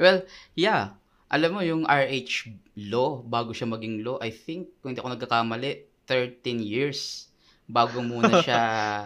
Well, 0.00 0.24
yeah. 0.56 0.96
Alam 1.30 1.50
mo, 1.54 1.60
yung 1.62 1.86
RH 1.86 2.50
law, 2.90 3.22
bago 3.22 3.54
siya 3.54 3.70
maging 3.70 4.02
law, 4.02 4.18
I 4.18 4.34
think, 4.34 4.82
kung 4.82 4.90
hindi 4.90 4.98
ako 4.98 5.14
nagkakamali, 5.14 5.86
13 6.08 6.58
years 6.58 7.30
bago 7.70 8.02
muna 8.02 8.42
siya 8.42 8.62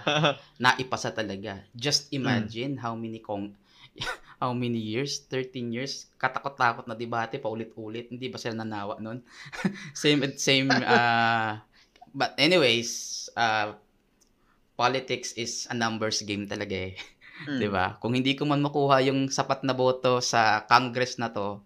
naipasa 0.62 1.12
talaga. 1.12 1.60
Just 1.76 2.08
imagine 2.16 2.80
mm. 2.80 2.80
how 2.80 2.96
many 2.96 3.20
kong 3.20 3.52
how 4.42 4.52
many 4.52 4.78
years? 4.78 5.24
13 5.30 5.72
years? 5.72 6.10
Katakot-takot 6.18 6.86
na 6.86 6.98
debate 6.98 7.38
paulit-ulit. 7.40 8.10
Hindi 8.10 8.28
ba 8.28 8.38
sila 8.38 8.60
nanawa 8.64 8.98
nun? 9.00 9.22
same 9.96 10.34
same 10.36 10.70
uh, 10.70 11.58
but 12.18 12.34
anyways, 12.38 13.26
uh, 13.34 13.74
politics 14.74 15.34
is 15.38 15.66
a 15.70 15.74
numbers 15.74 16.22
game 16.22 16.46
talaga 16.46 16.92
eh. 16.92 16.96
Mm. 17.50 17.58
'Di 17.58 17.68
ba? 17.70 17.98
Kung 17.98 18.14
hindi 18.14 18.38
ko 18.38 18.46
man 18.46 18.62
makuha 18.62 19.02
yung 19.02 19.26
sapat 19.26 19.66
na 19.66 19.74
boto 19.74 20.22
sa 20.22 20.62
Congress 20.70 21.18
na 21.18 21.34
to, 21.34 21.58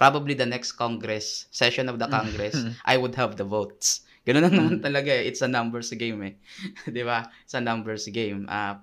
probably 0.00 0.32
the 0.32 0.48
next 0.48 0.72
Congress, 0.72 1.52
session 1.52 1.92
of 1.92 2.00
the 2.00 2.08
Congress, 2.08 2.56
I 2.88 2.96
would 2.96 3.12
have 3.20 3.36
the 3.36 3.44
votes. 3.44 4.08
Ganun 4.22 4.46
lang 4.46 4.54
naman 4.54 4.78
talaga 4.78 5.10
eh. 5.10 5.28
It's 5.28 5.42
a 5.44 5.50
numbers 5.50 5.92
game 5.92 6.20
eh. 6.24 6.34
'Di 6.88 7.02
ba? 7.04 7.28
It's 7.44 7.52
a 7.52 7.60
numbers 7.60 8.08
game. 8.08 8.48
Uh, 8.48 8.80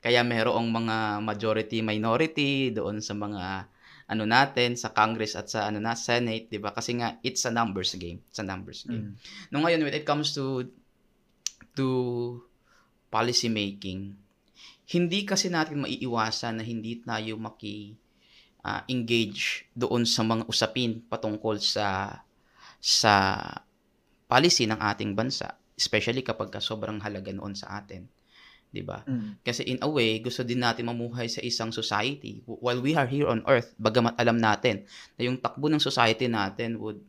kaya 0.00 0.24
merong 0.24 0.68
mga 0.72 0.96
majority 1.20 1.84
minority 1.84 2.72
doon 2.72 3.04
sa 3.04 3.12
mga 3.12 3.68
ano 4.10 4.26
natin 4.26 4.74
sa 4.74 4.90
Congress 4.90 5.38
at 5.38 5.46
sa 5.46 5.70
ano 5.70 5.78
na 5.78 5.94
Senate, 5.94 6.50
'di 6.50 6.58
ba? 6.58 6.74
Kasi 6.74 6.98
nga 6.98 7.20
it's 7.22 7.46
a 7.46 7.52
numbers 7.52 7.94
game. 7.94 8.18
It's 8.26 8.42
a 8.42 8.46
numbers 8.46 8.82
game. 8.82 9.14
Mm. 9.14 9.54
No 9.54 9.62
ngayon 9.62 9.86
when 9.86 9.94
it 9.94 10.02
comes 10.02 10.34
to 10.34 10.66
to 11.78 11.88
policy 13.12 13.46
making, 13.46 14.18
hindi 14.90 15.22
kasi 15.22 15.46
natin 15.46 15.86
maiiwasan 15.86 16.58
na 16.58 16.64
hindi 16.66 16.98
tayo 16.98 17.38
maki 17.38 17.94
uh, 18.66 18.82
engage 18.90 19.70
doon 19.76 20.02
sa 20.02 20.26
mga 20.26 20.48
usapin 20.50 21.04
patungkol 21.06 21.62
sa 21.62 22.18
sa 22.80 23.38
policy 24.26 24.64
ng 24.66 24.80
ating 24.80 25.14
bansa, 25.14 25.54
especially 25.76 26.26
kapag 26.26 26.50
ka 26.50 26.58
sobrang 26.58 26.98
halaga 26.98 27.30
noon 27.30 27.54
sa 27.54 27.78
atin. 27.78 28.08
'Di 28.70 28.82
ba? 28.86 29.02
Mm. 29.04 29.42
Kasi 29.42 29.66
in 29.66 29.78
a 29.82 29.88
way, 29.90 30.22
gusto 30.22 30.46
din 30.46 30.62
natin 30.62 30.86
mamuhay 30.86 31.26
sa 31.26 31.42
isang 31.42 31.74
society 31.74 32.42
while 32.46 32.78
we 32.78 32.94
are 32.94 33.06
here 33.06 33.26
on 33.26 33.42
earth, 33.50 33.74
bagamat 33.76 34.14
alam 34.16 34.38
natin 34.38 34.86
na 35.18 35.26
yung 35.26 35.38
takbo 35.38 35.66
ng 35.66 35.82
society 35.82 36.30
natin 36.30 36.78
would 36.78 37.02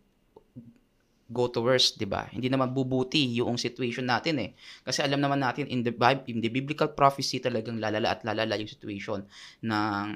go 1.31 1.47
to 1.47 1.63
worse, 1.63 1.95
'di 1.95 2.05
ba? 2.09 2.27
Hindi 2.27 2.51
naman 2.51 2.75
bubuti 2.75 3.39
yung 3.39 3.55
situation 3.55 4.09
natin 4.09 4.41
eh. 4.43 4.49
Kasi 4.83 4.99
alam 4.99 5.23
naman 5.23 5.39
natin 5.39 5.69
in 5.71 5.81
the 5.81 5.95
Bible, 5.95 6.27
in 6.27 6.43
the 6.43 6.51
biblical 6.51 6.91
prophecy 6.91 7.39
talagang 7.39 7.79
lalala 7.79 8.19
at 8.19 8.21
lalala 8.27 8.59
yung 8.59 8.67
situation 8.67 9.23
ng 9.63 10.07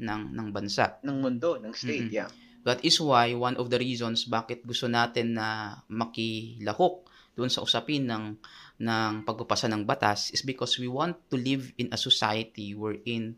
ng 0.00 0.22
ng 0.32 0.48
bansa, 0.54 1.02
ng 1.02 1.16
mundo, 1.18 1.58
ng 1.58 1.74
state, 1.74 2.08
mm-hmm. 2.08 2.18
yeah. 2.24 2.30
That 2.60 2.84
is 2.84 3.00
why 3.00 3.32
one 3.32 3.56
of 3.56 3.72
the 3.72 3.80
reasons 3.80 4.28
bakit 4.28 4.68
gusto 4.68 4.84
natin 4.84 5.32
na 5.32 5.80
makilahok 5.88 7.08
doon 7.32 7.48
sa 7.48 7.64
usapin 7.64 8.04
ng 8.04 8.36
ng 8.80 9.28
pagpapasa 9.28 9.68
ng 9.68 9.84
batas 9.84 10.32
is 10.32 10.40
because 10.40 10.80
we 10.80 10.88
want 10.88 11.12
to 11.28 11.36
live 11.36 11.68
in 11.76 11.92
a 11.92 12.00
society 12.00 12.72
wherein 12.72 13.36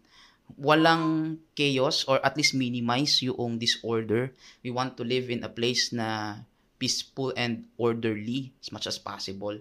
walang 0.54 1.38
chaos 1.58 2.06
or 2.06 2.22
at 2.22 2.38
least 2.38 2.54
minimize 2.54 3.18
yung 3.26 3.58
disorder. 3.58 4.30
We 4.62 4.70
want 4.70 4.94
to 5.00 5.04
live 5.04 5.34
in 5.34 5.42
a 5.42 5.50
place 5.50 5.90
na 5.90 6.38
peaceful 6.78 7.34
and 7.34 7.66
orderly 7.74 8.54
as 8.62 8.70
much 8.70 8.86
as 8.86 9.02
possible. 9.02 9.58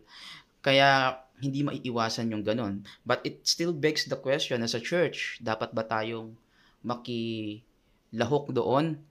Kaya 0.62 1.18
hindi 1.42 1.66
maiiwasan 1.66 2.30
yung 2.30 2.46
ganun. 2.46 2.86
But 3.02 3.26
it 3.26 3.42
still 3.50 3.74
begs 3.74 4.06
the 4.06 4.18
question 4.22 4.62
as 4.62 4.78
a 4.78 4.82
church, 4.82 5.42
dapat 5.42 5.74
ba 5.74 5.82
tayong 5.82 6.38
makilahok 6.86 8.54
doon? 8.54 9.02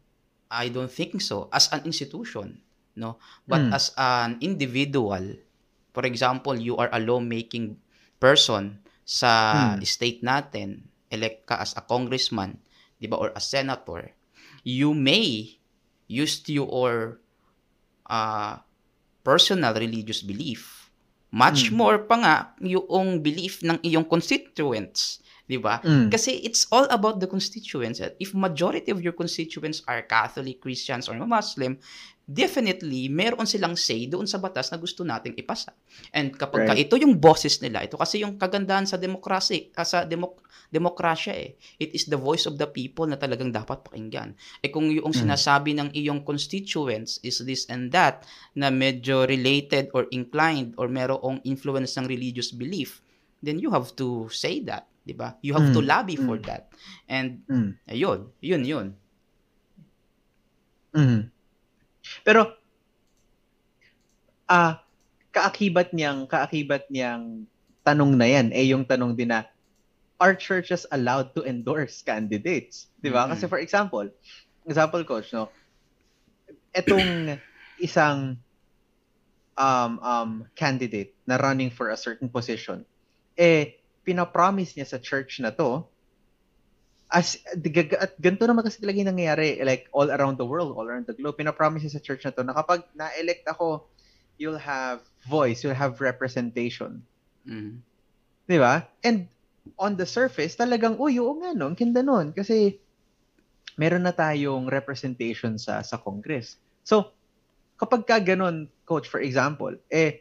I 0.51 0.71
don't 0.71 0.91
think 0.91 1.19
so. 1.23 1.51
As 1.51 1.71
an 1.75 1.83
institution, 1.87 2.63
no? 2.95 3.19
But 3.47 3.71
mm. 3.71 3.75
as 3.75 3.91
an 3.99 4.39
individual, 4.43 5.39
For 5.91 6.07
example, 6.07 6.55
you 6.55 6.79
are 6.79 6.91
a 6.93 7.03
lawmaking 7.03 7.79
person 8.23 8.79
sa 9.03 9.31
hmm. 9.75 9.83
state 9.83 10.23
natin, 10.23 10.87
elect 11.11 11.49
ka 11.51 11.59
as 11.59 11.75
a 11.75 11.83
congressman, 11.83 12.63
'di 13.03 13.11
ba, 13.11 13.19
or 13.19 13.31
a 13.35 13.43
senator. 13.43 14.15
You 14.63 14.95
may 14.95 15.59
use 16.07 16.45
your 16.47 17.19
uh, 18.07 18.63
personal 19.27 19.75
religious 19.75 20.23
belief. 20.23 20.91
Much 21.35 21.71
hmm. 21.71 21.79
more 21.79 21.99
pa 22.07 22.17
nga 22.23 22.35
yung 22.63 23.19
belief 23.23 23.63
ng 23.67 23.83
iyong 23.83 24.07
constituents, 24.07 25.23
'di 25.51 25.59
ba? 25.59 25.83
Mm. 25.83 26.15
Kasi 26.15 26.39
it's 26.47 26.71
all 26.71 26.87
about 26.95 27.19
the 27.19 27.27
constituents. 27.27 27.99
If 28.23 28.31
majority 28.31 28.95
of 28.95 29.03
your 29.03 29.19
constituents 29.19 29.83
are 29.91 30.07
Catholic, 30.07 30.63
Christians 30.63 31.11
or 31.11 31.19
Muslim, 31.19 31.83
definitely 32.31 33.11
meron 33.11 33.51
silang 33.51 33.75
say 33.75 34.07
doon 34.07 34.31
sa 34.31 34.39
batas 34.39 34.71
na 34.71 34.79
gusto 34.79 35.03
nating 35.03 35.35
ipasa. 35.35 35.75
And 36.15 36.31
kapag 36.31 36.63
right. 36.63 36.69
ka, 36.71 36.75
ito 36.79 36.95
yung 37.03 37.19
bosses 37.19 37.59
nila, 37.59 37.83
ito 37.83 37.99
kasi 37.99 38.23
yung 38.23 38.39
kagandahan 38.39 38.87
sa 38.87 38.95
demokrasy, 38.95 39.75
uh, 39.75 39.83
sa 39.83 40.07
demok 40.07 40.47
demokrasya 40.71 41.35
eh. 41.35 41.59
It 41.83 41.99
is 41.99 42.07
the 42.07 42.15
voice 42.15 42.47
of 42.47 42.55
the 42.55 42.71
people 42.71 43.11
na 43.11 43.19
talagang 43.19 43.51
dapat 43.51 43.83
pakinggan. 43.83 44.39
Eh 44.63 44.71
kung 44.71 44.87
yung 44.87 45.11
mm. 45.11 45.27
sinasabi 45.27 45.75
ng 45.75 45.91
iyong 45.91 46.23
constituents 46.23 47.19
is 47.27 47.43
this 47.43 47.67
and 47.67 47.91
that 47.91 48.23
na 48.55 48.71
medyo 48.71 49.27
related 49.27 49.91
or 49.91 50.07
inclined 50.15 50.79
or 50.79 50.87
merong 50.87 51.43
influence 51.43 51.99
ng 51.99 52.07
religious 52.07 52.55
belief, 52.55 53.03
then 53.43 53.59
you 53.59 53.73
have 53.73 53.93
to 53.97 54.29
say 54.33 54.61
that, 54.69 54.89
'di 55.05 55.17
ba? 55.17 55.37
You 55.41 55.57
have 55.57 55.73
mm. 55.73 55.75
to 55.77 55.81
lobby 55.83 56.17
mm. 56.17 56.25
for 56.29 56.39
that. 56.49 56.71
And 57.09 57.45
mm. 57.49 57.77
ayun, 57.89 58.31
yun 58.41 58.63
yun. 58.65 58.87
Mm. 60.95 61.31
Pero 62.25 62.57
ah 64.51 64.55
uh, 64.55 64.73
kaakibat 65.31 65.95
niyang 65.95 66.27
kaakibat 66.27 66.91
niyang 66.91 67.47
tanong 67.87 68.19
na 68.19 68.27
yan 68.27 68.51
eh 68.51 68.67
yung 68.67 68.83
tanong 68.83 69.15
din 69.15 69.31
na 69.31 69.47
are 70.21 70.37
churches 70.37 70.85
allowed 70.93 71.33
to 71.33 71.47
endorse 71.49 72.05
candidates? 72.05 72.93
'Di 73.01 73.09
ba? 73.09 73.25
Mm-hmm. 73.25 73.31
Kasi 73.35 73.45
for 73.49 73.59
example, 73.63 74.07
example 74.69 75.03
coach, 75.09 75.33
no. 75.33 75.49
Etong 76.77 77.41
isang 77.81 78.37
um, 79.57 79.93
um, 80.05 80.31
candidate 80.53 81.17
na 81.25 81.41
running 81.41 81.73
for 81.73 81.89
a 81.91 81.97
certain 81.97 82.29
position, 82.29 82.85
eh, 83.41 83.81
pinapromise 84.05 84.77
niya 84.77 84.85
sa 84.85 85.01
church 85.01 85.41
na 85.41 85.49
to, 85.49 85.89
as, 87.09 87.41
at 87.51 88.15
ganito 88.21 88.45
naman 88.47 88.63
kasi 88.63 88.79
talaga 88.79 89.01
yung 89.01 89.11
nangyayari, 89.17 89.59
like, 89.65 89.89
all 89.97 90.13
around 90.13 90.37
the 90.37 90.45
world, 90.47 90.77
all 90.77 90.85
around 90.87 91.09
the 91.09 91.17
globe, 91.17 91.41
pinapromise 91.41 91.83
niya 91.83 91.97
sa 91.97 92.05
church 92.05 92.23
na 92.29 92.31
to, 92.37 92.45
na 92.45 92.53
kapag 92.55 92.85
na-elect 92.93 93.49
ako, 93.49 93.89
you'll 94.37 94.61
have 94.61 95.01
voice, 95.27 95.65
you'll 95.65 95.77
have 95.77 95.99
representation. 95.99 97.03
Mm. 97.49 97.83
Di 98.47 98.59
ba? 98.61 98.87
And 99.03 99.27
on 99.81 99.97
the 99.97 100.07
surface, 100.07 100.55
talagang, 100.55 101.01
uy, 101.01 101.19
oo 101.19 101.35
nga, 101.43 101.57
no, 101.57 101.73
ang 101.73 101.77
kinda 101.77 102.05
nun. 102.05 102.31
Kasi, 102.31 102.79
meron 103.81 104.05
na 104.05 104.13
tayong 104.13 104.69
representation 104.69 105.57
sa 105.57 105.81
sa 105.81 105.97
Congress. 105.97 106.61
So, 106.85 107.17
kapag 107.81 108.05
ka 108.05 108.21
ganun, 108.21 108.69
coach, 108.85 109.09
for 109.09 109.19
example, 109.25 109.73
eh, 109.89 110.21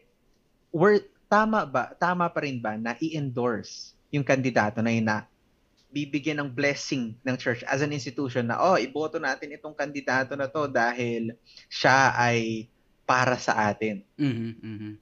we're, 0.71 1.03
tama 1.29 1.63
ba, 1.63 1.93
tama 1.95 2.25
pa 2.27 2.41
rin 2.41 2.57
ba 2.57 2.73
na 2.75 2.97
i-endorse 2.97 3.93
yung 4.09 4.25
kandidato 4.25 4.81
na 4.81 4.89
yun 4.89 5.05
na 5.05 5.29
bibigyan 5.89 6.41
ng 6.41 6.49
blessing 6.53 7.17
ng 7.21 7.35
church 7.37 7.61
as 7.65 7.81
an 7.81 7.89
institution 7.93 8.45
na, 8.45 8.61
oh, 8.61 8.77
iboto 8.77 9.17
natin 9.17 9.53
itong 9.57 9.73
kandidato 9.73 10.37
na 10.37 10.45
to 10.45 10.69
dahil 10.69 11.33
siya 11.65 12.13
ay 12.13 12.69
para 13.05 13.37
sa 13.41 13.73
atin. 13.73 14.05
Mm-hmm, 14.17 14.51
mm-hmm. 14.61 14.93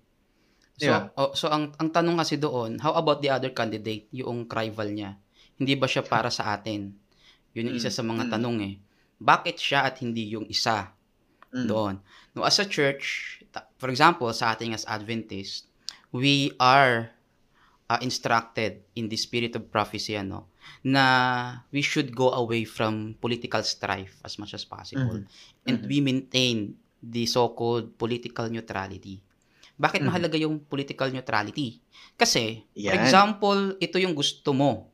So, 0.78 0.86
Diba? 0.88 1.00
oh, 1.18 1.32
so 1.36 1.52
ang 1.52 1.74
ang 1.76 1.90
tanong 1.92 2.16
kasi 2.22 2.40
doon, 2.40 2.80
how 2.80 2.96
about 2.96 3.20
the 3.20 3.28
other 3.28 3.52
candidate, 3.52 4.08
yung 4.16 4.48
rival 4.48 4.88
niya? 4.88 5.20
Hindi 5.60 5.76
ba 5.76 5.90
siya 5.92 6.06
para 6.08 6.32
sa 6.32 6.56
atin? 6.56 6.94
Yun 7.52 7.74
yung 7.74 7.78
isa 7.82 7.92
sa 7.92 8.06
mga 8.06 8.30
Mm. 8.30 8.32
tanong 8.32 8.58
eh. 8.64 8.76
Bakit 9.18 9.56
siya 9.60 9.90
at 9.92 10.00
hindi 10.00 10.32
yung 10.32 10.48
isa 10.48 10.94
Mm. 11.52 11.68
doon? 11.68 11.96
No, 12.32 12.48
as 12.48 12.62
a 12.62 12.68
church, 12.70 13.36
for 13.76 13.92
example, 13.92 14.30
sa 14.32 14.56
ating 14.56 14.72
as 14.72 14.88
Adventist, 14.88 15.67
we 16.12 16.52
are 16.60 17.12
uh, 17.88 18.00
instructed 18.04 18.84
in 18.96 19.08
the 19.08 19.20
spirit 19.20 19.56
of 19.56 19.72
prophecy 19.72 20.16
ano, 20.16 20.52
na 20.84 21.06
we 21.72 21.80
should 21.80 22.12
go 22.12 22.32
away 22.36 22.68
from 22.68 23.16
political 23.20 23.64
strife 23.64 24.20
as 24.24 24.36
much 24.36 24.52
as 24.54 24.68
possible. 24.68 25.24
And 25.64 25.78
Mhm. 25.84 25.88
we 25.88 25.98
maintain 26.04 26.58
the 27.00 27.24
so-called 27.28 27.96
political 27.96 28.52
neutrality. 28.52 29.24
Bakit 29.78 30.02
Mhm. 30.04 30.08
mahalaga 30.10 30.38
yung 30.42 30.66
political 30.66 31.08
neutrality? 31.14 31.80
Kasi, 32.18 32.66
for 32.74 32.98
Yan. 32.98 33.00
example, 33.06 33.78
ito 33.78 34.02
yung 34.02 34.18
gusto 34.18 34.52
mo 34.52 34.90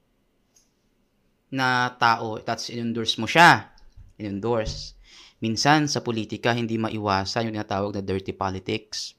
na 1.53 1.93
tao, 1.95 2.41
that's 2.43 2.67
in-endorse 2.67 3.15
mo 3.21 3.29
siya. 3.29 3.71
In-endorse. 4.19 4.97
Minsan, 5.39 5.87
sa 5.87 6.03
politika, 6.03 6.51
hindi 6.51 6.75
maiwasan 6.75 7.47
yung 7.47 7.55
tinatawag 7.55 7.95
na 7.95 8.03
dirty 8.03 8.35
politics. 8.35 9.15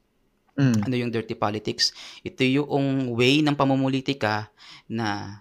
Mm. 0.54 0.86
Ano 0.86 0.94
yung 0.94 1.10
dirty 1.10 1.34
politics? 1.34 1.90
Ito 2.22 2.46
yung 2.46 3.10
way 3.18 3.42
ng 3.42 3.58
pamumulitika 3.58 4.54
na 4.86 5.40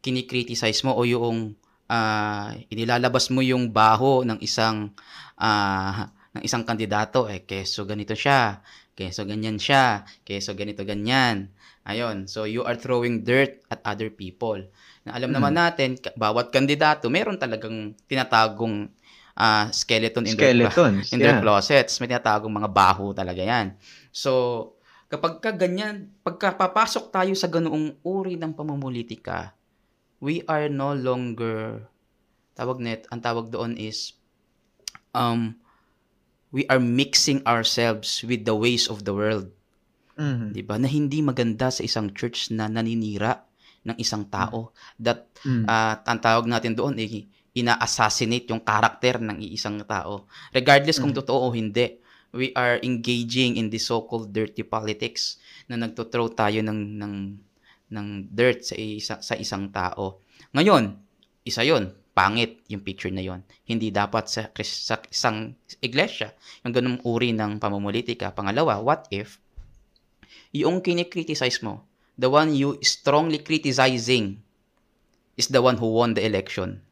kinikriticize 0.00 0.80
mo 0.86 0.96
o 0.96 1.04
yung 1.04 1.52
ah, 1.92 2.56
inilalabas 2.72 3.28
mo 3.28 3.44
yung 3.44 3.68
baho 3.68 4.24
ng 4.24 4.40
isang 4.40 4.96
ah, 5.36 6.08
ng 6.32 6.42
isang 6.44 6.64
kandidato 6.64 7.28
eh 7.28 7.44
keso 7.44 7.84
ganito 7.88 8.16
siya, 8.16 8.64
keso 8.96 9.28
ganyan 9.28 9.60
siya, 9.60 10.04
keso 10.24 10.56
ganito 10.56 10.84
ganyan. 10.88 11.52
Ayon, 11.88 12.28
so 12.28 12.44
you 12.44 12.68
are 12.68 12.76
throwing 12.76 13.24
dirt 13.24 13.64
at 13.72 13.80
other 13.88 14.12
people. 14.12 14.60
Na 15.08 15.16
alam 15.16 15.32
naman 15.32 15.56
natin, 15.56 15.96
bawat 16.20 16.52
kandidato 16.52 17.08
meron 17.08 17.40
talagang 17.40 17.96
tinatagong 18.04 18.92
ah, 19.38 19.70
skeleton 19.70 20.26
in 20.26 20.34
their 20.34 20.50
Skeletons. 20.50 21.06
in 21.14 21.22
their 21.22 21.38
yeah. 21.38 21.42
closets. 21.42 22.02
May 22.02 22.10
tinatagong 22.10 22.50
mga 22.50 22.70
baho 22.74 23.14
talaga 23.14 23.38
yan. 23.38 23.78
So, 24.10 24.74
kapag 25.06 25.38
ka 25.38 25.54
ganyan, 25.54 26.10
pagka 26.26 26.50
papasok 26.58 27.14
tayo 27.14 27.32
sa 27.38 27.46
ganoong 27.46 28.02
uri 28.02 28.34
ng 28.34 28.50
pamumulitika, 28.50 29.54
we 30.18 30.42
are 30.50 30.66
no 30.66 30.90
longer, 30.90 31.86
tawag 32.58 32.82
net, 32.82 33.06
ang 33.14 33.22
tawag 33.22 33.54
doon 33.54 33.78
is, 33.78 34.18
um, 35.14 35.54
we 36.50 36.66
are 36.66 36.82
mixing 36.82 37.38
ourselves 37.46 38.26
with 38.26 38.42
the 38.42 38.56
ways 38.58 38.90
of 38.90 39.06
the 39.06 39.14
world. 39.14 39.46
Mhm. 40.18 40.50
Di 40.50 40.66
ba? 40.66 40.74
Na 40.82 40.90
hindi 40.90 41.22
maganda 41.22 41.70
sa 41.70 41.86
isang 41.86 42.10
church 42.10 42.50
na 42.50 42.66
naninira 42.66 43.46
ng 43.86 43.94
isang 44.02 44.26
tao. 44.26 44.74
That 44.98 45.30
Mm. 45.46 45.62
at 45.70 46.02
ang 46.10 46.18
tawag 46.18 46.50
natin 46.50 46.74
doon 46.74 46.98
eh, 46.98 47.30
ina-assassinate 47.58 48.50
yung 48.52 48.62
karakter 48.62 49.18
ng 49.18 49.42
iisang 49.42 49.82
tao. 49.84 50.28
Regardless 50.54 51.02
kung 51.02 51.12
Mhm. 51.12 51.18
totoo 51.24 51.50
o 51.50 51.54
hindi, 51.54 51.98
we 52.32 52.52
are 52.54 52.76
engaging 52.84 53.56
in 53.56 53.72
the 53.72 53.80
so-called 53.80 54.30
dirty 54.30 54.62
politics 54.62 55.40
na 55.66 55.80
nagtothrow 55.80 56.28
tayo 56.32 56.60
ng, 56.60 56.80
ng, 57.00 57.14
ng 57.88 58.06
dirt 58.28 58.62
sa, 58.62 58.74
isa, 58.76 59.14
sa 59.24 59.34
isang 59.34 59.72
tao. 59.72 60.20
Ngayon, 60.52 60.92
isa 61.44 61.64
yon 61.64 61.92
pangit 62.12 62.66
yung 62.66 62.82
picture 62.82 63.14
na 63.14 63.22
yon 63.22 63.46
Hindi 63.62 63.94
dapat 63.94 64.26
sa, 64.26 64.50
sa 64.50 64.98
isang 65.06 65.54
iglesia 65.78 66.34
yung 66.66 66.74
ganung 66.74 66.98
uri 67.06 67.30
ng 67.30 67.62
pamumulitika. 67.62 68.34
Pangalawa, 68.34 68.82
what 68.82 69.06
if 69.14 69.38
yung 70.52 70.80
kinikriticize 70.80 71.62
mo, 71.62 71.84
the 72.18 72.28
one 72.28 72.52
you 72.56 72.76
strongly 72.82 73.38
criticizing 73.38 74.40
is 75.38 75.48
the 75.48 75.62
one 75.62 75.78
who 75.78 75.94
won 75.94 76.18
the 76.18 76.24
election. 76.24 76.82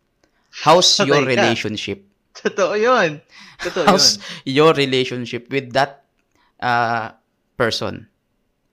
How's 0.65 0.89
Patay 0.89 1.09
your 1.09 1.23
ka. 1.25 1.29
relationship? 1.29 1.99
Totoo 2.41 2.77
yun. 2.81 3.21
Totoo 3.61 3.85
How's 3.85 4.17
yun. 4.45 4.57
your 4.63 4.73
relationship 4.73 5.53
with 5.53 5.73
that 5.77 6.05
uh, 6.61 7.13
person? 7.57 8.09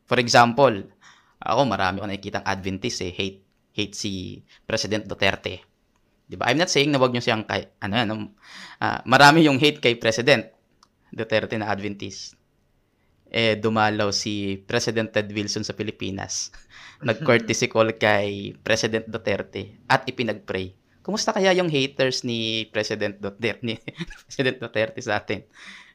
For 0.07 0.19
example, 0.19 0.87
ako 1.43 1.61
marami 1.67 1.99
ko 1.99 2.07
nakikita 2.07 2.39
Adventist 2.43 3.03
eh, 3.03 3.11
hate 3.11 3.43
hate 3.73 3.95
si 3.97 4.39
President 4.63 5.03
Duterte. 5.09 5.59
'Di 6.29 6.35
ba? 6.39 6.47
I'm 6.47 6.59
not 6.59 6.71
saying 6.71 6.93
na 6.93 7.01
wag 7.01 7.11
niyo 7.11 7.23
siyang 7.25 7.43
kay 7.43 7.67
ano 7.83 7.93
yan, 7.99 8.09
ah, 8.79 9.03
marami 9.03 9.43
yung 9.43 9.59
hate 9.59 9.83
kay 9.83 9.99
President 9.99 10.47
Duterte 11.11 11.59
na 11.59 11.67
Adventist. 11.67 12.39
Eh 13.33 13.57
dumalaw 13.57 14.13
si 14.13 14.61
President 14.61 15.09
Ted 15.09 15.27
Wilson 15.33 15.65
sa 15.65 15.73
Pilipinas. 15.73 16.53
Nag-courtesy 17.07 17.67
call 17.67 17.97
kay 17.99 18.55
President 18.63 19.09
Duterte 19.09 19.83
at 19.89 20.07
ipinag-pray. 20.07 20.82
Kumusta 21.03 21.29
kaya 21.29 21.51
yung 21.51 21.67
haters 21.67 22.23
ni 22.23 22.65
President 22.67 23.19
Duterte, 23.19 23.61
ni 23.61 23.75
President 24.23 24.55
Duterte 24.57 24.99
sa 24.99 25.19
atin? 25.19 25.43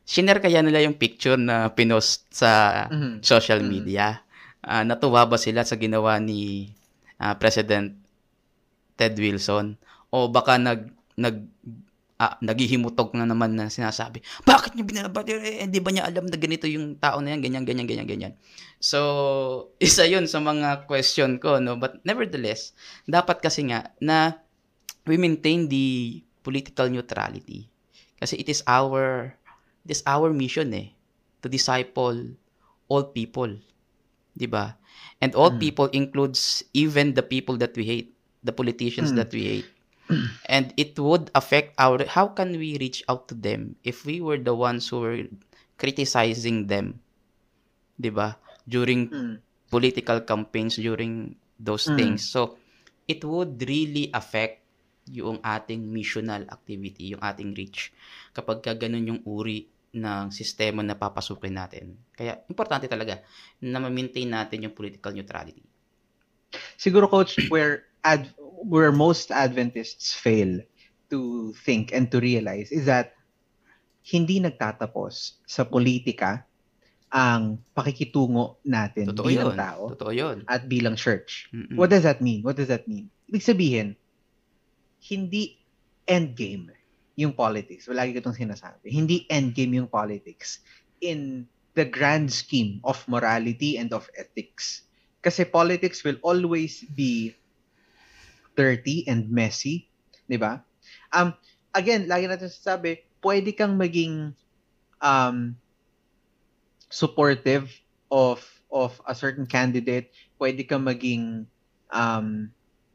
Shinare 0.04 0.40
kaya 0.40 0.61
nila 0.61 0.80
yung 0.80 0.96
picture 0.96 1.36
na 1.36 1.68
pinost 1.68 2.28
sa 2.28 2.84
Mhm. 2.88 3.20
social 3.20 3.61
Mm. 3.61 3.68
media? 3.68 4.20
Ah, 4.61 4.84
natuwa 4.84 5.24
ba 5.24 5.36
sila 5.36 5.64
sa 5.64 5.74
ginawa 5.74 6.16
ni 6.18 6.72
ah, 7.16 7.34
President 7.34 7.96
Ted 8.94 9.16
Wilson? 9.16 9.74
O 10.09 10.28
baka 10.28 10.56
nag 10.56 10.88
nag 11.14 11.36
ah, 12.16 12.34
naghihimutog 12.38 13.14
na 13.14 13.22
naman 13.24 13.54
na 13.54 13.68
sinasabi, 13.68 14.18
bakit 14.42 14.74
niyo 14.74 14.82
binabati? 14.84 15.30
Eh, 15.32 15.62
hindi 15.62 15.78
ba 15.78 15.88
niya 15.88 16.02
alam 16.04 16.26
na 16.26 16.34
ganito 16.34 16.66
yung 16.66 16.98
tao 16.98 17.22
na 17.22 17.30
yan? 17.30 17.40
Ganyan, 17.40 17.62
ganyan, 17.62 17.86
ganyan, 17.86 18.06
ganyan. 18.06 18.32
So, 18.78 18.98
isa 19.78 20.02
yun 20.02 20.26
sa 20.26 20.38
mga 20.38 20.84
question 20.84 21.38
ko, 21.38 21.59
no? 21.59 21.76
But 21.76 22.02
nevertheless, 22.02 22.74
dapat 23.04 23.38
kasi 23.38 23.70
nga 23.70 23.94
na 23.98 24.42
we 25.09 25.16
maintain 25.16 25.66
the 25.72 26.20
political 26.44 26.86
neutrality. 26.92 27.72
Kasi 28.20 28.38
it 28.38 28.48
is 28.52 28.61
our 28.68 29.32
it 29.88 29.90
is 29.90 30.02
our 30.04 30.30
mission 30.30 30.70
eh 30.76 30.92
to 31.42 31.48
disciple 31.48 32.36
all 32.92 33.04
people. 33.11 33.50
'Di 34.36 34.46
ba? 34.46 34.76
And 35.18 35.34
all 35.34 35.56
Mm. 35.56 35.62
people 35.62 35.88
includes 35.90 36.62
even 36.76 37.16
the 37.18 37.24
people 37.26 37.59
that 37.59 37.74
we 37.74 37.82
hate, 37.88 38.14
the 38.44 38.54
politicians 38.54 39.11
Mm. 39.11 39.18
that 39.18 39.30
we 39.34 39.42
hate. 39.44 39.70
And 40.48 40.72
it 40.78 40.96
would 40.96 41.28
affect 41.34 41.74
our 41.76 42.00
how 42.09 42.32
can 42.32 42.56
we 42.56 42.78
reach 42.80 43.02
out 43.11 43.28
to 43.28 43.36
them 43.36 43.76
if 43.84 44.04
we 44.09 44.22
were 44.22 44.38
the 44.40 44.54
ones 44.56 44.88
who 44.88 45.00
were 45.02 45.20
criticizing 45.76 46.68
them? 46.70 47.02
'Di 47.98 48.11
ba? 48.14 48.38
During 48.68 49.11
Mm. 49.11 49.42
political 49.68 50.22
campaigns 50.24 50.78
during 50.80 51.36
those 51.61 51.90
Mm. 51.90 51.96
things. 51.98 52.20
So, 52.30 52.56
it 53.11 53.24
would 53.26 53.61
really 53.68 54.09
affect 54.14 54.64
yung 55.11 55.40
ating 55.40 55.80
missional 55.88 56.44
activity, 56.48 57.16
yung 57.16 57.22
ating 57.24 57.56
reach 57.56 57.90
kapag 58.32 58.61
ka 58.61 58.76
ganun 58.76 59.16
yung 59.16 59.22
uri 59.24 59.68
ng 59.92 60.28
sistema 60.28 60.84
na 60.84 60.92
papasukin 60.94 61.56
natin. 61.56 61.96
Kaya, 62.12 62.44
importante 62.46 62.84
talaga 62.86 63.24
na 63.64 63.80
ma-maintain 63.80 64.28
natin 64.28 64.68
yung 64.68 64.76
political 64.76 65.12
neutrality. 65.16 65.64
Siguro 66.76 67.09
coach 67.09 67.36
where 67.52 67.88
ad 68.04 68.28
where 68.64 68.92
most 68.92 69.30
Adventists 69.32 70.12
fail 70.12 70.61
to 71.09 71.52
think 71.64 71.90
and 71.94 72.12
to 72.12 72.20
realize 72.20 72.68
is 72.68 72.84
that 72.84 73.16
hindi 74.09 74.40
nagtatapos 74.40 75.40
sa 75.44 75.64
politika 75.68 76.44
ang 77.09 77.56
pakikitungo 77.72 78.61
natin 78.68 79.09
Totoo 79.12 79.28
bilang 79.28 79.52
yun. 79.52 79.56
tao 79.56 79.82
Totoo 79.96 80.12
yun. 80.12 80.36
at 80.44 80.68
bilang 80.68 80.96
church. 80.96 81.48
Mm-mm. 81.52 81.76
What 81.76 81.88
does 81.88 82.04
that 82.04 82.20
mean? 82.20 82.44
What 82.44 82.61
does 82.61 82.68
that 82.68 82.84
mean? 82.84 83.09
Ibig 83.28 83.44
sabihin, 83.44 83.96
hindi 85.03 85.59
endgame 86.09 86.74
yung 87.18 87.34
politics. 87.34 87.90
Lagi 87.90 88.14
ko 88.14 88.22
itong 88.22 88.38
sinasabi. 88.38 88.94
Hindi 88.94 89.26
endgame 89.26 89.82
yung 89.82 89.90
politics 89.90 90.62
in 91.03 91.46
the 91.74 91.86
grand 91.86 92.30
scheme 92.30 92.82
of 92.82 93.03
morality 93.07 93.78
and 93.78 93.90
of 93.94 94.07
ethics. 94.18 94.86
Kasi 95.22 95.46
politics 95.46 96.03
will 96.03 96.18
always 96.22 96.82
be 96.94 97.34
dirty 98.59 99.07
and 99.07 99.30
messy, 99.30 99.86
'di 100.26 100.38
ba? 100.38 100.62
Um 101.14 101.34
again, 101.74 102.11
lagi 102.11 102.26
natin 102.26 102.51
sasabi, 102.51 103.07
pwede 103.22 103.55
kang 103.55 103.78
maging 103.78 104.34
um 104.99 105.55
supportive 106.90 107.70
of 108.11 108.42
of 108.70 108.99
a 109.07 109.14
certain 109.14 109.46
candidate, 109.46 110.11
pwede 110.42 110.66
kang 110.66 110.86
maging 110.86 111.46
um 111.94 112.51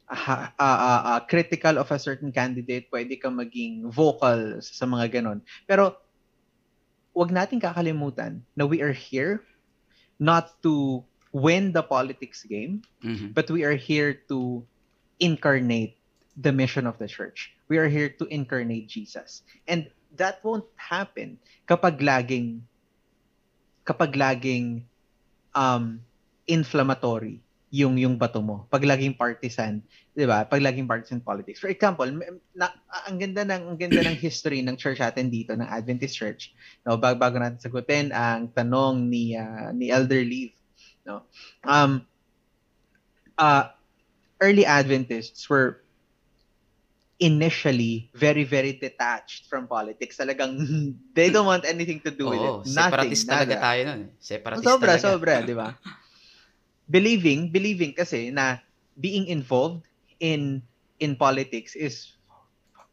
uh, 0.09 0.47
uh, 0.59 1.01
uh, 1.15 1.19
critical 1.25 1.77
of 1.77 1.91
a 1.91 1.99
certain 1.99 2.31
candidate, 2.31 2.89
pwede 2.91 3.19
kang 3.21 3.35
maging 3.39 3.87
vocal 3.89 4.59
sa 4.61 4.85
mga 4.85 5.19
ganon. 5.19 5.41
Pero 5.67 5.95
wag 7.13 7.29
nating 7.29 7.61
kakalimutan 7.61 8.41
na 8.57 8.65
we 8.65 8.81
are 8.81 8.93
here 8.95 9.45
not 10.19 10.49
to 10.61 11.03
win 11.33 11.73
the 11.73 11.81
politics 11.81 12.45
game, 12.45 12.81
Mhm. 13.01 13.33
but 13.33 13.49
we 13.49 13.65
are 13.65 13.77
here 13.77 14.13
to 14.29 14.61
incarnate 15.17 15.97
the 16.37 16.53
mission 16.53 16.85
of 16.85 16.97
the 16.97 17.09
church. 17.09 17.53
We 17.69 17.77
are 17.77 17.89
here 17.89 18.09
to 18.21 18.25
incarnate 18.29 18.89
Jesus. 18.89 19.41
And 19.65 19.89
that 20.17 20.41
won't 20.45 20.69
happen 20.77 21.41
kapag 21.65 22.01
laging 22.01 22.65
kapag 23.85 24.13
laging 24.13 24.85
um 25.53 26.01
inflammatory 26.45 27.41
yung 27.73 27.97
yung 27.97 28.21
bato 28.21 28.37
mo. 28.37 28.69
Pag 28.69 28.85
laging 28.85 29.17
partisan, 29.17 29.81
'di 30.13 30.29
ba? 30.29 30.45
Pag 30.45 30.61
laging 30.61 30.85
partisan 30.85 31.25
politics. 31.25 31.57
For 31.57 31.73
example, 31.73 32.05
na, 32.53 32.69
ang 33.09 33.17
ganda 33.17 33.41
ng 33.41 33.73
ang 33.73 33.77
ganda 33.81 34.05
ng 34.05 34.13
history 34.13 34.61
ng 34.61 34.77
church 34.77 35.01
natin 35.01 35.33
dito 35.33 35.57
ng 35.57 35.65
Adventist 35.65 36.13
Church. 36.13 36.53
No, 36.85 37.01
bago, 37.01 37.17
bago 37.17 37.41
natin 37.41 37.57
sagutin 37.57 38.13
ang 38.13 38.53
tanong 38.53 39.09
ni 39.09 39.33
ah, 39.33 39.73
ni 39.73 39.89
Elder 39.89 40.21
Leave, 40.21 40.53
no. 41.09 41.25
Um 41.65 42.05
uh 43.41 43.73
early 44.37 44.69
Adventists 44.69 45.49
were 45.49 45.81
initially 47.17 48.13
very 48.13 48.45
very 48.45 48.77
detached 48.77 49.49
from 49.49 49.65
politics. 49.65 50.21
Talagang 50.21 50.61
they 51.17 51.33
don't 51.33 51.49
want 51.49 51.65
anything 51.65 52.05
to 52.05 52.13
do 52.13 52.29
with 52.29 52.37
Oo, 52.37 52.61
it. 52.61 52.69
Nothing, 52.69 53.17
separatist 53.17 53.25
talaga 53.25 53.53
nada. 53.57 53.65
tayo 53.65 53.81
nun. 53.89 53.97
eh. 53.97 54.09
Separatist 54.21 54.65
Sobra, 54.69 54.93
talaga. 54.93 55.01
sobra, 55.01 55.33
di 55.41 55.55
ba? 55.57 55.69
Believing, 56.85 57.49
believing 57.49 57.95
kasi 57.95 58.29
na 58.29 58.59
being 58.99 59.27
involved 59.27 59.87
in 60.19 60.61
in 60.99 61.15
politics 61.15 61.73
is 61.73 62.13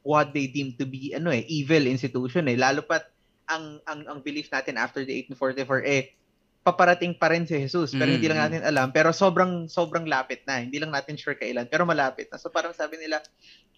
what 0.01 0.33
they 0.33 0.49
deem 0.49 0.73
to 0.81 0.89
be 0.89 1.13
ano 1.13 1.29
eh 1.29 1.45
evil 1.47 1.85
institution 1.85 2.49
eh. 2.49 2.57
Lalo 2.57 2.81
pat 2.83 3.11
ang 3.51 3.83
ang 3.85 4.07
ang 4.07 4.19
belief 4.23 4.49
natin 4.49 4.79
after 4.79 5.03
the 5.05 5.13
1844 5.29 5.85
eh 5.85 6.15
paparating 6.61 7.17
pa 7.17 7.33
rin 7.33 7.49
si 7.49 7.57
Jesus 7.57 7.97
pero 7.97 8.13
hindi 8.13 8.29
lang 8.29 8.37
Mm. 8.41 8.47
natin 8.47 8.63
alam. 8.65 8.89
Pero 8.93 9.11
sobrang 9.13 9.67
sobrang 9.67 10.05
lapit 10.07 10.45
na. 10.45 10.61
Hindi 10.61 10.79
lang 10.81 10.93
natin 10.93 11.17
sure 11.19 11.37
kailan 11.37 11.67
pero 11.69 11.85
malapit 11.85 12.29
na. 12.31 12.39
So 12.41 12.49
parang 12.49 12.73
sabi 12.73 12.97
nila 13.01 13.21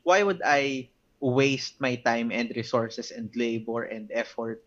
why 0.04 0.22
would 0.22 0.42
I 0.42 0.90
waste 1.22 1.78
my 1.78 1.94
time 2.02 2.34
and 2.34 2.50
resources 2.54 3.14
and 3.14 3.30
labor 3.38 3.86
and 3.86 4.10
effort 4.10 4.66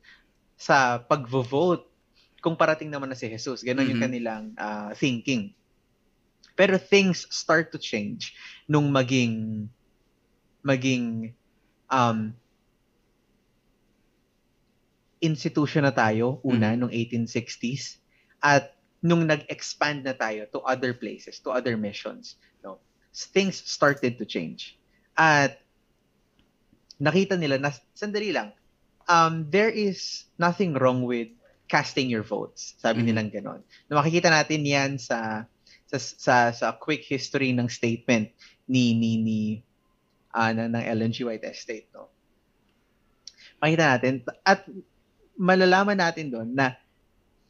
sa 0.55 1.03
pagvo-vote 1.03 1.83
kung 2.45 2.53
parating 2.53 2.93
naman 2.93 3.09
na 3.09 3.17
si 3.17 3.25
Jesus. 3.25 3.65
Ganon 3.65 3.89
yung 3.89 3.97
Mhm. 3.97 4.05
kanilang 4.05 4.45
ah, 4.61 4.93
thinking. 4.93 5.57
Pero 6.53 6.77
things 6.77 7.25
start 7.33 7.73
to 7.73 7.81
change 7.81 8.37
nung 8.69 8.93
maging 8.93 9.65
maging 10.61 11.33
um, 11.89 12.37
institution 15.25 15.89
na 15.89 15.93
tayo, 15.93 16.37
una, 16.45 16.77
nung 16.77 16.93
1860s, 16.93 17.97
at 18.45 18.77
nung 19.01 19.25
nag-expand 19.25 20.05
na 20.05 20.13
tayo 20.13 20.45
to 20.53 20.61
other 20.65 20.93
places, 20.93 21.41
to 21.41 21.49
other 21.49 21.77
missions, 21.77 22.37
no, 22.61 22.81
things 23.33 23.57
started 23.65 24.17
to 24.17 24.25
change. 24.25 24.77
At 25.17 25.61
nakita 27.01 27.37
nila 27.37 27.57
na, 27.61 27.73
sandali 27.93 28.33
lang, 28.33 28.53
um, 29.09 29.49
there 29.49 29.69
is 29.69 30.25
nothing 30.37 30.73
wrong 30.77 31.05
with 31.05 31.29
casting 31.67 32.09
your 32.09 32.23
votes. 32.25 32.75
Sabi 32.77 33.01
Mhm. 33.03 33.07
nilang 33.09 33.29
ganon. 33.33 33.61
Na 33.89 33.99
makikita 34.01 34.29
natin 34.29 34.61
yan 34.65 34.91
sa 35.01 35.45
sa 35.89 35.97
sa, 35.97 36.35
sa 36.53 36.67
quick 36.77 37.05
history 37.05 37.53
ng 37.53 37.69
statement 37.69 38.29
ni 38.69 38.93
ni 38.97 39.17
ni 39.21 39.39
ah, 40.35 40.51
ng, 40.51 40.71
ng 40.73 40.83
Ellen 40.85 41.11
G. 41.15 41.23
White 41.25 41.45
Estate, 41.47 41.87
no. 41.95 42.11
Makita 43.63 43.83
natin 43.97 44.13
at 44.43 44.67
malalaman 45.39 45.99
natin 45.99 46.31
doon 46.31 46.49
na 46.55 46.75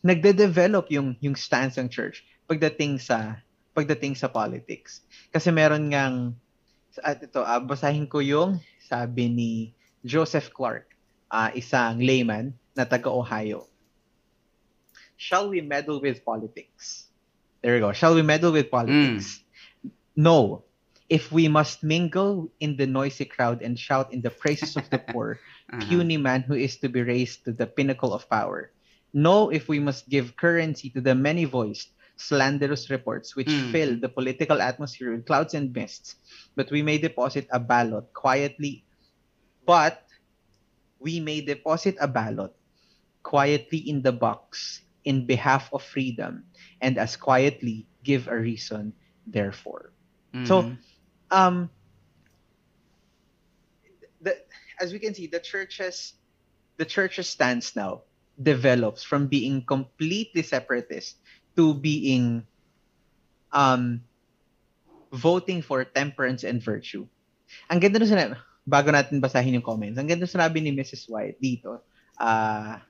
nagde-develop 0.05 0.89
yung 0.93 1.17
yung 1.21 1.33
stance 1.37 1.77
ng 1.81 1.89
church 1.89 2.21
pagdating 2.45 3.01
sa 3.01 3.41
pagdating 3.75 4.13
sa 4.15 4.29
politics. 4.29 5.03
Kasi 5.33 5.49
meron 5.51 5.91
ngang 5.91 6.17
at 7.03 7.19
ito, 7.23 7.43
ah, 7.43 7.59
basahin 7.59 8.07
ko 8.07 8.23
yung 8.23 8.61
sabi 8.79 9.27
ni 9.27 9.51
Joseph 10.05 10.51
Clark, 10.55 10.87
ah, 11.31 11.51
isang 11.51 11.99
layman 11.99 12.55
na 12.77 12.85
taga 12.87 13.11
Ohio. 13.11 13.67
Shall 15.17 15.49
we 15.49 15.61
meddle 15.61 16.01
with 16.01 16.23
politics? 16.25 17.07
There 17.61 17.73
we 17.75 17.79
go. 17.79 17.91
Shall 17.93 18.15
we 18.15 18.21
meddle 18.21 18.51
with 18.51 18.69
politics? 18.69 19.41
No. 20.15 20.63
If 21.09 21.31
we 21.31 21.47
must 21.47 21.83
mingle 21.83 22.49
in 22.59 22.77
the 22.77 22.87
noisy 22.87 23.25
crowd 23.25 23.61
and 23.61 23.77
shout 23.77 24.11
in 24.11 24.21
the 24.21 24.29
praises 24.33 24.75
of 24.75 24.89
the 24.89 24.97
poor, 24.97 25.39
Aha. 25.71 25.85
puny 25.89 26.17
man 26.17 26.41
who 26.41 26.55
is 26.55 26.77
to 26.77 26.89
be 26.89 27.01
raised 27.03 27.45
to 27.45 27.53
the 27.53 27.67
pinnacle 27.67 28.13
of 28.13 28.27
power. 28.29 28.71
No, 29.13 29.49
if 29.49 29.69
we 29.69 29.79
must 29.79 30.09
give 30.09 30.35
currency 30.35 30.89
to 30.91 31.01
the 31.01 31.13
many 31.15 31.45
voiced, 31.45 31.89
slanderous 32.17 32.89
reports 32.89 33.35
which 33.35 33.47
Mm. 33.51 33.71
fill 33.71 33.93
the 33.99 34.09
political 34.09 34.61
atmosphere 34.61 35.11
with 35.13 35.25
clouds 35.27 35.53
and 35.53 35.71
mists, 35.75 36.15
but 36.55 36.71
we 36.71 36.81
may 36.81 36.97
deposit 36.97 37.45
a 37.51 37.59
ballot 37.59 38.11
quietly. 38.13 38.83
But 39.65 40.03
we 40.99 41.19
may 41.19 41.41
deposit 41.41 41.97
a 42.01 42.07
ballot 42.07 42.55
quietly 43.21 43.77
in 43.85 44.01
the 44.01 44.11
box 44.13 44.81
in 45.05 45.25
behalf 45.27 45.69
of 45.73 45.83
freedom 45.83 46.45
and 46.81 46.97
as 46.97 47.15
quietly 47.17 47.87
give 48.03 48.27
a 48.27 48.37
reason 48.37 48.93
therefore. 49.25 49.93
So, 50.43 50.67
Mhm. 50.67 50.79
um 51.31 51.71
the 54.21 54.35
as 54.81 54.93
we 54.93 54.99
can 54.99 55.13
see 55.13 55.27
the 55.27 55.39
churches 55.39 56.13
the 56.77 56.85
church's 56.85 57.29
stance 57.29 57.75
now 57.75 58.03
develops 58.41 59.03
from 59.03 59.27
being 59.27 59.65
completely 59.65 60.41
separatist 60.43 61.19
to 61.55 61.73
being 61.75 62.47
um 63.51 64.05
voting 65.13 65.61
for 65.61 65.83
temperance 65.85 66.43
and 66.43 66.61
virtue. 66.61 67.07
Ang 67.69 67.79
ganda 67.79 68.01
nung 68.01 68.09
sinabi, 68.09 68.35
bago 68.65 68.89
natin 68.91 69.21
basahin 69.21 69.57
yung 69.57 69.65
comments, 69.65 69.97
ang 70.01 70.09
ganda 70.09 70.25
sinabi 70.27 70.59
ni 70.61 70.73
Mrs. 70.73 71.07
White 71.09 71.39
dito, 71.39 71.85
ah 72.19 72.81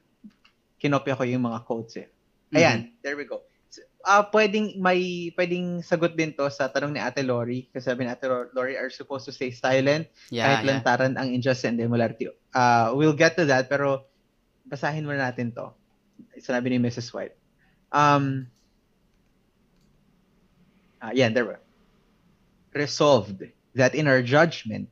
kinopya 0.80 1.18
ko 1.18 1.24
yung 1.24 1.46
mga 1.46 1.60
quotes 1.66 1.96
eh. 2.00 2.08
Ayan, 2.56 2.94
there 3.04 3.18
we 3.18 3.26
go. 3.26 3.44
Ah, 4.06 4.22
pwedeng 4.30 4.78
may 4.78 5.34
pwedeng 5.34 5.82
sagot 5.82 6.14
din 6.14 6.30
to 6.38 6.46
sa 6.54 6.70
tanong 6.70 6.94
ni 6.94 7.02
Ate 7.02 7.26
Lori 7.26 7.66
kasi 7.74 7.90
sabi 7.90 8.06
ni 8.06 8.14
Ate 8.14 8.30
Lori 8.54 8.78
are 8.78 8.94
supposed 8.94 9.26
to 9.26 9.34
stay 9.34 9.50
silent 9.50 10.06
Yeah, 10.30 10.46
kahit 10.46 10.62
yeah. 10.62 10.70
lantaran 10.78 11.14
ang 11.18 11.34
injustice 11.34 11.66
and 11.66 11.82
immorality. 11.82 12.30
Uh, 12.54 12.94
we'll 12.94 13.18
get 13.18 13.34
to 13.34 13.50
that 13.50 13.66
pero 13.66 14.06
basahin 14.70 15.10
muna 15.10 15.34
natin 15.34 15.50
to. 15.58 15.74
Sinabi 16.38 16.72
ni 16.72 16.80
Mrs. 16.80 17.10
White. 17.12 17.34
Um, 17.92 18.48
ah, 21.02 21.12
yan, 21.12 21.34
there 21.34 21.46
we 21.46 21.58
go. 21.58 21.64
Resolved 22.78 23.42
that 23.74 23.96
in 23.96 24.08
our 24.08 24.22
judgment, 24.22 24.88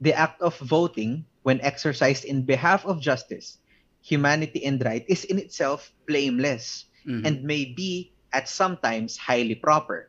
the 0.00 0.12
act 0.12 0.40
of 0.40 0.56
voting, 0.60 1.24
when 1.42 1.60
exercised 1.60 2.24
in 2.24 2.44
behalf 2.44 2.84
of 2.84 3.00
justice, 3.00 3.58
humanity, 4.08 4.64
and 4.64 4.80
right, 4.80 5.04
is 5.04 5.28
in 5.28 5.36
itself 5.36 5.92
blameless 6.08 6.88
Mhm. 7.04 7.28
and 7.28 7.34
may 7.44 7.68
be 7.68 8.10
at 8.32 8.48
sometimes 8.48 9.20
highly 9.20 9.54
proper. 9.54 10.08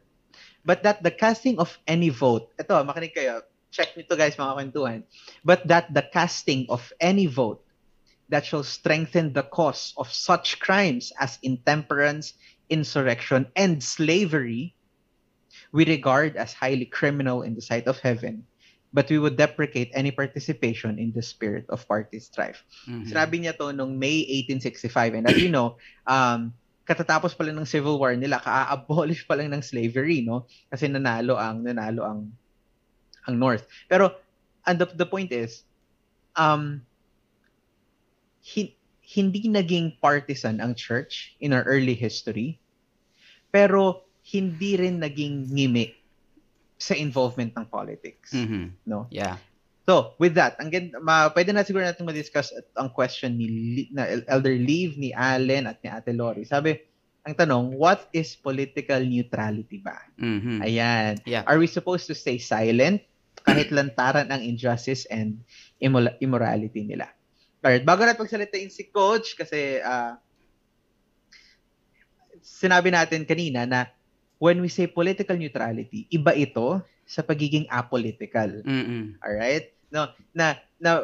But 0.64 0.84
that 0.84 1.04
the 1.04 1.12
casting 1.12 1.60
of 1.60 1.76
any 1.88 2.08
vote, 2.10 2.52
ito, 2.60 2.76
makinig 2.84 3.16
kayo, 3.16 3.44
check 3.72 3.96
nito 3.96 4.16
guys 4.16 4.40
mga 4.40 4.56
kwentuhan, 4.56 5.00
but 5.44 5.68
that 5.68 5.92
the 5.94 6.04
casting 6.16 6.66
of 6.72 6.92
any 7.00 7.28
vote 7.28 7.64
that 8.30 8.46
shall 8.46 8.64
strengthen 8.64 9.34
the 9.34 9.44
cause 9.44 9.94
of 9.98 10.12
such 10.12 10.60
crimes 10.60 11.12
as 11.20 11.40
intemperance, 11.42 12.34
insurrection, 12.70 13.50
and 13.56 13.82
slavery, 13.82 14.76
we 15.72 15.86
regard 15.86 16.38
as 16.38 16.54
highly 16.54 16.86
criminal 16.86 17.42
in 17.42 17.56
the 17.56 17.62
sight 17.62 17.88
of 17.88 17.98
heaven, 18.00 18.46
but 18.90 19.10
we 19.10 19.22
would 19.22 19.38
deprecate 19.38 19.94
any 19.94 20.10
participation 20.10 20.98
in 20.98 21.14
the 21.14 21.22
spirit 21.22 21.66
of 21.70 21.86
party 21.86 22.18
strife. 22.18 22.66
Mhm. 22.90 23.06
Sinabi 23.06 23.46
niya 23.46 23.54
to 23.58 23.70
nung 23.70 23.98
May 24.02 24.26
1865 24.26 25.14
and 25.14 25.26
as 25.30 25.38
you 25.38 25.50
know, 25.54 25.78
um 26.10 26.54
katatapos 26.90 27.38
pa 27.38 27.46
lang 27.46 27.62
ng 27.62 27.70
Civil 27.70 28.02
War 28.02 28.18
nila, 28.18 28.42
ka-abolish 28.42 29.30
pa 29.30 29.38
lang 29.38 29.54
ng 29.54 29.62
slavery, 29.62 30.26
no? 30.26 30.50
Kasi 30.74 30.90
nanalo 30.90 31.38
ang 31.38 31.62
nanalo 31.62 32.02
ang 32.02 32.20
ang 33.30 33.36
North. 33.38 33.70
Pero 33.86 34.18
and 34.66 34.82
the, 34.82 34.90
the 34.98 35.06
point 35.06 35.30
is 35.30 35.62
um 36.34 36.82
he, 38.42 38.74
hindi 39.06 39.46
naging 39.46 40.02
partisan 40.02 40.58
ang 40.58 40.74
church 40.74 41.38
in 41.38 41.54
our 41.54 41.62
early 41.70 41.94
history, 41.94 42.58
pero 43.54 44.10
hindi 44.26 44.78
rin 44.78 44.98
naging 44.98 45.50
ngimi 45.54 45.99
sa 46.80 46.96
involvement 46.96 47.52
ng 47.52 47.68
politics. 47.68 48.32
Mhm. 48.32 48.88
No? 48.88 49.06
Yeah. 49.12 49.36
So, 49.84 50.16
with 50.16 50.38
that, 50.38 50.56
ang 50.62 50.72
ma, 51.02 51.28
pwede 51.34 51.52
na 51.52 51.66
siguro 51.66 51.84
natin 51.84 52.06
ma-discuss 52.06 52.54
at- 52.54 52.72
ang 52.78 52.94
question 52.94 53.36
ni 53.36 53.48
Li- 53.50 53.92
na 53.92 54.06
Elder 54.30 54.56
Leave, 54.56 54.96
ni 54.96 55.12
Allen, 55.12 55.66
at 55.66 55.82
ni 55.82 55.90
Ate 55.90 56.14
Lori. 56.14 56.46
Sabi, 56.46 56.78
ang 57.26 57.36
tanong, 57.36 57.76
what 57.76 58.08
is 58.14 58.38
political 58.38 59.02
neutrality 59.04 59.82
ba? 59.82 59.98
Mhm. 60.16 60.64
Ayan. 60.64 61.20
Yeah. 61.26 61.44
Are 61.44 61.60
we 61.60 61.68
supposed 61.68 62.08
to 62.08 62.16
stay 62.16 62.40
silent 62.40 63.04
kahit 63.44 63.74
lantaran 63.74 64.30
ang 64.30 64.40
injustice 64.40 65.04
and 65.10 65.42
immola- 65.78 66.16
immorality 66.22 66.86
nila? 66.86 67.10
Alright, 67.60 67.84
bago 67.84 68.08
natin 68.08 68.24
pagsalitain 68.24 68.72
si 68.72 68.88
Coach, 68.88 69.36
kasi 69.36 69.84
ah, 69.84 70.16
sinabi 72.40 72.88
natin 72.88 73.28
kanina 73.28 73.68
na 73.68 73.90
when 74.40 74.64
we 74.64 74.72
say 74.72 74.88
political 74.88 75.36
neutrality, 75.36 76.08
iba 76.10 76.32
ito 76.34 76.80
sa 77.04 77.22
pagiging 77.22 77.68
apolitical. 77.68 78.64
Mhm. 78.64 79.20
Alright? 79.20 79.76
No, 79.92 80.10
na, 80.32 80.56
na 80.80 81.04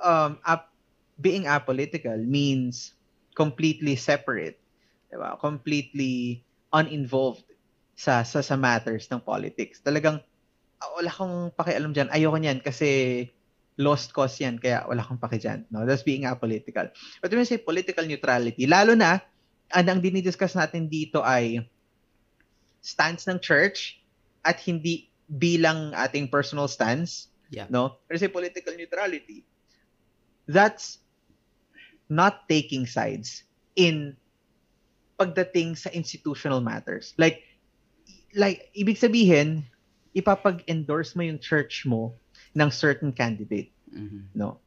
um, 0.00 0.40
ap- 0.42 0.72
being 1.20 1.44
apolitical 1.44 2.16
means 2.16 2.96
completely 3.36 3.94
separate. 3.94 4.56
Diba? 5.12 5.36
Completely 5.36 6.40
uninvolved 6.72 7.44
sa, 7.92 8.24
sa, 8.24 8.40
sa 8.40 8.56
matters 8.56 9.06
ng 9.12 9.20
politics. 9.20 9.84
Talagang, 9.84 10.24
ah, 10.80 10.90
wala 10.96 11.12
akong 11.12 11.52
pakialam 11.52 11.92
dyan. 11.92 12.08
Ayoko 12.08 12.40
niyan 12.40 12.64
kasi 12.64 13.28
lost 13.76 14.16
cause 14.16 14.40
yan. 14.40 14.56
Kaya 14.56 14.88
wala 14.88 15.04
akong 15.04 15.20
paki 15.20 15.36
dyan. 15.36 15.68
No? 15.68 15.84
That's 15.84 16.06
being 16.06 16.24
apolitical. 16.24 16.88
But 17.20 17.28
when 17.28 17.44
we 17.44 17.48
say 17.50 17.60
political 17.60 18.08
neutrality, 18.08 18.64
lalo 18.64 18.96
na, 18.96 19.20
ang, 19.68 19.86
ang 19.86 20.00
dinidiscuss 20.00 20.56
natin 20.56 20.88
dito 20.88 21.20
ay 21.20 21.60
stance 22.80 23.28
ng 23.28 23.38
church 23.40 24.00
at 24.44 24.60
hindi 24.60 25.08
bilang 25.28 25.92
ating 25.94 26.28
personal 26.28 26.66
stance 26.66 27.30
Yeah. 27.50 27.66
no? 27.66 27.98
Pero 28.06 28.16
say 28.16 28.30
political 28.30 28.78
neutrality, 28.78 29.42
that's 30.46 31.02
not 32.08 32.46
taking 32.48 32.86
sides 32.86 33.42
in 33.74 34.16
pagdating 35.18 35.76
sa 35.76 35.90
institutional 35.90 36.62
matters. 36.62 37.12
Like, 37.18 37.42
like 38.34 38.70
ibig 38.74 38.96
sabihin, 38.98 39.66
ipapag-endorse 40.14 41.14
mo 41.18 41.22
yung 41.26 41.42
church 41.42 41.84
mo 41.86 42.14
ng 42.54 42.70
certain 42.70 43.12
candidate, 43.12 43.74
Mhm. 43.90 44.30
no? 44.34 44.62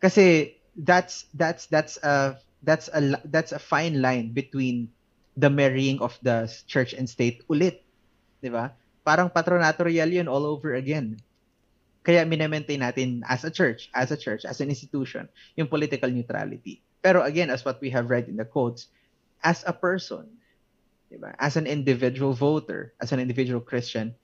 Kasi 0.00 0.54
that's 0.78 1.26
that's 1.34 1.66
that's 1.66 1.98
a 2.04 2.38
that's 2.62 2.86
a 2.92 3.18
that's 3.28 3.52
a 3.52 3.58
fine 3.58 4.00
line 4.04 4.30
between 4.36 4.92
the 5.38 5.46
marrying 5.46 6.02
of 6.02 6.18
the 6.26 6.50
church 6.66 6.98
and 6.98 7.06
state 7.06 7.46
ulit, 7.46 7.86
'di 8.42 8.50
ba? 8.50 8.74
Parang 9.06 9.30
patronatorial 9.30 10.10
yun 10.10 10.26
all 10.26 10.42
over 10.42 10.74
again. 10.74 11.14
Kaya 12.02 12.26
minemaintain 12.26 12.82
natin 12.82 13.22
as 13.30 13.46
a 13.46 13.52
church, 13.52 13.86
as 13.94 14.10
a 14.10 14.18
church, 14.18 14.42
as 14.42 14.58
an 14.58 14.66
institution, 14.66 15.30
yung 15.54 15.70
political 15.70 16.10
neutrality. 16.10 16.82
Pero 16.98 17.22
again, 17.22 17.54
as 17.54 17.62
what 17.62 17.78
we 17.78 17.86
have 17.94 18.10
read 18.10 18.26
in 18.26 18.34
the 18.34 18.44
quotes, 18.44 18.90
as 19.46 19.62
a 19.62 19.72
person, 19.72 20.26
'di 21.06 21.22
ba? 21.22 21.38
As 21.38 21.54
an 21.54 21.70
individual 21.70 22.34
voter, 22.34 22.98
as 22.98 23.14
an 23.14 23.22
individual 23.22 23.62
Christian, 23.62 24.18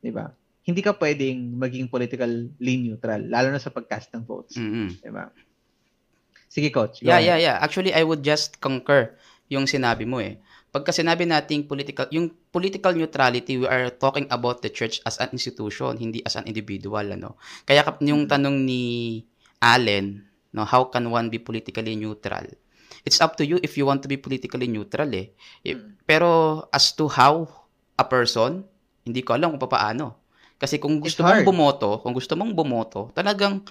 'di 0.00 0.16
ba? 0.16 0.32
Hindi 0.64 0.80
ka 0.80 0.96
pwedeng 0.96 1.60
maging 1.60 1.92
politically 1.92 2.48
neutral, 2.80 3.20
lalo 3.28 3.52
na 3.52 3.60
sa 3.60 3.68
pagcast 3.68 4.16
ng 4.16 4.24
votes. 4.24 4.56
Mhm. 4.56 5.04
Di 5.04 5.12
ba? 5.12 5.28
Sige, 6.48 6.72
coach. 6.72 7.04
Yeah, 7.04 7.20
ahead. 7.20 7.36
yeah, 7.36 7.38
yeah. 7.52 7.56
Actually, 7.60 7.92
I 7.92 8.06
would 8.06 8.24
just 8.24 8.62
concur 8.62 9.12
yung 9.50 9.66
sinabi 9.68 10.06
mo 10.06 10.22
eh. 10.22 10.40
Pagka 10.74 10.90
sinabi 10.90 11.22
nating 11.22 11.70
political, 11.70 12.10
yung 12.10 12.34
political 12.50 12.90
neutrality, 12.98 13.62
we 13.62 13.66
are 13.70 13.94
talking 13.94 14.26
about 14.34 14.58
the 14.58 14.66
church 14.66 14.98
as 15.06 15.22
an 15.22 15.30
institution, 15.30 15.94
hindi 15.94 16.18
as 16.26 16.34
an 16.34 16.50
individual, 16.50 17.06
ano. 17.06 17.38
Kaya 17.62 17.86
yung 18.02 18.26
tanong 18.26 18.66
ni 18.66 19.22
Allen, 19.62 20.26
no, 20.50 20.66
how 20.66 20.90
can 20.90 21.06
one 21.06 21.30
be 21.30 21.38
politically 21.38 21.94
neutral? 21.94 22.42
It's 23.06 23.22
up 23.22 23.38
to 23.38 23.46
you 23.46 23.62
if 23.62 23.78
you 23.78 23.86
want 23.86 24.02
to 24.02 24.10
be 24.10 24.18
politically 24.18 24.66
neutral 24.66 25.06
eh. 25.14 25.30
Eh, 25.62 25.78
Mm. 25.78 25.94
Pero 26.02 26.66
as 26.74 26.90
to 26.98 27.06
how 27.06 27.46
a 27.94 28.02
person, 28.02 28.66
hindi 29.06 29.22
ko 29.22 29.38
alam 29.38 29.54
kung 29.54 29.70
paano. 29.70 30.26
Kasi 30.58 30.82
kung 30.82 30.98
gusto 30.98 31.22
mong 31.22 31.46
bumoto, 31.46 32.02
kung 32.02 32.18
gusto 32.18 32.34
mong 32.34 32.50
bumoto, 32.50 33.14
talagang 33.14 33.62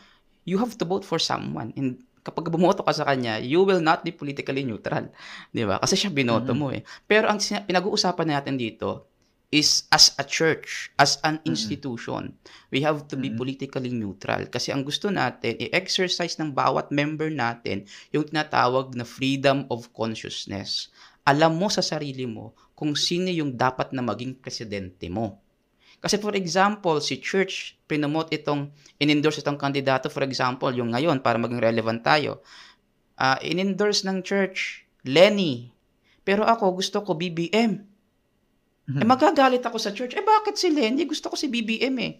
you 0.48 0.56
have 0.56 0.80
to 0.80 0.88
vote 0.88 1.04
for 1.04 1.20
someone. 1.20 1.76
And 1.76 2.00
kapag 2.24 2.48
bumoto 2.48 2.82
ka 2.82 2.96
sa 2.96 3.04
kanya, 3.04 3.38
you 3.38 3.68
will 3.68 3.84
not 3.84 4.02
be 4.02 4.16
politically 4.16 4.64
neutral. 4.64 5.12
Di 5.52 5.68
ba? 5.68 5.78
Kasi 5.84 6.00
siya 6.00 6.10
binoto 6.10 6.56
Mhm. 6.56 6.60
mo 6.60 6.72
eh. 6.72 6.82
Pero 7.04 7.28
ang 7.28 7.38
pinag-uusapan 7.38 8.32
natin 8.32 8.56
dito 8.56 9.12
is 9.54 9.86
as 9.94 10.18
a 10.18 10.26
church, 10.26 10.90
as 10.98 11.22
an 11.22 11.38
Mhm. 11.44 11.54
institution, 11.54 12.34
we 12.74 12.82
have 12.82 13.06
to 13.06 13.14
be 13.14 13.30
Mhm. 13.30 13.38
politically 13.38 13.94
neutral. 13.94 14.50
Kasi 14.50 14.74
ang 14.74 14.82
gusto 14.82 15.14
natin, 15.14 15.60
i-exercise 15.62 16.42
ng 16.42 16.50
bawat 16.56 16.90
member 16.90 17.30
natin 17.30 17.86
yung 18.10 18.26
tinatawag 18.26 18.98
na 18.98 19.06
freedom 19.06 19.70
of 19.70 19.94
consciousness. 19.94 20.90
Alam 21.28 21.60
mo 21.60 21.70
sa 21.70 21.86
sarili 21.86 22.26
mo 22.26 22.58
kung 22.74 22.98
sino 22.98 23.30
yung 23.30 23.54
dapat 23.54 23.94
na 23.94 24.02
maging 24.02 24.40
presidente 24.42 25.06
mo. 25.12 25.43
Kasi 26.04 26.20
for 26.20 26.36
example, 26.36 27.00
si 27.00 27.24
church, 27.24 27.80
pinomote 27.88 28.36
itong, 28.36 28.68
in-endorse 29.00 29.40
itong 29.40 29.56
kandidato, 29.56 30.12
for 30.12 30.28
example, 30.28 30.68
yung 30.76 30.92
ngayon, 30.92 31.24
para 31.24 31.40
maging 31.40 31.64
relevant 31.64 32.04
tayo. 32.04 32.44
Ah, 33.16 33.40
in-endorse 33.40 34.04
ng 34.04 34.20
church, 34.20 34.84
Lenny. 35.08 35.72
Pero 36.28 36.44
ako, 36.44 36.76
gusto 36.76 37.00
ko 37.00 37.16
BBM. 37.16 37.88
Mhm. 38.84 39.00
Eh 39.00 39.08
magagalit 39.08 39.64
ako 39.64 39.80
sa 39.80 39.96
church. 39.96 40.12
Eh 40.12 40.24
bakit 40.24 40.60
si 40.60 40.68
Lenny? 40.68 41.08
Gusto 41.08 41.32
ko 41.32 41.40
si 41.40 41.48
BBM 41.48 41.96
eh. 42.04 42.14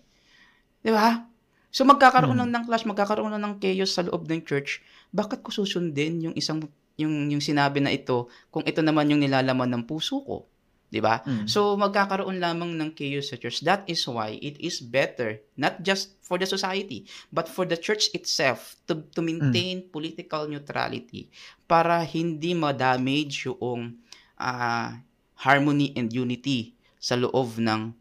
Di 0.80 0.92
ba? 0.96 1.28
So 1.74 1.84
magkakaroon 1.84 2.40
Hmm. 2.40 2.48
lang 2.48 2.64
ng 2.64 2.66
clash, 2.72 2.88
magkakaroon 2.88 3.36
ng 3.36 3.56
chaos 3.60 3.92
sa 3.92 4.06
loob 4.06 4.30
ng 4.32 4.48
church. 4.48 4.80
Bakit 5.12 5.44
ko 5.44 5.52
susundin 5.52 6.24
yung 6.24 6.36
isang 6.40 6.64
yung 6.96 7.28
yung 7.34 7.42
sinabi 7.44 7.82
na 7.82 7.90
ito 7.92 8.30
kung 8.48 8.64
ito 8.64 8.80
naman 8.80 9.10
yung 9.12 9.20
nilalaman 9.20 9.68
ng 9.76 9.84
puso 9.84 10.22
ko? 10.24 10.48
'Di 10.94 11.02
ba? 11.02 11.26
Mm. 11.26 11.50
So 11.50 11.74
magkakaroon 11.74 12.38
lamang 12.38 12.78
ng 12.78 12.94
chaos 12.94 13.34
sa 13.34 13.42
church. 13.42 13.66
That 13.66 13.82
is 13.90 14.06
why 14.06 14.38
it 14.38 14.62
is 14.62 14.78
better 14.78 15.42
not 15.58 15.82
just 15.82 16.14
for 16.22 16.38
the 16.38 16.46
society 16.46 17.10
but 17.34 17.50
for 17.50 17.66
the 17.66 17.74
church 17.74 18.14
itself 18.14 18.78
to 18.86 19.02
to 19.18 19.26
maintain 19.26 19.90
political 19.90 20.46
neutrality 20.46 21.34
para 21.66 22.06
hindi 22.06 22.54
ma-damage 22.54 23.50
yung 23.50 23.98
ah, 24.38 25.02
harmony 25.42 25.98
and 25.98 26.14
unity 26.14 26.78
sa 27.02 27.18
loob 27.18 27.58
ng 27.58 27.92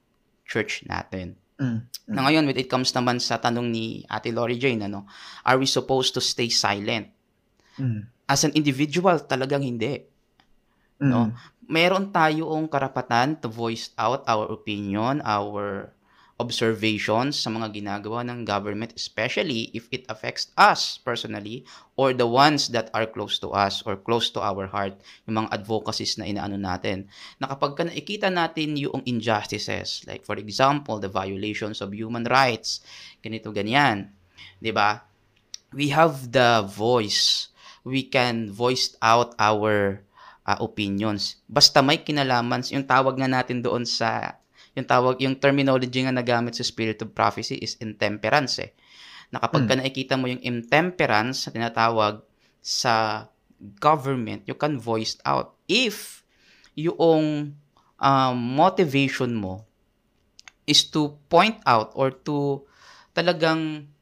church 0.45 0.85
natin. 0.85 1.35
Mm. 1.57 1.79
Na 2.13 2.21
ngayon, 2.29 2.45
when 2.51 2.59
it 2.59 2.69
comes 2.71 2.91
naman 2.95 3.23
sa 3.23 3.39
tanong 3.39 3.71
ni 3.71 4.03
Ate 4.11 4.35
Lori 4.35 4.59
Jane, 4.59 4.87
ano, 4.91 5.07
are 5.47 5.59
we 5.59 5.67
supposed 5.67 6.13
to 6.15 6.23
stay 6.23 6.51
silent? 6.51 7.11
Mm. 7.79 8.07
As 8.27 8.43
an 8.47 8.53
individual, 8.55 9.17
talagang 9.27 9.63
hindi. 9.63 10.03
No? 11.03 11.35
Meron 11.73 12.13
tayong 12.13 12.69
karapatan 12.69 13.41
to 13.41 13.49
voice 13.49 13.97
out 13.97 14.21
our 14.29 14.45
opinion, 14.53 15.25
our 15.25 15.89
observations 16.37 17.39
sa 17.39 17.49
mga 17.49 17.71
ginagawa 17.71 18.27
ng 18.27 18.43
government, 18.43 18.91
especially 18.99 19.71
if 19.73 19.87
it 19.95 20.03
affects 20.11 20.51
us 20.59 20.99
personally 21.01 21.63
or 21.95 22.11
the 22.13 22.27
ones 22.29 22.69
that 22.75 22.91
are 22.93 23.07
close 23.07 23.39
to 23.39 23.55
us 23.57 23.81
or 23.89 23.95
close 23.97 24.29
to 24.29 24.43
our 24.43 24.67
heart, 24.67 24.99
yung 25.25 25.41
mga 25.41 25.55
advocacies 25.55 26.19
na 26.19 26.27
inaano 26.27 26.59
natin. 26.59 27.07
Na 27.39 27.49
kapag 27.49 27.73
ka 27.73 27.83
nakikita 27.87 28.29
natin 28.29 28.77
yung 28.77 29.01
injustices, 29.09 30.05
like 30.05 30.27
for 30.27 30.37
example, 30.37 30.99
the 30.99 31.09
violations 31.09 31.81
of 31.81 31.95
human 31.97 32.29
rights, 32.29 32.85
ganito, 33.25 33.49
ganyan, 33.49 34.13
di 34.59 34.75
ba? 34.75 35.09
We 35.73 35.89
have 35.95 36.37
the 36.37 36.67
voice. 36.69 37.49
We 37.81 38.05
can 38.05 38.53
voice 38.53 38.93
out 39.01 39.33
our 39.41 40.05
uh, 40.47 40.59
opinions. 40.63 41.43
Basta 41.47 41.81
may 41.81 42.03
kinalaman, 42.03 42.63
yung 42.71 42.87
tawag 42.87 43.19
nga 43.19 43.31
natin 43.31 43.63
doon 43.63 43.87
sa 43.87 44.39
yung 44.73 44.89
tawag, 44.89 45.21
yung 45.21 45.37
terminology 45.37 46.01
nga 46.01 46.15
nagamit 46.17 46.57
sa 46.57 46.65
spirit 46.65 46.97
of 47.05 47.13
prophecy 47.13 47.61
is 47.61 47.77
intemperance 47.85 48.57
eh. 48.57 48.73
Na 49.29 49.41
kapag 49.45 49.69
ka 49.69 49.77
nakikita 49.77 50.17
mo 50.17 50.33
yung 50.33 50.41
intemperance 50.41 51.45
na 51.45 51.53
tinatawag 51.53 52.25
sa 52.65 53.27
government, 53.81 54.49
you 54.49 54.57
can 54.57 54.81
voice 54.81 55.21
out. 55.29 55.61
If 55.69 56.25
yung 56.73 57.53
um, 58.01 58.37
motivation 58.37 59.37
mo 59.37 59.69
is 60.65 60.89
to 60.89 61.21
point 61.29 61.61
out 61.69 61.93
or 61.93 62.09
to 62.25 62.65
talagang 63.13 63.93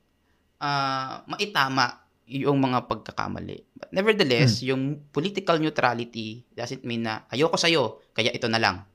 ah, 0.63 1.25
maitama 1.27 2.00
yung 2.31 2.63
mga 2.63 2.87
pagkakamali. 2.87 3.59
But 3.75 3.91
nevertheless, 3.91 4.63
yung 4.63 5.03
political 5.11 5.59
neutrality 5.59 6.47
doesn't 6.55 6.87
mean 6.87 7.03
na 7.03 7.27
ayoko 7.27 7.59
sa'yo, 7.59 7.99
kaya 8.15 8.31
ito 8.31 8.47
na 8.47 8.63
lang. 8.63 8.87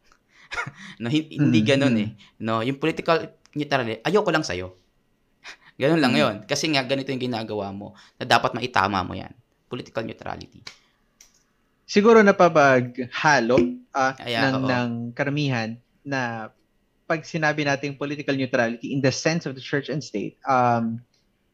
no, 1.04 1.12
hin- 1.12 1.28
hindi 1.36 1.60
Mm, 1.60 1.68
ganun 1.68 1.96
mm. 1.96 2.04
eh. 2.04 2.10
No, 2.40 2.64
yung 2.64 2.80
political 2.80 3.20
neutrality, 3.52 4.00
ayoko 4.08 4.32
lang 4.32 4.48
sa'yo. 4.48 4.72
ganun 5.82 6.00
lang 6.00 6.16
Mm. 6.16 6.22
'yon. 6.22 6.36
Kasi 6.48 6.72
nga 6.72 6.88
ganito 6.88 7.12
yung 7.12 7.20
ginagawa 7.22 7.76
mo 7.76 7.92
na 8.16 8.24
dapat 8.24 8.56
maitama 8.56 9.04
mo 9.04 9.12
'yan. 9.14 9.36
political 9.66 10.06
neutrality? 10.06 10.62
Siguro 11.86 12.22
napapaghalo 12.22 13.58
ah, 13.92 14.14
Ayan, 14.22 14.42
ng, 14.42 14.56
oo. 14.62 14.70
ng 14.70 14.90
karamihan 15.14 15.76
na 16.02 16.50
pag 17.06 17.22
sinabi 17.22 17.62
nating 17.62 17.98
political 17.98 18.34
neutrality 18.34 18.90
in 18.90 19.02
the 19.02 19.12
sense 19.12 19.46
of 19.46 19.54
the 19.54 19.62
church 19.62 19.90
and 19.90 20.02
state, 20.02 20.38
um, 20.46 20.98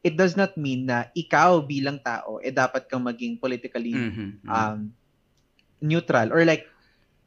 it 0.02 0.18
does 0.18 0.34
not 0.34 0.58
mean 0.58 0.90
na 0.90 1.06
ikaw 1.14 1.62
bilang 1.62 2.02
tao, 2.02 2.42
eh 2.42 2.50
dapat 2.50 2.90
kang 2.90 3.06
maging 3.06 3.38
politically 3.38 3.94
Mhm, 3.94 4.42
mhm. 4.42 4.50
um, 4.50 4.78
neutral. 5.78 6.34
Or 6.34 6.42
like 6.42 6.66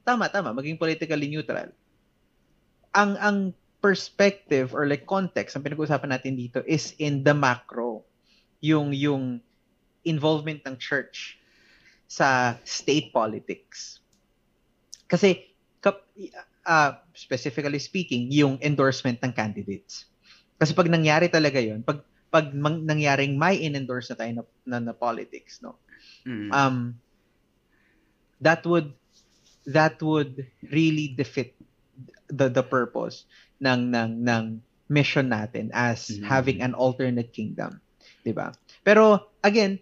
tama 0.03 0.27
tama 0.29 0.51
maging 0.51 0.77
politically 0.77 1.31
neutral. 1.31 1.71
Ang 2.95 3.15
ang 3.19 3.37
perspective 3.79 4.75
or 4.75 4.87
like 4.87 5.07
context 5.07 5.55
ang 5.55 5.63
pinag-uusapan 5.63 6.11
natin 6.11 6.35
dito 6.35 6.59
is 6.67 6.93
in 6.99 7.23
the 7.23 7.33
macro. 7.33 8.03
Yung 8.59 8.91
yung 8.91 9.39
involvement 10.05 10.61
ng 10.67 10.75
church 10.77 11.39
sa 12.05 12.59
state 12.61 13.09
politics. 13.09 14.03
Kasi 15.09 15.49
kap, 15.81 16.05
uh, 16.65 16.97
specifically 17.13 17.81
speaking 17.81 18.29
yung 18.29 18.57
endorsement 18.61 19.17
ng 19.21 19.33
candidates. 19.33 20.05
Kasi 20.57 20.73
pag 20.73 20.89
nangyari 20.89 21.29
talaga 21.29 21.57
yon 21.61 21.81
pag 21.81 22.01
pag 22.35 22.51
mang, 22.51 22.83
nangyaring 22.83 23.39
may 23.39 23.55
in-endorse 23.63 24.11
na 24.11 24.17
tayo 24.19 24.31
na, 24.35 24.43
na, 24.67 24.79
na 24.91 24.95
politics 24.95 25.63
no 25.63 25.79
Mhm. 26.27 26.51
um 26.51 26.77
that 28.41 28.65
would 28.67 28.91
that 29.65 29.97
would 30.01 30.45
really 30.71 31.15
defeat 31.17 31.55
the 32.29 32.49
the 32.49 32.63
purpose 32.63 33.25
ng 33.63 33.91
ng 33.93 34.11
ng 34.25 34.45
mission 34.91 35.31
natin 35.33 35.71
as 35.73 36.09
Mhm. 36.11 36.23
having 36.27 36.59
an 36.61 36.77
alternate 36.77 37.33
kingdom, 37.33 37.81
'di 38.25 38.33
ba? 38.35 38.53
Pero 38.85 39.33
again, 39.41 39.81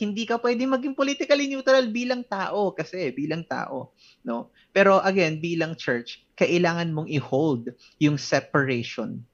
hindi 0.00 0.24
ka 0.28 0.38
pwede 0.40 0.64
maging 0.68 0.96
politically 0.96 1.48
neutral 1.48 1.88
bilang 1.92 2.24
tao 2.28 2.72
kasi 2.76 3.12
bilang 3.12 3.44
tao, 3.48 3.92
no? 4.24 4.52
Pero 4.72 5.00
again, 5.02 5.40
bilang 5.42 5.76
church, 5.76 6.28
kailangan 6.38 6.92
mong 6.94 7.08
i-hold 7.12 7.72
yung 8.00 8.16
separation 8.20 9.24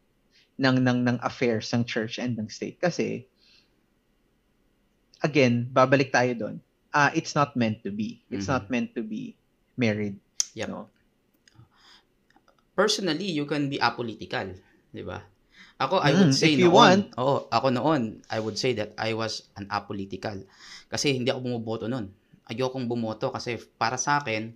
ng 0.60 0.76
ng 0.82 0.98
ng 1.02 1.18
affairs 1.20 1.70
ng 1.74 1.82
church 1.82 2.22
and 2.22 2.38
ng 2.38 2.46
state 2.46 2.78
kasi 2.78 3.26
again, 5.24 5.66
babalik 5.72 6.12
tayo 6.12 6.32
doon. 6.36 6.56
Uh, 6.94 7.10
it's 7.16 7.34
not 7.34 7.56
meant 7.58 7.82
to 7.82 7.90
be. 7.90 8.22
It's 8.30 8.46
Mhm. 8.46 8.54
not 8.54 8.64
meant 8.70 8.90
to 8.94 9.02
be 9.02 9.34
married. 9.74 10.20
Yep. 10.54 10.68
No? 10.70 10.94
personally, 12.74 13.30
you 13.30 13.46
can 13.46 13.70
be 13.70 13.78
apolitical, 13.78 14.50
'di 14.90 15.02
ba? 15.06 15.22
Ako 15.78 16.02
I 16.02 16.10
Mm, 16.14 16.18
would 16.18 16.34
say 16.34 16.50
if 16.54 16.58
you 16.58 16.70
noon, 16.70 16.74
want. 16.74 17.02
oo, 17.18 17.46
ako 17.50 17.66
noon, 17.70 18.02
I 18.30 18.38
would 18.42 18.58
say 18.58 18.74
that 18.78 18.94
I 18.98 19.14
was 19.14 19.50
an 19.58 19.66
apolitical. 19.70 20.42
Kasi 20.90 21.14
hindi 21.14 21.30
ako 21.30 21.40
bumoboto 21.46 21.86
noon. 21.90 22.10
Ayokong 22.50 22.86
bumoto 22.86 23.30
kasi 23.30 23.58
para 23.78 23.98
sa 23.98 24.22
akin, 24.22 24.54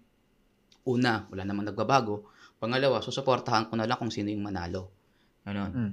una, 0.87 1.27
wala 1.31 1.43
namang 1.47 1.71
nagbabago. 1.73 2.29
Pangalawa, 2.59 3.03
susuportahan 3.03 3.71
ko 3.71 3.79
na 3.79 3.87
lang 3.87 3.99
kung 3.99 4.11
sino 4.11 4.31
yung 4.31 4.47
manalo. 4.47 4.98
Ganon. 5.49 5.73
Mm. 5.73 5.93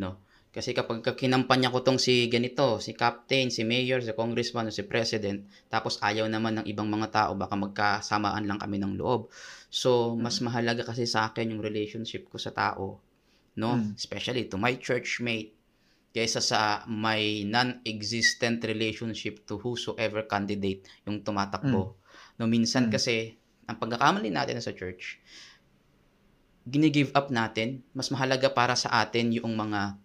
No? 0.00 0.24
Kasi 0.54 0.70
kapag 0.70 1.02
ka- 1.02 1.18
kinampanya 1.18 1.68
ko 1.68 1.82
tong 1.82 1.98
si 1.98 2.30
ganito, 2.30 2.78
si 2.78 2.94
captain, 2.94 3.50
si 3.50 3.66
mayor, 3.66 3.98
si 4.00 4.14
congressman, 4.14 4.70
si 4.70 4.86
president, 4.86 5.42
tapos 5.66 5.98
ayaw 5.98 6.30
naman 6.30 6.62
ng 6.62 6.66
ibang 6.70 6.86
mga 6.86 7.10
tao, 7.10 7.30
baka 7.34 7.58
magkasamaan 7.58 8.46
lang 8.46 8.62
kami 8.62 8.78
ng 8.78 8.94
loob. 8.94 9.28
So, 9.66 10.14
mas 10.14 10.38
mahalaga 10.38 10.86
kasi 10.86 11.10
sa 11.10 11.26
akin 11.28 11.50
yung 11.50 11.58
relationship 11.58 12.30
ko 12.30 12.38
sa 12.38 12.54
tao, 12.54 13.02
no? 13.58 13.70
Mm. 13.82 13.98
Especially 13.98 14.46
to 14.46 14.54
my 14.54 14.78
churchmate, 14.78 15.58
kaysa 16.14 16.38
sa 16.38 16.86
my 16.86 17.42
non-existent 17.42 18.62
relationship 18.62 19.42
to 19.50 19.58
whosoever 19.58 20.22
candidate 20.30 20.86
yung 21.02 21.26
tumatakbo. 21.26 21.98
No, 22.38 22.46
minsan 22.46 22.86
Mm. 22.86 22.92
kasi, 22.94 23.34
ang 23.66 23.82
pagkakamali 23.82 24.30
natin 24.30 24.62
sa 24.62 24.70
church, 24.70 25.18
gini-give 26.64 27.12
up 27.12 27.28
natin, 27.28 27.84
mas 27.92 28.08
mahalaga 28.08 28.48
para 28.48 28.72
sa 28.74 28.88
atin 29.04 29.32
yung 29.36 29.52
mga 29.52 30.00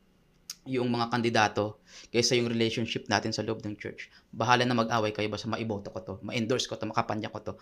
yung 0.69 0.91
mga 0.91 1.09
kandidato 1.09 1.81
kaysa 2.13 2.37
yung 2.37 2.51
relationship 2.51 3.09
natin 3.09 3.33
sa 3.33 3.41
loob 3.41 3.63
ng 3.65 3.79
church. 3.79 4.11
Bahala 4.29 4.67
na 4.67 4.77
mag-away 4.77 5.15
kayo 5.15 5.31
basta 5.31 5.49
maiboto 5.49 5.89
ko 5.89 5.99
to, 6.03 6.13
ma-endorse 6.21 6.69
ko 6.69 6.77
to, 6.77 6.85
makapanya 6.85 7.31
ko 7.31 7.39
to. 7.41 7.53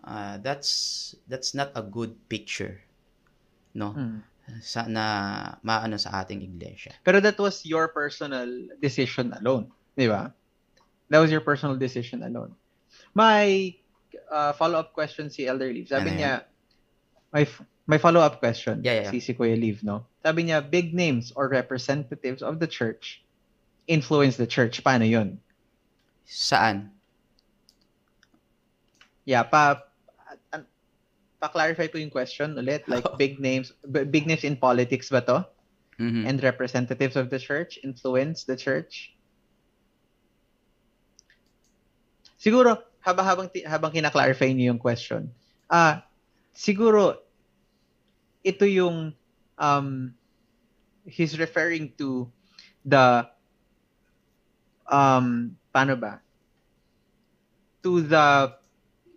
Ah, 0.00 0.40
that's 0.40 1.12
that's 1.28 1.52
not 1.52 1.68
a 1.76 1.84
good 1.84 2.16
picture 2.30 2.80
no 3.76 3.92
Mm. 3.94 4.18
sa 4.64 4.88
na 4.90 5.04
maano 5.62 5.94
sa 5.94 6.24
ating 6.24 6.42
iglesia. 6.42 6.90
Pero 7.06 7.22
that 7.22 7.38
was 7.38 7.62
your 7.62 7.86
personal 7.92 8.48
decision 8.82 9.30
alone, 9.36 9.70
di 9.94 10.10
ba? 10.10 10.34
That 11.06 11.22
was 11.22 11.30
your 11.30 11.44
personal 11.44 11.78
decision 11.78 12.26
alone. 12.26 12.58
My 13.14 13.70
uh, 14.26 14.50
follow-up 14.58 14.90
question 14.90 15.30
si 15.30 15.46
Elder 15.46 15.70
Leaf. 15.70 15.94
Sabi 15.94 16.10
Ano 16.10 16.18
niya, 16.18 16.32
my, 17.30 17.46
my 17.90 17.98
follow-up 17.98 18.38
question, 18.38 18.86
Yeah, 18.86 19.02
yeah, 19.02 19.10
si, 19.10 19.18
si 19.18 19.34
Kuya 19.34 19.58
Leaf, 19.58 19.82
no? 19.82 20.06
Sabi 20.22 20.46
niya, 20.46 20.62
big 20.62 20.94
names 20.94 21.34
or 21.34 21.50
representatives 21.50 22.38
of 22.38 22.62
the 22.62 22.70
church 22.70 23.26
influence 23.90 24.38
the 24.38 24.46
church. 24.46 24.78
Paano 24.86 25.02
yun? 25.02 25.42
Saan? 26.30 26.94
Yeah, 29.26 29.42
pa, 29.42 29.82
pa-clarify 31.42 31.90
ko 31.90 31.98
yung 31.98 32.14
question 32.14 32.54
ulit. 32.54 32.86
Like, 32.86 33.02
big 33.18 33.42
names, 33.42 33.74
big 33.90 34.30
names 34.30 34.46
in 34.46 34.54
politics 34.54 35.10
ba 35.10 35.26
to? 35.26 35.50
Mhm. 36.00 36.24
and 36.24 36.40
representatives 36.40 37.12
of 37.12 37.28
the 37.28 37.36
church 37.36 37.76
influence 37.84 38.48
the 38.48 38.56
church? 38.56 39.12
Siguro, 42.40 42.80
habang 43.04 43.28
habang 43.28 43.46
habang 43.68 43.92
kina-clarify 43.92 44.48
niyo 44.48 44.72
yung 44.72 44.80
question. 44.80 45.28
Ah, 45.68 46.08
siguro 46.56 47.20
ito 48.40 48.64
yung 48.64 49.12
um 49.60 49.88
he's 51.04 51.36
referring 51.36 51.92
to 51.96 52.28
the 52.84 53.24
um 54.88 55.56
paano 55.70 55.94
ba? 55.96 56.24
To 57.84 58.00
the 58.04 58.56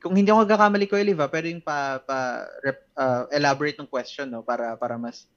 kung 0.04 0.20
hindi 0.20 0.28
ako 0.28 0.44
nagkakamali 0.44 0.86
ko, 0.92 1.00
Eliva, 1.00 1.32
pero 1.32 1.48
yung 1.48 1.64
pa, 1.64 2.04
pa 2.04 2.44
rep- 2.60 2.92
ah, 3.00 3.24
elaborate 3.32 3.80
ng 3.80 3.88
question 3.88 4.28
no 4.28 4.44
para 4.44 4.76
para 4.76 5.00
mas 5.00 5.32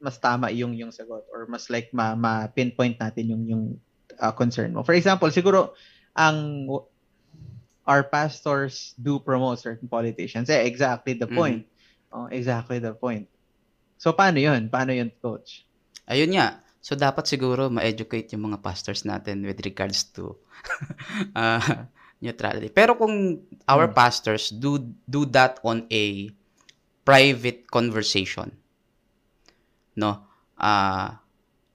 mas 0.00 0.16
tama 0.16 0.48
yung 0.52 0.72
yung 0.72 0.88
sagot 0.88 1.24
or 1.28 1.44
mas 1.48 1.68
like 1.68 1.92
ma, 1.92 2.16
ma 2.16 2.48
pinpoint 2.48 2.96
natin 2.96 3.28
yung 3.28 3.42
yung 3.44 3.64
uh, 4.20 4.32
concern 4.32 4.72
mo. 4.72 4.80
For 4.80 4.96
example, 4.96 5.28
siguro 5.28 5.76
ang 6.16 6.64
our 7.84 8.00
pastors 8.04 8.96
do 8.96 9.20
promote 9.20 9.60
certain 9.60 9.88
politicians. 9.88 10.48
Eh, 10.48 10.64
exactly 10.64 11.12
the 11.12 11.28
Mhm. 11.28 11.36
point. 11.36 11.62
Oh, 12.14 12.26
exactly 12.32 12.78
the 12.80 12.94
point. 12.94 13.28
So 14.02 14.08
paano 14.18 14.38
'yun? 14.40 14.62
Paano 14.74 14.92
'yun, 14.96 15.10
coach? 15.24 15.50
Ayun 16.08 16.32
nga. 16.36 16.60
So 16.84 16.92
dapat 16.96 17.24
siguro 17.24 17.72
ma-educate 17.72 18.28
yung 18.36 18.52
mga 18.52 18.60
pastors 18.60 19.08
natin 19.08 19.40
with 19.48 19.60
regards 19.64 20.04
to 20.16 20.36
ah, 21.36 21.88
neutrality. 22.24 22.68
Pero 22.72 22.96
kung 23.00 23.40
our 23.68 23.88
Hmm. 23.88 23.96
pastors 23.96 24.52
do 24.52 24.80
do 25.08 25.24
that 25.32 25.60
on 25.64 25.88
a 25.88 26.28
private 27.04 27.68
conversation, 27.70 28.48
no? 29.98 30.26
Ah, 30.58 31.18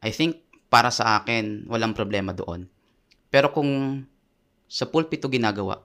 I 0.03 0.11
think 0.15 0.43
para 0.71 0.91
sa 0.93 1.19
akin 1.21 1.67
walang 1.67 1.95
problema 1.97 2.31
doon. 2.31 2.67
Pero 3.33 3.51
kung 3.53 4.03
sa 4.69 4.85
pulpito 4.89 5.27
ginagawa, 5.29 5.81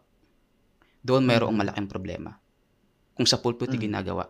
doon 1.04 1.24
mayroong 1.28 1.54
Mm. 1.54 1.60
malaking 1.60 1.88
problema. 1.90 2.30
Kung 3.16 3.26
sa 3.28 3.38
pulpito 3.40 3.76
Mm. 3.76 3.82
ginagawa, 3.86 4.24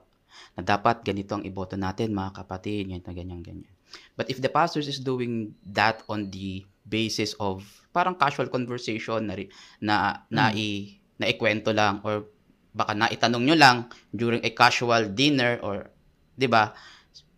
na 0.54 0.62
dapat 0.62 1.02
ganito 1.02 1.34
ang 1.34 1.44
iboto 1.44 1.74
natin 1.74 2.14
mga 2.14 2.44
kapatid, 2.44 2.88
ganyan, 2.88 3.04
ganyan, 3.04 3.40
ganyan. 3.42 3.74
But 4.18 4.30
if 4.30 4.42
the 4.42 4.50
pastor 4.50 4.82
is 4.82 4.98
doing 4.98 5.54
that 5.70 6.02
on 6.10 6.30
the 6.30 6.66
basis 6.84 7.38
of 7.38 7.62
parang 7.94 8.18
casual 8.18 8.50
conversation 8.50 9.24
na 9.24 9.34
na 9.78 9.96
na, 10.28 10.44
Mm. 10.50 10.58
i, 10.58 10.68
na 11.16 11.26
ikwento 11.30 11.70
lang 11.70 12.02
or 12.02 12.26
baka 12.74 12.92
na 12.92 13.06
itanong 13.06 13.46
nyo 13.46 13.56
lang 13.56 13.76
during 14.10 14.42
a 14.42 14.50
casual 14.50 15.06
dinner 15.14 15.62
or 15.62 15.88
'di 16.34 16.50
ba? 16.50 16.74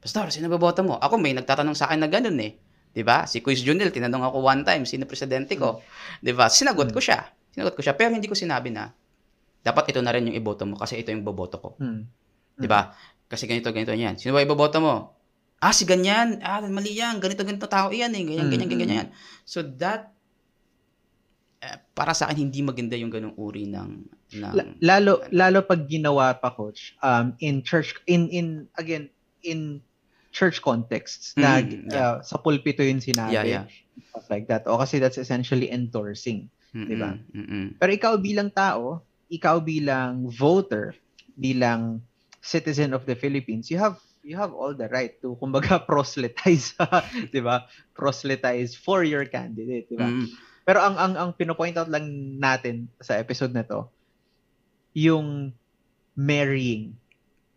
Pastor, 0.01 0.33
sino 0.33 0.49
ba 0.49 0.57
boto 0.57 0.81
mo? 0.81 0.97
Ako 0.97 1.21
may 1.21 1.37
nagtatanong 1.37 1.77
sa 1.77 1.93
akin 1.93 2.01
na 2.01 2.09
ganun 2.09 2.41
eh. 2.41 2.57
'Di 2.97 3.05
ba? 3.05 3.29
Si 3.29 3.45
Quiz 3.45 3.61
Junel 3.61 3.93
tinanong 3.93 4.25
ako 4.33 4.41
one 4.41 4.65
time 4.65 4.89
sino 4.89 5.05
presidente 5.05 5.61
ko. 5.61 5.85
'Di 6.25 6.33
ba? 6.33 6.49
Sinagot 6.49 6.89
ko 6.89 7.05
siya. 7.05 7.29
Sinagot 7.53 7.77
ko 7.77 7.85
siya 7.85 7.93
pero 7.93 8.17
hindi 8.17 8.25
ko 8.25 8.33
sinabi 8.33 8.73
na 8.73 8.89
dapat 9.61 9.93
ito 9.93 10.01
na 10.01 10.15
rin 10.15 10.25
yung 10.31 10.37
iboto 10.39 10.65
mo 10.65 10.81
kasi 10.81 10.97
ito 11.03 11.13
yung 11.13 11.27
boboto 11.27 11.61
ko. 11.61 11.69
Hmm. 11.77 12.09
'Di 12.57 12.67
ba? 12.67 12.93
Kasi 13.27 13.45
ganito 13.45 13.69
ganito 13.71 13.93
yan. 13.93 14.17
Sino 14.17 14.33
ba 14.33 14.41
iboboto 14.41 14.79
mo? 14.79 14.95
Ah, 15.59 15.73
si 15.73 15.85
ganyan. 15.85 16.39
Ah, 16.41 16.61
mali 16.63 16.95
yan. 16.95 17.17
Ganito 17.17 17.43
ganito 17.43 17.65
tao 17.67 17.89
yan 17.89 18.13
eh. 18.13 18.23
Ganyan 18.23 18.49
ganyan 18.49 18.69
Mm, 18.69 18.73
ganyan. 18.73 18.89
mm. 18.89 18.93
ganyan. 18.93 19.09
So 19.43 19.65
that 19.81 20.13
eh, 21.59 21.81
para 21.97 22.13
sa 22.13 22.29
akin 22.29 22.49
hindi 22.49 22.61
maganda 22.61 22.95
yung 22.95 23.09
ganung 23.09 23.33
uri 23.35 23.65
ng 23.67 23.91
ng 24.37 24.53
La- 24.53 24.69
lalo 24.85 25.25
lalo 25.33 25.65
pag 25.65 25.89
ginawa 25.89 26.37
pa 26.37 26.53
coach 26.53 26.93
um 27.01 27.33
in 27.41 27.65
church 27.65 27.97
in 28.05 28.29
in 28.29 28.47
again 28.77 29.09
in 29.41 29.81
church 30.29 30.61
contexts 30.61 31.33
na 31.35 31.65
Mm, 31.65 31.89
uh, 31.89 31.97
yeah. 31.97 32.15
sa 32.21 32.37
pulpito 32.37 32.85
yun 32.85 33.01
sinabi 33.01 33.33
Yeah, 33.33 33.45
yeah. 33.49 33.65
stuff 34.13 34.29
like 34.29 34.45
that 34.53 34.69
o 34.69 34.77
kasi 34.77 35.01
that's 35.01 35.17
essentially 35.17 35.73
endorsing 35.73 36.53
Di 36.77 36.93
ba? 36.93 37.17
Pero 37.81 37.89
ikaw 37.89 38.21
bilang 38.21 38.53
tao, 38.53 39.01
ikaw 39.33 39.65
bilang 39.65 40.29
voter, 40.29 40.93
bilang 41.33 42.05
citizen 42.47 42.95
of 42.95 43.03
the 43.05 43.19
Philippines, 43.19 43.69
you 43.69 43.77
have 43.77 43.99
you 44.23 44.39
have 44.39 44.55
all 44.55 44.75
the 44.75 44.87
right 44.89 45.19
to 45.23 45.35
kumbaga 45.43 45.83
proselytize, 45.91 46.79
'di 47.35 47.43
ba? 47.43 47.67
Proselytize 47.95 48.79
for 48.79 49.03
your 49.03 49.27
candidate, 49.27 49.91
'di 49.91 49.99
ba? 49.99 50.07
Mm. 50.07 50.27
Pero 50.67 50.79
ang 50.83 50.99
ang 50.99 51.15
ang 51.15 51.31
pino-point 51.35 51.79
out 51.79 51.91
lang 51.91 52.07
natin 52.39 52.91
sa 52.99 53.19
episode 53.19 53.55
na 53.55 53.63
to, 53.63 53.87
yung 54.95 55.55
marrying, 56.19 56.99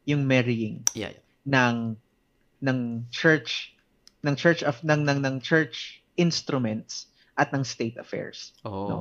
yung 0.05 0.29
marrying 0.29 0.85
Yeah. 0.93 1.17
ng 1.45 1.97
ng 2.61 2.79
church 3.09 3.73
ng 4.21 4.35
church 4.35 4.61
of 4.61 4.77
ng 4.83 5.07
ng 5.07 5.25
ng 5.25 5.39
church 5.41 6.03
instruments 6.19 7.07
at 7.39 7.49
ng 7.55 7.63
state 7.63 7.95
affairs. 7.97 8.51
Oo. 8.67 8.85
No. 8.85 8.97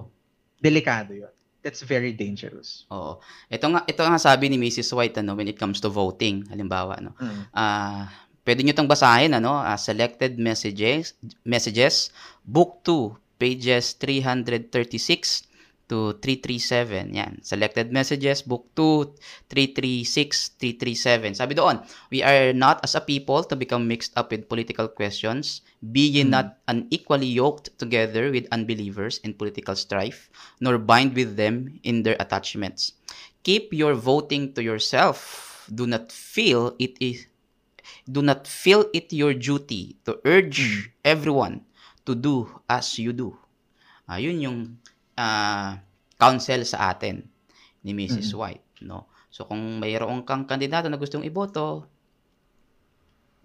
Delikado 0.62 1.12
'yon. 1.12 1.34
That's 1.62 1.82
very 1.82 2.14
dangerous. 2.14 2.86
Oo. 2.94 3.18
Ito 3.50 3.66
nga 3.74 3.80
ito 3.82 3.98
nga 3.98 4.20
sabi 4.20 4.46
ni 4.46 4.58
Mrs. 4.60 4.94
White 4.94 5.18
ano 5.18 5.34
when 5.34 5.50
it 5.50 5.58
comes 5.58 5.82
to 5.82 5.90
voting, 5.90 6.46
halimbawa 6.46 7.02
no. 7.02 7.18
Mm. 7.18 7.42
Ah, 7.50 8.06
pwede 8.46 8.62
niyo 8.62 8.78
tong 8.78 8.86
basahin 8.90 9.34
ano, 9.34 9.58
ah, 9.58 9.74
selected 9.74 10.38
messages 10.38 11.18
messages 11.42 12.14
book 12.46 12.78
2 12.86 13.18
pages 13.42 13.98
336 13.98 15.47
to 15.88 16.14
337. 16.20 17.16
Yan. 17.16 17.40
Selected 17.42 17.90
messages 17.90 18.44
book 18.44 18.68
2 18.76 19.16
336 19.48 20.60
337. 20.60 21.34
Sabi 21.34 21.56
doon, 21.56 21.80
we 22.12 22.20
are 22.22 22.52
not 22.52 22.80
as 22.84 22.94
a 22.94 23.02
people 23.02 23.42
to 23.44 23.56
become 23.56 23.88
mixed 23.88 24.12
up 24.16 24.30
with 24.30 24.48
political 24.48 24.86
questions, 24.86 25.64
be 25.80 26.04
ye 26.06 26.22
Hmm. 26.22 26.32
not 26.32 26.46
unequally 26.68 27.28
yoked 27.28 27.72
together 27.80 28.30
with 28.30 28.48
unbelievers 28.52 29.18
in 29.24 29.32
political 29.32 29.74
strife, 29.74 30.28
nor 30.60 30.76
bind 30.78 31.16
with 31.16 31.36
them 31.36 31.80
in 31.82 32.04
their 32.04 32.16
attachments. 32.20 32.92
Keep 33.42 33.72
your 33.72 33.96
voting 33.96 34.52
to 34.54 34.62
yourself. 34.62 35.64
Do 35.72 35.88
not 35.88 36.12
feel 36.12 36.76
it 36.78 36.96
is 37.00 37.28
do 38.08 38.20
not 38.20 38.48
feel 38.48 38.88
it 38.92 39.12
your 39.12 39.32
duty 39.32 39.96
to 40.04 40.20
urge 40.24 40.92
everyone 41.04 41.64
to 42.08 42.16
do 42.16 42.48
as 42.68 42.96
you 42.96 43.12
do. 43.12 43.36
Ayun 44.08 44.40
yung 44.40 44.58
ah, 45.18 45.82
counsel 46.14 46.62
sa 46.62 46.94
atin 46.94 47.26
ni 47.82 47.90
Mrs. 47.94 48.30
White, 48.38 48.86
no? 48.86 49.10
So 49.28 49.44
kung 49.44 49.82
mayroon 49.82 50.22
kang 50.22 50.46
kandidato 50.46 50.86
na 50.86 50.98
gustong 50.98 51.26
iboto, 51.26 51.90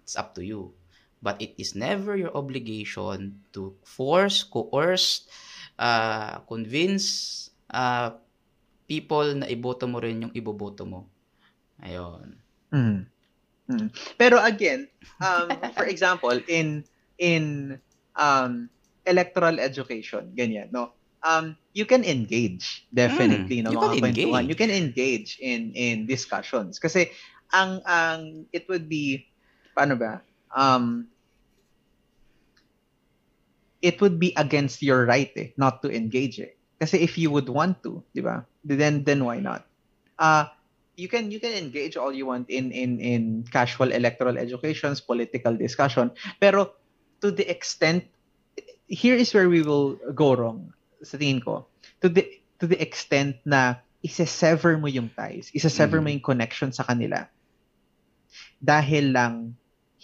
it's 0.02 0.14
up 0.14 0.32
to 0.38 0.42
you. 0.42 0.72
But 1.24 1.40
it 1.40 1.56
is 1.56 1.72
never 1.72 2.14
your 2.20 2.36
obligation 2.36 3.40
to 3.56 3.72
force, 3.80 4.44
coerce, 4.44 5.24
uh, 5.80 6.44
convince 6.44 7.48
uh, 7.72 8.12
people 8.84 9.32
na 9.32 9.48
iboto 9.48 9.88
mo 9.88 9.98
rin 10.04 10.28
yung 10.28 10.34
iboboto 10.36 10.84
mo. 10.84 11.08
Ayun. 11.80 12.36
Mm. 12.68 13.08
Mm. 13.72 13.88
Pero 14.20 14.36
again, 14.44 14.84
um, 15.24 15.48
for 15.72 15.88
example, 15.88 16.36
in 16.52 16.84
in 17.16 17.76
um, 18.12 18.68
electoral 19.08 19.56
education, 19.56 20.28
ganyan, 20.36 20.68
no? 20.68 20.92
Um, 21.24 21.56
you 21.72 21.88
can 21.88 22.04
engage 22.04 22.84
definitely 22.92 23.64
Mm, 23.64 23.64
no 23.64 23.70
you 23.72 23.78
mga 23.80 23.92
can 23.96 24.02
kwentuhan. 24.04 24.42
engage. 24.44 24.48
You 24.52 24.56
can 24.60 24.70
engage 24.70 25.30
in 25.40 25.72
in 25.72 26.04
discussions 26.06 26.76
kasi 26.78 27.10
ang 27.50 27.80
ang 27.88 28.44
it 28.52 28.68
would 28.68 28.88
be 28.92 29.24
paano 29.72 29.96
ba? 29.98 30.20
Um 30.52 31.08
it 33.82 34.00
would 34.00 34.18
be 34.20 34.32
against 34.36 34.82
your 34.82 35.04
right 35.06 35.32
eh, 35.36 35.52
not 35.56 35.82
to 35.82 35.88
engage 35.92 36.40
eh. 36.40 36.52
Kasi 36.80 37.00
if 37.00 37.16
you 37.18 37.30
would 37.30 37.48
want 37.48 37.82
to, 37.84 38.02
di 38.14 38.20
ba? 38.20 38.44
Then 38.64 39.04
then 39.04 39.24
why 39.24 39.40
not? 39.40 39.64
Uh 40.18 40.46
you 40.96 41.08
can 41.08 41.30
you 41.30 41.40
can 41.40 41.52
engage 41.52 41.96
all 41.96 42.12
you 42.12 42.26
want 42.26 42.48
in 42.50 42.70
in 42.70 43.00
in 43.00 43.22
casual 43.50 43.90
electoral 43.92 44.38
educations, 44.38 45.00
political 45.00 45.56
discussion, 45.56 46.12
pero 46.40 46.70
to 47.20 47.30
the 47.34 47.44
extent 47.50 48.04
here 48.86 49.16
is 49.16 49.32
where 49.34 49.48
we 49.48 49.62
will 49.62 49.96
go 50.14 50.34
wrong 50.36 50.72
sa 51.04 51.20
tingin 51.20 51.38
ko. 51.38 51.68
To 52.00 52.08
the 52.08 52.24
to 52.58 52.66
the 52.66 52.80
extent 52.80 53.38
na 53.44 53.78
isa-sever 54.00 54.76
mo 54.76 54.88
yung 54.88 55.08
ties, 55.12 55.48
isa-sever 55.52 56.00
mo 56.00 56.08
Mm. 56.08 56.20
yung 56.20 56.26
connection 56.26 56.70
sa 56.72 56.84
kanila 56.84 57.24
dahil 58.60 59.12
lang 59.12 59.56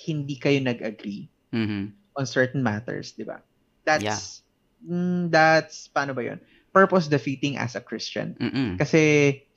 hindi 0.07 0.41
kayo 0.41 0.57
nag-agree 0.61 1.29
Mhm. 1.53 1.93
on 2.17 2.25
certain 2.25 2.65
matters, 2.65 3.13
di 3.13 3.25
ba? 3.25 3.45
That's 3.85 4.41
mm, 4.81 5.29
that's 5.29 5.93
paano 5.93 6.17
ba 6.17 6.25
'yun? 6.25 6.41
Purpose 6.71 7.11
defeating 7.11 7.59
as 7.59 7.75
a 7.75 7.83
Christian. 7.83 8.39
Mm-mm. 8.39 8.79
Kasi 8.79 9.01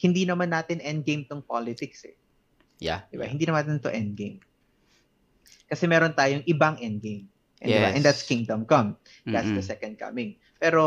hindi 0.02 0.26
naman 0.26 0.50
natin 0.50 0.82
endgame 0.82 1.24
tong 1.24 1.46
politics 1.46 2.04
eh. 2.04 2.18
Yeah. 2.82 3.06
Di 3.08 3.22
ba? 3.22 3.30
Hindi 3.30 3.46
naman 3.46 3.70
natin 3.70 3.86
to 3.86 3.94
endgame. 3.94 4.42
Kasi 5.70 5.86
meron 5.86 6.12
tayong 6.12 6.44
ibang 6.50 6.82
endgame. 6.82 7.30
And? 7.62 7.70
Yes. 7.72 7.92
And 7.96 8.04
that's 8.04 8.24
kingdom 8.28 8.66
come. 8.68 8.98
That's 9.24 9.48
Mm-mm. 9.48 9.62
the 9.62 9.64
second 9.64 9.96
coming. 9.96 10.36
Pero 10.60 10.84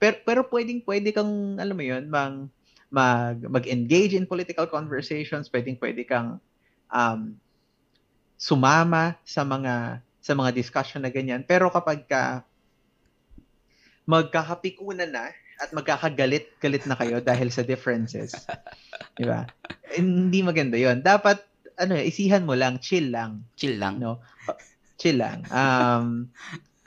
pero, 0.00 0.16
pero 0.24 0.40
pwedeng 0.48 0.80
pwede 0.88 1.12
kang 1.12 1.60
alam 1.60 1.76
mo 1.76 1.84
'yun, 1.84 2.08
mang 2.08 2.48
mag 2.90 3.38
mag-engage 3.46 4.16
in 4.18 4.26
political 4.26 4.66
conversations, 4.66 5.46
pwedeng 5.52 5.78
pwede 5.78 6.02
kang 6.02 6.40
um, 6.90 7.36
sumama 8.40 9.14
sa 9.22 9.44
mga 9.44 10.00
sa 10.24 10.32
mga 10.32 10.50
discussion 10.56 11.04
na 11.04 11.12
ganyan. 11.12 11.44
Pero 11.44 11.68
kapag 11.68 12.08
ka 12.08 12.42
magkakapikunan 14.08 15.12
na 15.12 15.30
at 15.60 15.70
magkakagalit-galit 15.76 16.88
na 16.88 16.96
kayo 16.96 17.20
dahil 17.20 17.52
sa 17.52 17.60
differences. 17.60 18.32
di 19.20 19.28
ba? 19.28 19.44
Hindi 19.92 20.40
maganda 20.40 20.80
'yon. 20.80 21.04
Dapat 21.04 21.44
ano, 21.80 21.94
isihan 22.00 22.44
mo 22.44 22.56
lang, 22.56 22.80
chill 22.80 23.12
lang, 23.12 23.44
Chill 23.56 23.76
lang. 23.76 24.00
no? 24.00 24.20
Chill 25.00 25.16
lang. 25.20 25.44
Um, 25.48 26.28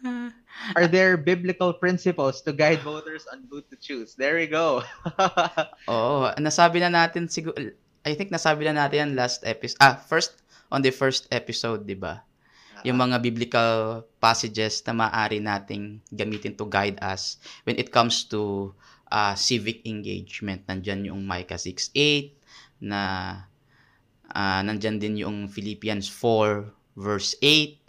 are 0.75 0.87
there 0.87 1.17
biblical 1.17 1.73
principles 1.73 2.41
to 2.43 2.53
guide 2.53 2.79
voters 2.81 3.27
on 3.31 3.43
who 3.49 3.61
to 3.67 3.75
choose? 3.75 4.15
There 4.15 4.35
we 4.39 4.47
go. 4.47 4.83
Oo, 5.91 6.31
nasabi 6.39 6.79
na 6.79 6.91
natin 6.91 7.27
siguro 7.27 7.57
I 8.03 8.13
think 8.19 8.35
nasabi 8.35 8.67
na 8.67 8.83
natin 8.83 8.97
yan 8.99 9.11
last 9.15 9.47
episode. 9.47 9.79
Ah, 9.79 9.95
first 9.95 10.43
on 10.67 10.83
the 10.83 10.91
first 10.91 11.31
episode, 11.31 11.87
'di 11.87 11.95
ba? 11.95 12.23
Yung 12.83 12.99
mga 12.99 13.23
biblical 13.23 14.03
passages 14.19 14.83
na 14.83 14.91
maaari 14.91 15.39
nating 15.39 16.03
gamitin 16.11 16.59
to 16.59 16.67
guide 16.67 16.99
us 16.99 17.39
when 17.63 17.79
it 17.79 17.95
comes 17.95 18.27
to 18.27 18.71
ah, 19.07 19.35
civic 19.39 19.87
engagement. 19.87 20.67
Nandyan 20.67 21.07
yung 21.07 21.23
Micah 21.23 21.59
6:8 21.59 22.35
na 22.83 23.01
ah, 24.27 24.61
nandyan 24.63 24.99
din 24.99 25.23
yung 25.23 25.47
Philippians 25.47 26.11
4 26.11 26.99
verse 26.99 27.39
8. 27.39 27.82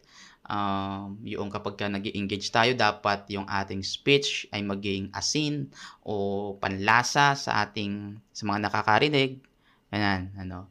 Um, 0.45 1.16
yung 1.24 1.49
kapag 1.49 1.80
ka 1.80 1.88
nag 1.88 2.05
engage 2.12 2.53
tayo, 2.53 2.76
dapat 2.76 3.24
yung 3.32 3.49
ating 3.49 3.80
speech 3.80 4.45
ay 4.53 4.61
maging 4.61 5.09
asin 5.16 5.72
o 6.05 6.53
panlasa 6.61 7.32
sa 7.32 7.64
ating 7.64 8.20
sa 8.28 8.45
mga 8.45 8.68
nakakarinig. 8.68 9.40
Ganyan, 9.88 10.36
ano. 10.36 10.68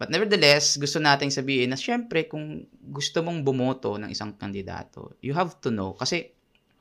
But 0.00 0.10
nevertheless, 0.10 0.80
gusto 0.82 0.98
nating 0.98 1.30
sabihin 1.30 1.70
na 1.70 1.78
syempre 1.78 2.26
kung 2.26 2.66
gusto 2.90 3.22
mong 3.22 3.44
bumoto 3.46 3.94
ng 4.00 4.10
isang 4.10 4.34
kandidato, 4.34 5.14
you 5.22 5.36
have 5.36 5.60
to 5.62 5.70
know 5.70 5.94
kasi 5.94 6.32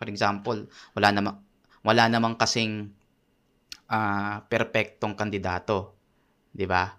for 0.01 0.09
example, 0.09 0.57
wala 0.97 1.13
namang 1.13 1.37
wala 1.85 2.09
namang 2.09 2.33
kasing 2.39 2.89
ah 3.91 4.41
perpektong 4.49 5.13
kandidato, 5.13 6.00
'di 6.51 6.65
ba? 6.67 6.95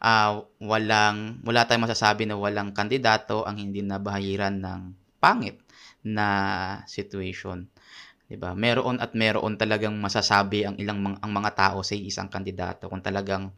Ah, 0.00 0.42
walang 0.60 1.40
wala 1.44 1.64
tayong 1.64 1.86
masasabi 1.88 2.28
na 2.28 2.36
walang 2.36 2.76
kandidato 2.76 3.44
ang 3.44 3.56
hindi 3.60 3.80
nabahiran 3.80 4.60
ng 4.60 4.80
pangit 5.20 5.60
na 6.04 6.26
situation. 6.88 7.64
'Di 8.28 8.36
ba? 8.40 8.52
Meron 8.56 9.00
at 9.00 9.12
meron 9.16 9.56
talagang 9.60 9.96
masasabi 10.00 10.64
ang 10.68 10.76
ilang 10.80 11.00
mga, 11.00 11.16
ang 11.24 11.32
mga 11.32 11.50
tao 11.56 11.78
sa 11.84 11.94
isang 11.96 12.28
kandidato 12.32 12.88
kung 12.88 13.04
talagang 13.04 13.52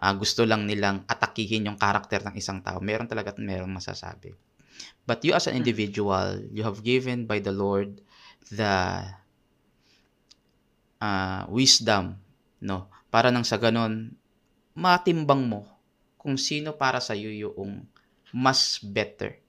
ah, 0.00 0.14
gusto 0.14 0.44
lang 0.46 0.66
nilang 0.68 1.04
atakihin 1.08 1.68
yung 1.70 1.78
karakter 1.78 2.22
ng 2.26 2.34
isang 2.38 2.62
tao. 2.62 2.78
Meron 2.82 3.10
talaga 3.10 3.34
at 3.34 3.40
meron 3.42 3.72
masasabi. 3.72 4.34
But 5.06 5.22
you 5.22 5.32
as 5.32 5.46
an 5.46 5.56
individual, 5.56 6.42
you 6.52 6.66
have 6.66 6.82
given 6.82 7.24
by 7.24 7.38
the 7.40 7.54
Lord 7.54 8.02
the 8.50 9.06
ah, 11.00 11.42
wisdom, 11.48 12.18
no? 12.62 12.90
Para 13.08 13.30
nang 13.32 13.46
sa 13.46 13.56
ganon, 13.56 14.12
matimbang 14.76 15.42
mo 15.48 15.64
kung 16.20 16.36
sino 16.36 16.76
para 16.76 17.00
sa 17.00 17.16
iyo 17.16 17.32
yung 17.32 17.82
mas 18.30 18.78
better. 18.82 19.40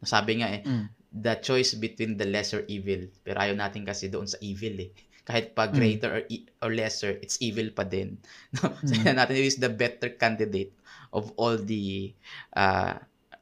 Sabi 0.00 0.38
nga 0.40 0.48
eh, 0.54 0.62
Mm. 0.62 0.86
the 1.10 1.34
choice 1.42 1.74
between 1.74 2.14
the 2.14 2.28
lesser 2.28 2.62
evil. 2.70 3.10
Pero 3.24 3.42
ayaw 3.42 3.56
natin 3.56 3.82
kasi 3.82 4.06
doon 4.06 4.28
sa 4.28 4.38
evil 4.38 4.78
eh. 4.78 4.90
Kahit 5.26 5.52
pa 5.52 5.66
Mm. 5.66 5.74
greater 5.74 6.10
or, 6.14 6.22
e- 6.30 6.46
or 6.62 6.70
lesser, 6.70 7.18
it's 7.18 7.40
evil 7.42 7.74
pa 7.74 7.82
din. 7.82 8.16
No? 8.56 8.70
Mm. 8.78 8.86
Sabi 8.86 9.02
natin, 9.10 9.34
who 9.36 9.44
is 9.44 9.58
the 9.58 9.72
better 9.72 10.14
candidate 10.14 10.72
of 11.10 11.32
all 11.34 11.58
the 11.58 12.12
uh, 12.54 12.94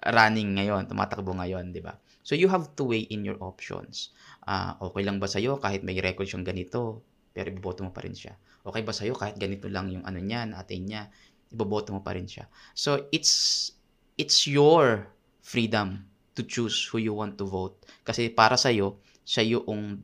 running 0.06 0.54
ngayon, 0.56 0.86
tumatakbo 0.88 1.34
ngayon, 1.36 1.74
di 1.74 1.82
ba? 1.82 1.98
So 2.22 2.34
you 2.34 2.48
have 2.48 2.72
to 2.74 2.82
weigh 2.86 3.06
in 3.06 3.22
your 3.22 3.38
options. 3.42 4.10
Ah, 4.42 4.78
okay 4.80 5.02
lang 5.02 5.18
ba 5.18 5.26
sa'yo 5.26 5.58
kahit 5.58 5.82
may 5.82 5.98
record 5.98 6.26
siyang 6.26 6.46
ganito? 6.46 7.02
pero 7.36 7.52
iboboto 7.52 7.84
mo 7.84 7.92
pa 7.92 8.00
rin 8.00 8.16
siya. 8.16 8.32
Okay 8.66 8.82
ba 8.82 8.90
sa'yo 8.90 9.14
kahit 9.14 9.38
ganito 9.38 9.70
lang 9.70 9.86
yung 9.94 10.02
ano 10.02 10.18
niya, 10.18 10.42
natin 10.42 10.90
niya, 10.90 11.06
iboboto 11.54 11.94
mo 11.94 12.02
pa 12.02 12.18
rin 12.18 12.26
siya. 12.26 12.50
So, 12.74 13.06
it's, 13.14 13.70
it's 14.18 14.50
your 14.50 15.06
freedom 15.38 16.10
to 16.34 16.42
choose 16.42 16.82
who 16.90 16.98
you 16.98 17.14
want 17.14 17.38
to 17.38 17.46
vote. 17.46 17.78
Kasi 18.02 18.26
para 18.26 18.58
sa'yo, 18.58 18.98
siya 19.22 19.62
yung 19.62 20.02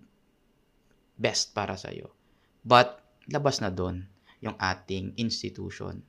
best 1.18 1.50
para 1.50 1.74
sa'yo. 1.74 2.14
But, 2.62 3.02
labas 3.26 3.58
na 3.58 3.74
doon 3.74 4.06
yung 4.42 4.58
ating 4.58 5.14
institution 5.18 6.02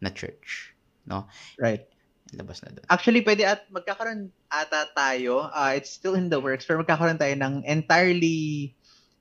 na 0.00 0.12
church. 0.12 0.72
No? 1.04 1.28
Right. 1.60 1.84
Labas 2.32 2.64
na 2.64 2.72
doon. 2.72 2.84
Actually, 2.88 3.20
pwede 3.24 3.44
at 3.44 3.68
magkakaroon 3.68 4.32
ata 4.48 4.88
tayo, 4.96 5.52
uh, 5.52 5.72
it's 5.76 5.92
still 5.92 6.16
in 6.16 6.32
the 6.32 6.40
works, 6.40 6.64
pero 6.64 6.80
magkakaroon 6.80 7.20
tayo 7.20 7.36
ng 7.36 7.64
entirely 7.68 8.72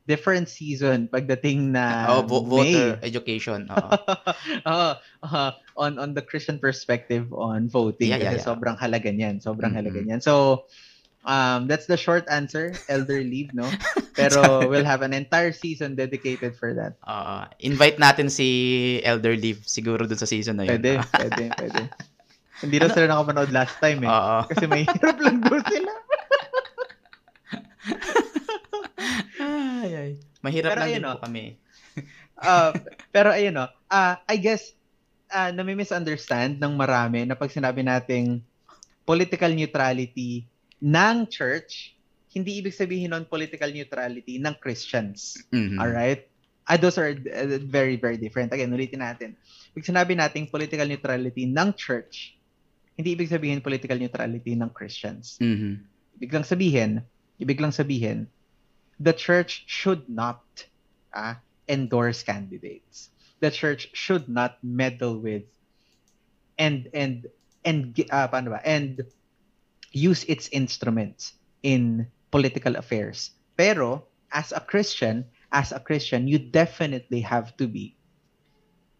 different 0.03 0.47
season 0.47 1.07
pagdating 1.07 1.71
na 1.71 2.11
oh, 2.11 2.21
vo- 2.21 2.43
voter 2.43 2.99
May. 2.99 3.07
education. 3.07 3.67
Oo. 3.71 3.89
uh, 4.67 4.93
uh, 5.23 5.51
on 5.73 5.95
on 5.95 6.11
the 6.11 6.21
Christian 6.21 6.59
perspective 6.59 7.31
on 7.31 7.65
voting 7.65 8.11
Yeah, 8.11 8.19
yeah, 8.19 8.35
kasi 8.35 8.43
yeah. 8.43 8.47
sobrang 8.47 8.75
halaga 8.75 9.07
niyan, 9.07 9.39
sobrang 9.39 9.71
Mhm. 9.71 9.79
halaga 9.79 9.99
niyan. 10.03 10.19
So 10.19 10.65
um 11.23 11.71
that's 11.71 11.87
the 11.87 11.95
short 11.95 12.27
answer, 12.27 12.75
elder 12.91 13.23
leave, 13.23 13.55
no? 13.55 13.63
Pero 14.19 14.67
we'll 14.67 14.83
have 14.83 15.01
an 15.01 15.15
entire 15.15 15.55
season 15.55 15.95
dedicated 15.95 16.53
for 16.53 16.75
that. 16.75 16.99
Oo. 17.01 17.47
invite 17.57 17.95
natin 17.95 18.27
si 18.27 18.47
Elder 19.01 19.33
Leaf 19.33 19.63
siguro 19.63 20.03
dun 20.03 20.19
sa 20.19 20.27
season 20.27 20.59
na 20.59 20.67
yun. 20.67 20.77
Pwede, 20.83 20.99
pwede, 20.99 21.43
pwede. 21.55 21.81
Hindi 22.59 22.75
na 22.77 22.87
sila 22.87 23.07
nakapanood 23.09 23.49
last 23.49 23.79
time 23.79 24.03
eh. 24.03 24.11
Oo. 24.11 24.37
Kasi 24.45 24.67
may 24.67 24.83
hirap 24.93 25.17
lang 25.17 25.39
doon 25.39 25.63
sila. 25.65 25.91
ay, 29.39 29.89
ay. 29.93 30.11
Mahirap 30.43 30.75
Pero 30.75 30.79
lang 30.83 30.91
din 30.91 31.07
oh. 31.07 31.15
po 31.15 31.23
kami. 31.23 31.43
Uh, 32.35 32.71
pero 33.15 33.31
ayun 33.31 33.55
no, 33.55 33.65
uh, 33.87 34.15
I 34.27 34.35
guess 34.35 34.75
uh, 35.31 35.49
nami-misunderstand 35.55 36.59
ng 36.59 36.73
marami 36.75 37.23
na 37.23 37.33
pag 37.33 37.49
sinabi 37.49 37.81
nating 37.81 38.43
political 39.07 39.49
neutrality 39.55 40.43
ng 40.83 41.15
church, 41.31 41.95
hindi 42.35 42.59
ibig 42.59 42.75
sabihin 42.75 43.15
nun 43.15 43.23
political 43.23 43.71
neutrality 43.71 44.37
ng 44.37 44.55
Christians. 44.59 45.39
Mhm. 45.49 45.79
Alright? 45.79 46.27
Ah, 46.63 46.79
those 46.79 46.95
are 46.95 47.11
uh, 47.11 47.59
very, 47.59 47.99
very 47.99 48.15
different. 48.15 48.51
Again, 48.55 48.71
ulitin 48.71 49.03
natin. 49.03 49.35
Pag 49.75 49.83
sinabi 49.83 50.15
nating 50.15 50.47
political 50.47 50.87
neutrality 50.87 51.43
ng 51.43 51.75
church, 51.75 52.39
hindi 52.95 53.15
ibig 53.15 53.31
sabihin 53.31 53.59
political 53.59 53.99
neutrality 53.99 54.55
ng 54.55 54.71
Christians. 54.71 55.39
Mhm. 55.43 55.83
Ibig 56.19 56.31
lang 56.31 56.45
sabihin, 56.47 56.91
ibig 57.41 57.59
lang 57.59 57.73
sabihin, 57.75 58.29
the 59.03 59.11
church 59.11 59.67
should 59.67 60.07
not 60.07 60.39
ah, 61.11 61.35
endorse 61.67 62.23
candidates. 62.23 63.11
The 63.43 63.51
church 63.51 63.91
should 63.91 64.31
not 64.31 64.63
meddle 64.63 65.19
with 65.19 65.43
and 66.55 66.87
and 66.95 67.27
and 67.67 67.91
uh, 68.07 68.31
paano 68.31 68.55
ba? 68.55 68.63
and 68.63 69.03
use 69.91 70.23
its 70.31 70.47
instruments 70.55 71.35
in 71.61 72.07
political 72.31 72.79
affairs. 72.79 73.35
Pero 73.59 74.07
as 74.31 74.55
a 74.55 74.63
Christian, 74.63 75.27
as 75.51 75.75
a 75.75 75.83
Christian, 75.83 76.25
you 76.25 76.39
definitely 76.39 77.19
have 77.27 77.51
to 77.59 77.67
be 77.67 77.99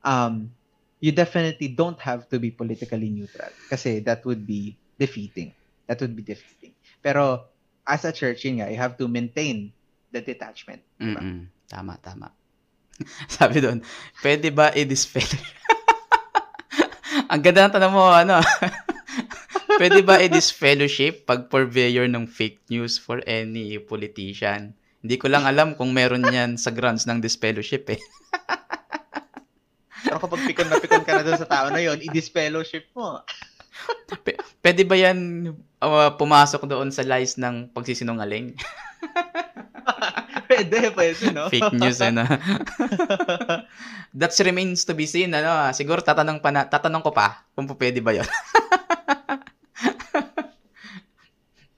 um 0.04 0.52
you 1.00 1.16
definitely 1.16 1.72
don't 1.72 2.00
have 2.04 2.28
to 2.28 2.40
be 2.40 2.52
politically 2.52 3.08
neutral 3.08 3.52
kasi 3.72 4.04
that 4.04 4.28
would 4.28 4.44
be 4.44 4.76
defeating. 5.00 5.56
That 5.88 6.04
would 6.04 6.16
be 6.16 6.24
defeating. 6.24 6.76
Pero 7.00 7.48
as 7.88 8.04
a 8.04 8.12
church, 8.12 8.44
yun 8.44 8.60
nga, 8.60 8.68
you 8.68 8.80
have 8.80 9.00
to 9.00 9.08
maintain 9.08 9.72
the 10.14 10.22
detachment. 10.22 10.86
Diba? 11.02 11.20
Mm-mm. 11.20 11.50
Tama, 11.66 11.98
tama. 11.98 12.30
Sabi 13.36 13.60
doon, 13.60 13.82
pwede 14.22 14.54
ba 14.54 14.70
i-disfellowship? 14.72 15.58
Ang 17.34 17.42
ganda 17.42 17.66
ng 17.66 17.74
tanong 17.74 17.94
mo, 17.94 18.06
ano? 18.14 18.38
pwede 19.82 20.06
ba 20.06 20.22
i-disfellowship 20.22 21.26
pag 21.26 21.50
purveyor 21.50 22.06
ng 22.06 22.30
fake 22.30 22.62
news 22.70 23.02
for 23.02 23.26
any 23.26 23.82
politician? 23.82 24.78
Hindi 25.04 25.16
ko 25.20 25.28
lang 25.28 25.44
alam 25.44 25.74
kung 25.76 25.92
meron 25.92 26.24
yan 26.30 26.56
sa 26.56 26.72
grounds 26.72 27.10
ng 27.10 27.20
disfellowship 27.20 27.90
eh. 27.92 28.00
Pero 30.04 30.20
kapag 30.22 30.46
pikon 30.48 30.70
na 30.70 30.80
pikon 30.80 31.04
ka 31.04 31.12
na 31.20 31.26
doon 31.26 31.40
sa 31.42 31.50
tao 31.50 31.68
na 31.74 31.82
yun, 31.82 31.98
i-disfellowship 32.00 32.88
mo. 32.94 33.20
Pwede 34.62 34.86
ba 34.86 34.96
yan 34.96 35.50
uh, 35.82 36.12
pumasok 36.16 36.70
doon 36.70 36.94
sa 36.94 37.04
lies 37.04 37.36
ng 37.36 37.74
pagsisinungaling? 37.74 38.56
pwede, 40.50 40.78
pwede, 40.94 41.24
no? 41.34 41.50
Fake 41.50 41.74
news 41.76 42.00
eh, 42.02 42.12
no? 42.12 42.24
That 44.20 44.32
remains 44.46 44.86
to 44.86 44.94
be 44.94 45.10
seen, 45.10 45.34
ano? 45.34 45.74
Siguro 45.74 46.02
tatanong, 46.06 46.40
pa 46.40 46.50
na, 46.54 46.70
tatanong 46.70 47.04
ko 47.04 47.12
pa 47.12 47.46
kung 47.58 47.66
pwede 47.66 48.00
ba 48.00 48.14
yun. 48.14 48.28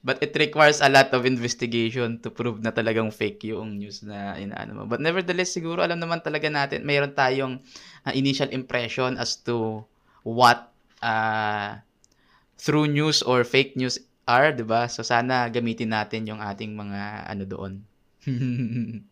But 0.06 0.22
it 0.22 0.38
requires 0.38 0.86
a 0.86 0.90
lot 0.94 1.10
of 1.18 1.26
investigation 1.26 2.22
to 2.22 2.30
prove 2.30 2.62
na 2.62 2.70
talagang 2.70 3.10
fake 3.10 3.50
yung 3.50 3.82
news 3.82 4.06
na 4.06 4.38
inaano 4.38 4.78
mo. 4.78 4.84
But 4.86 5.02
nevertheless, 5.02 5.58
siguro 5.58 5.82
alam 5.82 5.98
naman 5.98 6.22
talaga 6.22 6.46
natin, 6.46 6.86
mayroon 6.86 7.18
tayong 7.18 7.58
uh, 8.06 8.14
initial 8.14 8.54
impression 8.54 9.18
as 9.18 9.34
to 9.50 9.82
what 10.22 10.70
uh, 11.02 11.82
through 12.62 12.86
news 12.86 13.26
or 13.26 13.42
fake 13.42 13.74
news 13.74 13.98
are, 14.30 14.54
'di 14.54 14.66
ba? 14.66 14.86
So 14.86 15.02
sana 15.02 15.50
gamitin 15.50 15.90
natin 15.94 16.30
yung 16.30 16.38
ating 16.38 16.78
mga 16.78 17.26
ano 17.26 17.44
doon. 17.50 17.74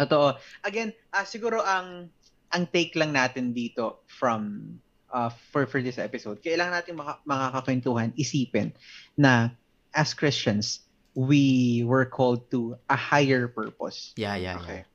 Totoo. 0.00 0.40
Again, 0.64 0.92
ah, 1.12 1.28
siguro 1.28 1.60
ang 1.60 2.08
ang 2.50 2.64
take 2.72 2.96
lang 2.96 3.14
natin 3.14 3.52
dito 3.54 4.02
from 4.08 4.74
uh, 5.12 5.30
for 5.52 5.68
for 5.68 5.84
this 5.84 6.00
episode, 6.00 6.40
kailangan 6.40 6.82
natin 6.82 6.94
maka, 6.98 7.20
makakakwentuhan, 7.28 8.10
isipin 8.16 8.72
na 9.14 9.52
as 9.92 10.14
Christians, 10.16 10.86
we 11.14 11.82
were 11.84 12.06
called 12.06 12.48
to 12.50 12.78
a 12.88 12.96
higher 12.96 13.46
purpose. 13.50 14.14
yeah, 14.16 14.34
yeah, 14.38 14.56
Okay. 14.62 14.82
yeah. 14.82 14.88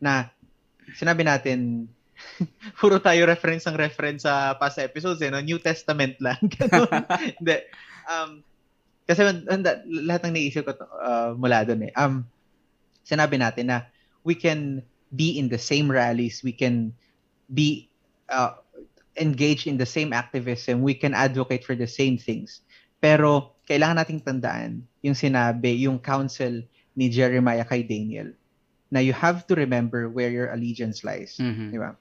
Na 0.00 0.12
sinabi 0.96 1.22
natin, 1.22 1.86
puro 2.80 2.98
tayo 2.98 3.28
reference 3.28 3.68
ang 3.68 3.76
reference 3.78 4.26
sa 4.26 4.56
past 4.58 4.80
episodes, 4.82 5.22
eh, 5.22 5.30
no? 5.30 5.38
New 5.38 5.60
Testament 5.62 6.18
lang. 6.18 6.40
Hindi. 7.38 7.56
Um, 8.08 8.42
kasi 9.08 9.24
handa, 9.24 9.80
lahat 9.88 10.28
ng 10.28 10.36
naisip 10.36 10.68
ko 10.68 10.76
to, 10.76 10.84
uh, 11.00 11.32
mula 11.32 11.64
doon 11.64 11.88
eh. 11.88 11.92
Um, 11.96 12.28
sinabi 13.08 13.40
natin 13.40 13.72
na 13.72 13.88
we 14.20 14.36
can 14.36 14.84
be 15.16 15.40
in 15.40 15.48
the 15.48 15.56
same 15.56 15.88
rallies, 15.88 16.44
we 16.44 16.52
can 16.52 16.92
be 17.48 17.88
uh, 18.28 18.52
engaged 19.16 19.64
in 19.64 19.80
the 19.80 19.88
same 19.88 20.12
activism, 20.12 20.84
we 20.84 20.92
can 20.92 21.16
advocate 21.16 21.64
for 21.64 21.72
the 21.72 21.88
same 21.88 22.20
things. 22.20 22.60
Pero 23.00 23.56
kailangan 23.64 24.04
nating 24.04 24.20
tandaan 24.28 24.84
yung 25.00 25.16
sinabi, 25.16 25.88
yung 25.88 25.96
counsel 25.96 26.60
ni 26.92 27.08
Jeremiah 27.08 27.64
kay 27.64 27.80
Daniel 27.80 28.36
na 28.92 29.00
you 29.00 29.16
have 29.16 29.48
to 29.48 29.56
remember 29.56 30.08
where 30.08 30.28
your 30.28 30.52
allegiance 30.52 31.04
lies. 31.04 31.40
Mhm. 31.40 31.72
Di 31.72 31.78
ba? 31.80 31.96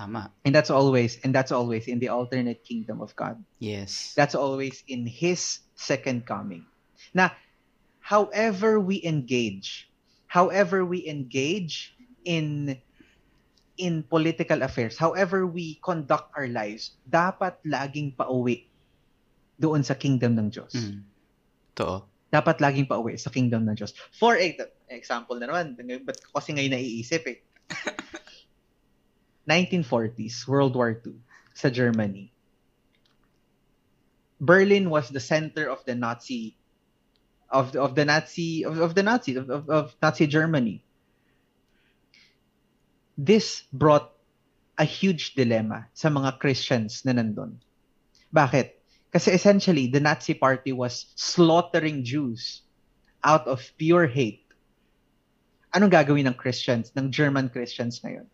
Tama. 0.00 0.32
And 0.48 0.56
that's 0.56 0.72
always, 0.72 1.20
and 1.20 1.36
that's 1.36 1.52
always 1.52 1.84
in 1.84 2.00
the 2.00 2.08
alternate 2.08 2.64
kingdom 2.64 3.04
of 3.04 3.12
God. 3.20 3.36
Yes. 3.60 4.16
That's 4.16 4.32
always 4.32 4.80
in 4.88 5.04
His 5.04 5.60
second 5.76 6.24
coming. 6.24 6.64
Now, 7.12 7.36
however 8.00 8.80
we 8.80 9.04
engage, 9.04 9.92
however 10.24 10.88
we 10.88 11.04
engage 11.04 11.92
in 12.24 12.80
in 13.76 14.00
political 14.08 14.64
affairs, 14.64 14.96
however 14.96 15.44
we 15.44 15.76
conduct 15.84 16.32
our 16.32 16.48
lives, 16.48 16.96
dapat 17.04 17.60
laging 17.68 18.16
pauwi 18.16 18.72
doon 19.60 19.84
sa 19.84 19.92
kingdom 19.92 20.32
ng 20.32 20.48
Diyos. 20.48 20.72
Mm. 20.80 21.04
Totoo. 21.76 22.08
Dapat 22.32 22.56
laging 22.64 22.88
pauwi 22.88 23.20
sa 23.20 23.28
kingdom 23.28 23.68
ng 23.68 23.76
Diyos. 23.76 23.92
For 24.16 24.40
example 24.88 25.36
na 25.36 25.52
naman, 25.52 25.76
ko 25.76 26.40
kasi 26.40 26.56
ngayon 26.56 26.72
naiisip 26.72 27.20
eh. 27.28 27.44
1940s, 29.50 30.46
World 30.46 30.78
War 30.78 30.94
II, 30.94 31.18
sa 31.58 31.68
Germany. 31.68 32.30
Berlin 34.40 34.88
was 34.88 35.10
the 35.10 35.20
center 35.20 35.66
of 35.66 35.82
the 35.84 35.98
Nazi 35.98 36.56
of 37.50 37.74
of 37.74 37.98
the 37.98 38.06
Nazi 38.06 38.64
of, 38.64 38.78
of 38.78 38.94
the 38.94 39.02
Nazis 39.02 39.36
of, 39.36 39.50
of, 39.50 39.68
of 39.68 39.84
Nazi 40.00 40.30
Germany. 40.30 40.80
This 43.18 43.68
brought 43.74 44.14
a 44.80 44.86
huge 44.88 45.36
dilemma 45.36 45.92
sa 45.92 46.08
mga 46.08 46.40
Christians 46.40 47.04
na 47.04 47.12
nandun. 47.12 47.60
Bakit? 48.32 48.80
Kasi 49.12 49.34
essentially, 49.36 49.92
the 49.92 50.00
Nazi 50.00 50.32
party 50.32 50.72
was 50.72 51.12
slaughtering 51.18 52.00
Jews 52.06 52.62
out 53.20 53.44
of 53.44 53.60
pure 53.76 54.06
hate. 54.06 54.46
Anong 55.76 55.92
gagawin 55.92 56.24
ng 56.30 56.38
Christians, 56.38 56.94
ng 56.96 57.12
German 57.12 57.52
Christians 57.52 58.00
ngayon? 58.00 58.24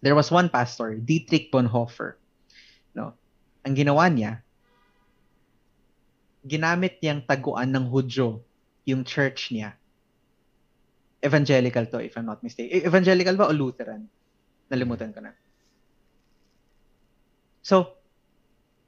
There 0.00 0.14
was 0.14 0.30
one 0.30 0.48
pastor, 0.48 0.94
Dietrich 0.94 1.50
Bonhoeffer. 1.50 2.14
No? 2.94 3.18
Ang 3.66 3.74
ginawa 3.74 4.06
niya, 4.06 4.46
ginamit 6.46 7.02
niyang 7.02 7.26
taguan 7.26 7.74
ng 7.74 7.90
Hudyo 7.90 8.40
yung 8.86 9.02
church 9.02 9.50
niya 9.50 9.74
evangelical 11.24 11.86
to, 11.86 11.98
if 11.98 12.16
I'm 12.16 12.26
not 12.26 12.42
mistaken. 12.42 12.78
E- 12.78 12.86
Evangelical 12.86 13.34
ba 13.34 13.50
o 13.50 13.54
Lutheran? 13.54 14.06
Nalimutan 14.70 15.10
ko 15.10 15.20
na. 15.24 15.32
So, 17.62 17.98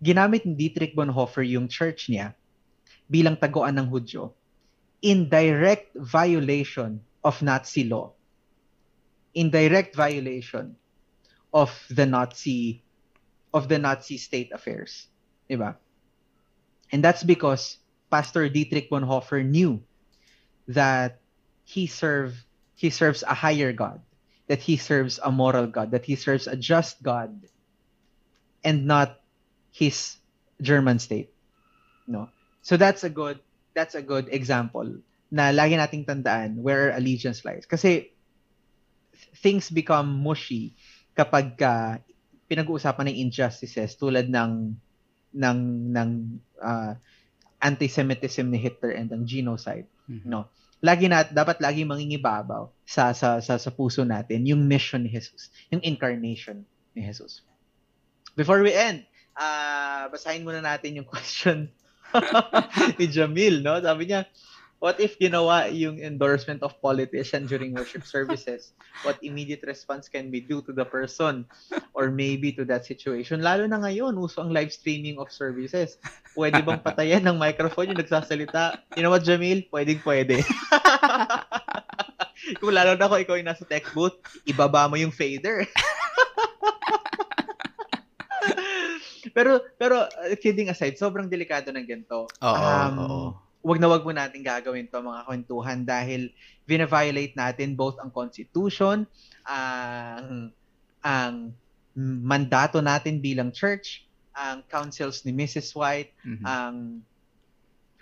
ginamit 0.00 0.46
ni 0.46 0.54
Dietrich 0.56 0.94
Bonhoeffer 0.94 1.44
yung 1.44 1.68
church 1.68 2.08
niya 2.08 2.32
bilang 3.10 3.36
taguan 3.36 3.76
ng 3.76 3.90
Hudyo 3.90 4.32
in 5.02 5.26
direct 5.26 5.92
violation 5.96 7.02
of 7.24 7.40
Nazi 7.42 7.88
law. 7.88 8.14
In 9.34 9.50
direct 9.50 9.94
violation 9.94 10.74
of 11.52 11.70
the 11.90 12.06
Nazi 12.06 12.82
of 13.52 13.68
the 13.68 13.78
Nazi 13.78 14.16
state 14.16 14.52
affairs. 14.52 15.06
Diba? 15.48 15.76
And 16.92 17.02
that's 17.02 17.22
because 17.22 17.78
Pastor 18.10 18.48
Dietrich 18.48 18.90
Bonhoeffer 18.90 19.44
knew 19.44 19.82
that 20.68 21.20
he 21.64 21.86
serve 21.86 22.34
he 22.74 22.90
serves 22.90 23.22
a 23.22 23.34
higher 23.34 23.72
God, 23.72 24.00
that 24.48 24.60
he 24.60 24.76
serves 24.76 25.20
a 25.22 25.30
moral 25.30 25.66
God, 25.66 25.90
that 25.92 26.04
he 26.04 26.16
serves 26.16 26.46
a 26.46 26.56
just 26.56 27.02
God, 27.02 27.46
and 28.64 28.86
not 28.86 29.20
his 29.70 30.16
German 30.62 30.98
state. 30.98 31.30
No. 32.06 32.28
So 32.62 32.76
that's 32.76 33.04
a 33.04 33.10
good 33.10 33.38
that's 33.74 33.94
a 33.94 34.02
good 34.02 34.28
example 34.30 35.02
na 35.30 35.54
lagi 35.54 35.78
nating 35.78 36.02
tandaan 36.06 36.58
where 36.58 36.90
allegiance 36.90 37.46
lies. 37.46 37.64
Kasi 37.66 38.10
things 39.38 39.70
become 39.70 40.10
mushy 40.10 40.74
kapag 41.20 41.52
ka 41.52 42.00
pinag-uusapan 42.48 43.12
ng 43.12 43.20
injustices 43.28 43.92
tulad 43.94 44.24
ng 44.32 44.72
ng 45.36 45.58
ng 45.92 46.10
uh, 46.58 46.96
anti-Semitism 47.60 48.48
ni 48.48 48.56
Hitler 48.56 48.96
and 48.96 49.12
ng 49.12 49.28
genocide, 49.28 49.84
Mhm. 50.08 50.24
no. 50.26 50.48
Lagi 50.80 51.12
na 51.12 51.28
dapat 51.28 51.60
lagi 51.60 51.84
mangingibabaw 51.84 52.72
sa 52.88 53.12
sa 53.12 53.36
sa 53.44 53.60
sa 53.60 53.70
puso 53.70 54.00
natin 54.00 54.48
yung 54.48 54.64
mission 54.64 55.04
ni 55.04 55.12
Jesus, 55.12 55.52
yung 55.68 55.84
incarnation 55.84 56.64
ni 56.96 57.04
Jesus. 57.04 57.44
Before 58.32 58.64
we 58.64 58.72
end, 58.72 59.04
ah 59.36 60.08
basahin 60.08 60.40
muna 60.40 60.64
natin 60.64 60.96
yung 60.96 61.08
question 61.12 61.68
ni 62.98 63.06
Jamil, 63.06 63.60
no? 63.60 63.76
Sabi 63.78 64.08
niya, 64.08 64.24
what 64.80 64.96
if 64.98 65.20
ginawa 65.20 65.68
yung 65.68 66.00
endorsement 66.00 66.64
of 66.64 66.72
politician 66.80 67.44
during 67.44 67.76
worship 67.76 68.02
services? 68.02 68.72
What 69.04 69.20
immediate 69.20 69.62
response 69.68 70.08
can 70.08 70.32
we 70.32 70.40
do 70.40 70.64
to 70.64 70.72
the 70.72 70.88
person 70.88 71.44
or 71.92 72.08
maybe 72.10 72.50
to 72.56 72.64
that 72.66 72.88
situation? 72.88 73.44
Lalo 73.44 73.68
na 73.68 73.78
ngayon, 73.78 74.16
uso 74.16 74.40
ang 74.40 74.50
live 74.50 74.72
streaming 74.72 75.20
of 75.20 75.28
services. 75.28 76.00
Pwede 76.32 76.64
bang 76.64 76.80
patayan 76.80 77.22
ng 77.28 77.36
microphone 77.36 77.92
yung 77.92 78.00
nagsasalita? 78.00 78.80
You 78.96 79.04
know 79.04 79.12
what, 79.12 79.22
Jamil? 79.22 79.68
Pwedeng 79.68 80.00
pwede. 80.02 80.40
Kung 82.60 82.72
lalo 82.72 82.96
na 82.96 83.04
ako, 83.04 83.20
ikaw 83.20 83.36
yung 83.36 83.52
nasa 83.52 83.68
tech 83.68 83.84
booth, 83.92 84.16
ibaba 84.48 84.88
mo 84.88 84.96
yung 84.96 85.12
fader. 85.12 85.68
pero 89.36 89.60
pero 89.76 90.08
uh, 90.08 90.34
kidding 90.40 90.72
aside, 90.72 90.96
sobrang 90.96 91.28
delikado 91.28 91.68
ng 91.68 91.84
ganito. 91.84 92.24
Oo, 92.40 92.56
Um, 92.56 92.94
oo. 92.98 93.49
Wag 93.60 93.78
na 93.80 93.88
wag 93.92 94.04
mo 94.04 94.12
natin 94.12 94.40
gagawin 94.40 94.88
to 94.88 95.00
mga 95.00 95.22
kwentuhan 95.28 95.78
dahil 95.84 96.32
vina-violate 96.64 97.36
natin 97.36 97.76
both 97.76 98.00
ang 98.00 98.08
constitution, 98.08 99.04
ang 99.44 100.52
ang 101.00 101.52
mandato 101.96 102.80
natin 102.80 103.20
bilang 103.20 103.52
church, 103.52 104.06
ang 104.32 104.64
councils 104.68 105.26
ni 105.28 105.32
Mrs. 105.36 105.74
White, 105.76 106.12
Mhm. 106.24 106.44
ang 106.44 106.76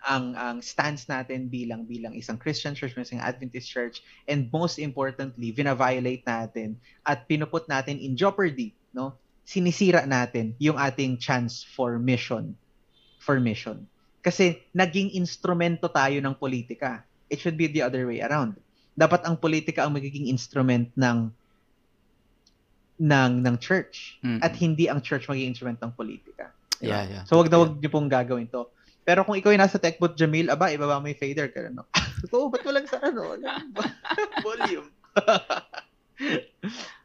ang 0.06 0.24
ang 0.38 0.56
stance 0.62 1.10
natin 1.10 1.50
bilang 1.50 1.82
bilang 1.82 2.14
isang 2.14 2.38
Christian 2.38 2.70
church, 2.78 2.94
isang 2.94 3.18
Adventist 3.18 3.66
church, 3.66 3.98
and 4.30 4.46
most 4.54 4.78
importantly, 4.78 5.50
vina-violate 5.50 6.22
natin 6.22 6.78
at 7.02 7.26
pinuput 7.26 7.66
natin 7.66 7.98
in 7.98 8.14
jeopardy, 8.14 8.78
no? 8.94 9.18
Sinisira 9.42 10.06
natin 10.06 10.54
yung 10.62 10.78
ating 10.78 11.18
chance 11.18 11.66
for 11.66 11.98
mission, 11.98 12.54
for 13.18 13.42
mission. 13.42 13.90
Kasi 14.28 14.60
naging 14.76 15.16
instrumento 15.16 15.88
tayo 15.88 16.20
ng 16.20 16.36
politika. 16.36 17.00
It 17.32 17.40
should 17.40 17.56
be 17.56 17.64
the 17.64 17.80
other 17.80 18.04
way 18.04 18.20
around. 18.20 18.60
Dapat 18.92 19.24
ang 19.24 19.40
politika 19.40 19.88
ang 19.88 19.96
magiging 19.96 20.28
instrument 20.28 20.92
ng 20.92 21.32
ng 23.00 23.32
ng 23.40 23.56
church 23.56 24.20
Mm. 24.20 24.44
at 24.44 24.52
hindi 24.58 24.84
ang 24.90 25.00
church 25.00 25.32
magiging 25.32 25.56
instrument 25.56 25.80
ng 25.80 25.96
politika. 25.96 26.52
Diba? 26.76 26.92
Yeah, 26.92 27.04
yeah. 27.08 27.22
So 27.24 27.40
wag 27.40 27.48
na 27.48 27.62
wag 27.64 27.80
niyo 27.80 27.88
pong 27.88 28.12
gagawin 28.12 28.52
to. 28.52 28.68
Pero 29.08 29.24
kung 29.24 29.40
ikaw 29.40 29.48
yung 29.48 29.64
nasa 29.64 29.80
tech 29.80 29.96
booth, 29.96 30.12
Jamil, 30.20 30.52
aba, 30.52 30.68
ibaba 30.68 31.00
mo 31.00 31.08
yung 31.08 31.16
fader 31.16 31.48
ka 31.48 31.72
no? 31.72 31.88
Oo, 32.36 32.52
ba't 32.52 32.60
walang 32.68 32.84
sa 32.84 33.00
ano? 33.00 33.32
Volume. 34.44 34.92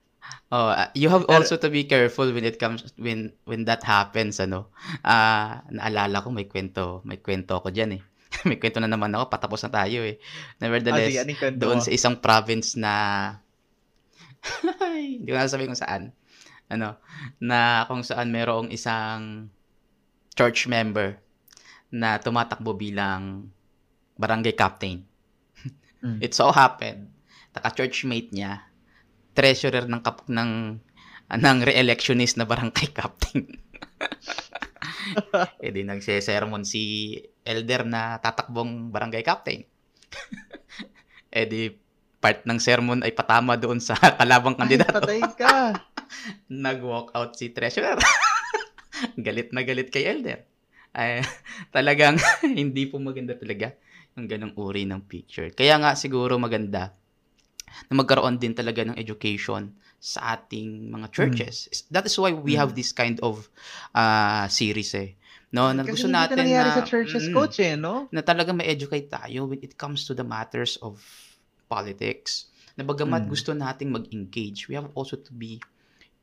Oh, 0.53 0.69
uh, 0.69 0.85
you 0.93 1.09
have 1.09 1.25
also 1.33 1.57
to 1.57 1.65
be 1.73 1.89
careful 1.89 2.29
when 2.29 2.45
it 2.45 2.61
comes 2.61 2.85
when 2.93 3.33
when 3.49 3.65
that 3.65 3.81
happens 3.81 4.37
ano. 4.37 4.69
Ah, 5.01 5.65
naalala 5.73 6.21
ko 6.21 6.29
may 6.29 6.45
kwento, 6.45 7.01
may 7.09 7.17
kwento 7.17 7.57
ako 7.57 7.73
diyan 7.73 7.97
eh. 7.97 8.01
may 8.49 8.61
kwento 8.61 8.77
na 8.77 8.85
naman 8.85 9.09
ako, 9.17 9.33
patapos 9.33 9.65
na 9.65 9.81
tayo 9.81 10.05
eh. 10.05 10.21
Ah, 10.21 10.21
sige, 10.21 10.61
Nevertheless, 10.61 11.13
kwento 11.41 11.57
doon 11.57 11.81
sa 11.81 11.89
isang 11.89 12.21
province 12.21 12.77
na 12.77 12.93
hindi 14.93 15.25
ko 15.25 15.41
na 15.41 15.49
sabihin 15.49 15.73
kung 15.73 15.81
saan. 15.81 16.03
Ano, 16.69 17.01
na 17.41 17.89
kung 17.89 18.05
saan 18.05 18.29
merong 18.29 18.69
isang 18.69 19.49
church 20.37 20.69
member 20.69 21.17
na 21.89 22.21
tumatakbo 22.21 22.77
bilang 22.77 23.49
barangay 24.21 24.53
captain. 24.53 25.01
Mm. 26.05 26.21
It 26.21 26.37
so 26.37 26.53
happened, 26.53 27.09
taka-churchmate 27.57 28.29
niya, 28.29 28.69
treasurer 29.33 29.89
ng 29.89 30.01
kap 30.01 30.25
ng 30.29 30.79
ng 31.33 31.57
re-electionist 31.65 32.37
na 32.37 32.45
barangay 32.45 32.93
captain. 32.97 33.57
eh 35.63 35.71
di 35.73 35.81
nagse-sermon 35.81 36.63
si 36.63 37.15
elder 37.43 37.83
na 37.87 38.21
tatakbong 38.21 38.93
barangay 38.93 39.25
captain. 39.25 39.65
eh 41.37 41.45
di 41.49 41.73
part 42.23 42.47
ng 42.47 42.59
sermon 42.61 43.03
ay 43.03 43.11
patama 43.11 43.59
doon 43.59 43.83
sa 43.83 43.99
kalabang 43.99 44.55
Ay, 44.55 44.59
kandidato. 44.63 45.03
patay 45.03 45.21
ka. 45.35 45.75
Nag-walk 46.47 47.11
out 47.11 47.35
si 47.35 47.51
treasurer. 47.51 47.99
galit 49.19 49.51
na 49.51 49.67
galit 49.67 49.91
kay 49.91 50.07
elder. 50.07 50.47
Ay, 50.95 51.25
talagang 51.75 52.15
hindi 52.45 52.87
po 52.87 53.01
maganda 53.01 53.35
talaga 53.35 53.75
yung 54.15 54.29
ganong 54.29 54.55
uri 54.55 54.85
ng 54.85 55.03
picture. 55.09 55.49
Kaya 55.51 55.81
nga 55.81 55.97
siguro 55.97 56.37
maganda 56.37 56.93
na 57.89 57.93
magkaroon 57.97 58.37
din 58.37 58.53
talaga 58.53 58.85
ng 58.85 58.97
education 58.97 59.73
sa 59.97 60.35
ating 60.35 60.91
mga 60.91 61.07
churches. 61.15 61.69
That 61.87 62.03
is 62.05 62.15
why 62.19 62.35
we 62.35 62.59
have 62.59 62.75
this 62.75 62.91
kind 62.91 63.17
of 63.23 63.47
uh, 63.95 64.45
series 64.51 64.91
eh. 64.93 65.15
No, 65.53 65.69
na 65.69 65.85
Kasi 65.85 65.93
gusto 65.95 66.07
natin 66.09 66.49
na 66.49 66.73
sa 66.73 66.83
churches, 66.83 67.29
Mm, 67.29 67.35
coach, 67.37 67.61
eh, 67.61 67.77
no? 67.77 68.09
na 68.09 68.25
talaga 68.25 68.49
ma-educate 68.51 69.05
tayo 69.05 69.45
when 69.45 69.61
it 69.61 69.77
comes 69.77 70.03
to 70.03 70.17
the 70.17 70.25
matters 70.25 70.81
of 70.81 70.97
politics. 71.69 72.49
Na 72.73 72.81
bagamat 72.81 73.25
Mm. 73.25 73.29
gusto 73.29 73.53
nating 73.53 73.93
mag-engage, 73.93 74.65
we 74.65 74.73
have 74.73 74.89
also 74.97 75.13
to 75.13 75.29
be 75.29 75.61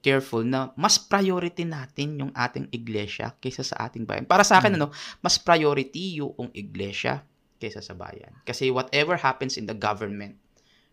careful 0.01 0.43
na 0.43 0.73
mas 0.75 0.97
priority 0.99 1.63
natin 1.63 2.19
yung 2.19 2.33
ating 2.35 2.67
iglesia 2.73 3.37
kaysa 3.39 3.63
sa 3.63 3.87
ating 3.87 4.03
bayan. 4.09 4.27
Para 4.27 4.43
sa 4.43 4.59
akin, 4.59 4.75
Mm. 4.75 4.79
ano, 4.83 4.89
mas 5.23 5.37
priority 5.39 6.19
yung 6.19 6.51
iglesia 6.57 7.23
kaysa 7.61 7.85
sa 7.85 7.93
bayan. 7.95 8.33
Kasi 8.43 8.73
whatever 8.73 9.15
happens 9.21 9.61
in 9.61 9.69
the 9.69 9.77
government, 9.77 10.41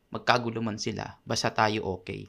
magkagulo 0.07 0.63
man 0.63 0.79
sila, 0.79 1.19
basta 1.27 1.51
tayo 1.51 1.84
okay. 1.99 2.27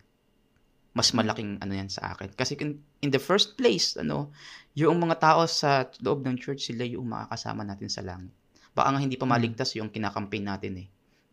Mas 0.96 1.14
malaking 1.14 1.62
ano 1.62 1.72
yan 1.78 1.86
sa 1.86 2.10
akin. 2.14 2.34
Kasi 2.34 2.58
in, 2.58 2.82
the 3.12 3.22
first 3.22 3.54
place, 3.54 3.94
ano, 3.94 4.34
yung 4.74 4.98
mga 4.98 5.22
tao 5.22 5.46
sa 5.46 5.86
loob 6.02 6.26
ng 6.26 6.34
church, 6.40 6.74
sila 6.74 6.82
yung 6.82 7.06
makakasama 7.06 7.62
natin 7.62 7.86
sa 7.86 8.02
langit. 8.02 8.34
Baka 8.74 8.94
nga 8.94 9.00
hindi 9.02 9.14
pa 9.14 9.26
Mm. 9.26 9.32
maligtas 9.34 9.70
yung 9.78 9.90
kinakampaign 9.90 10.46
natin 10.46 10.72
eh. 10.82 10.88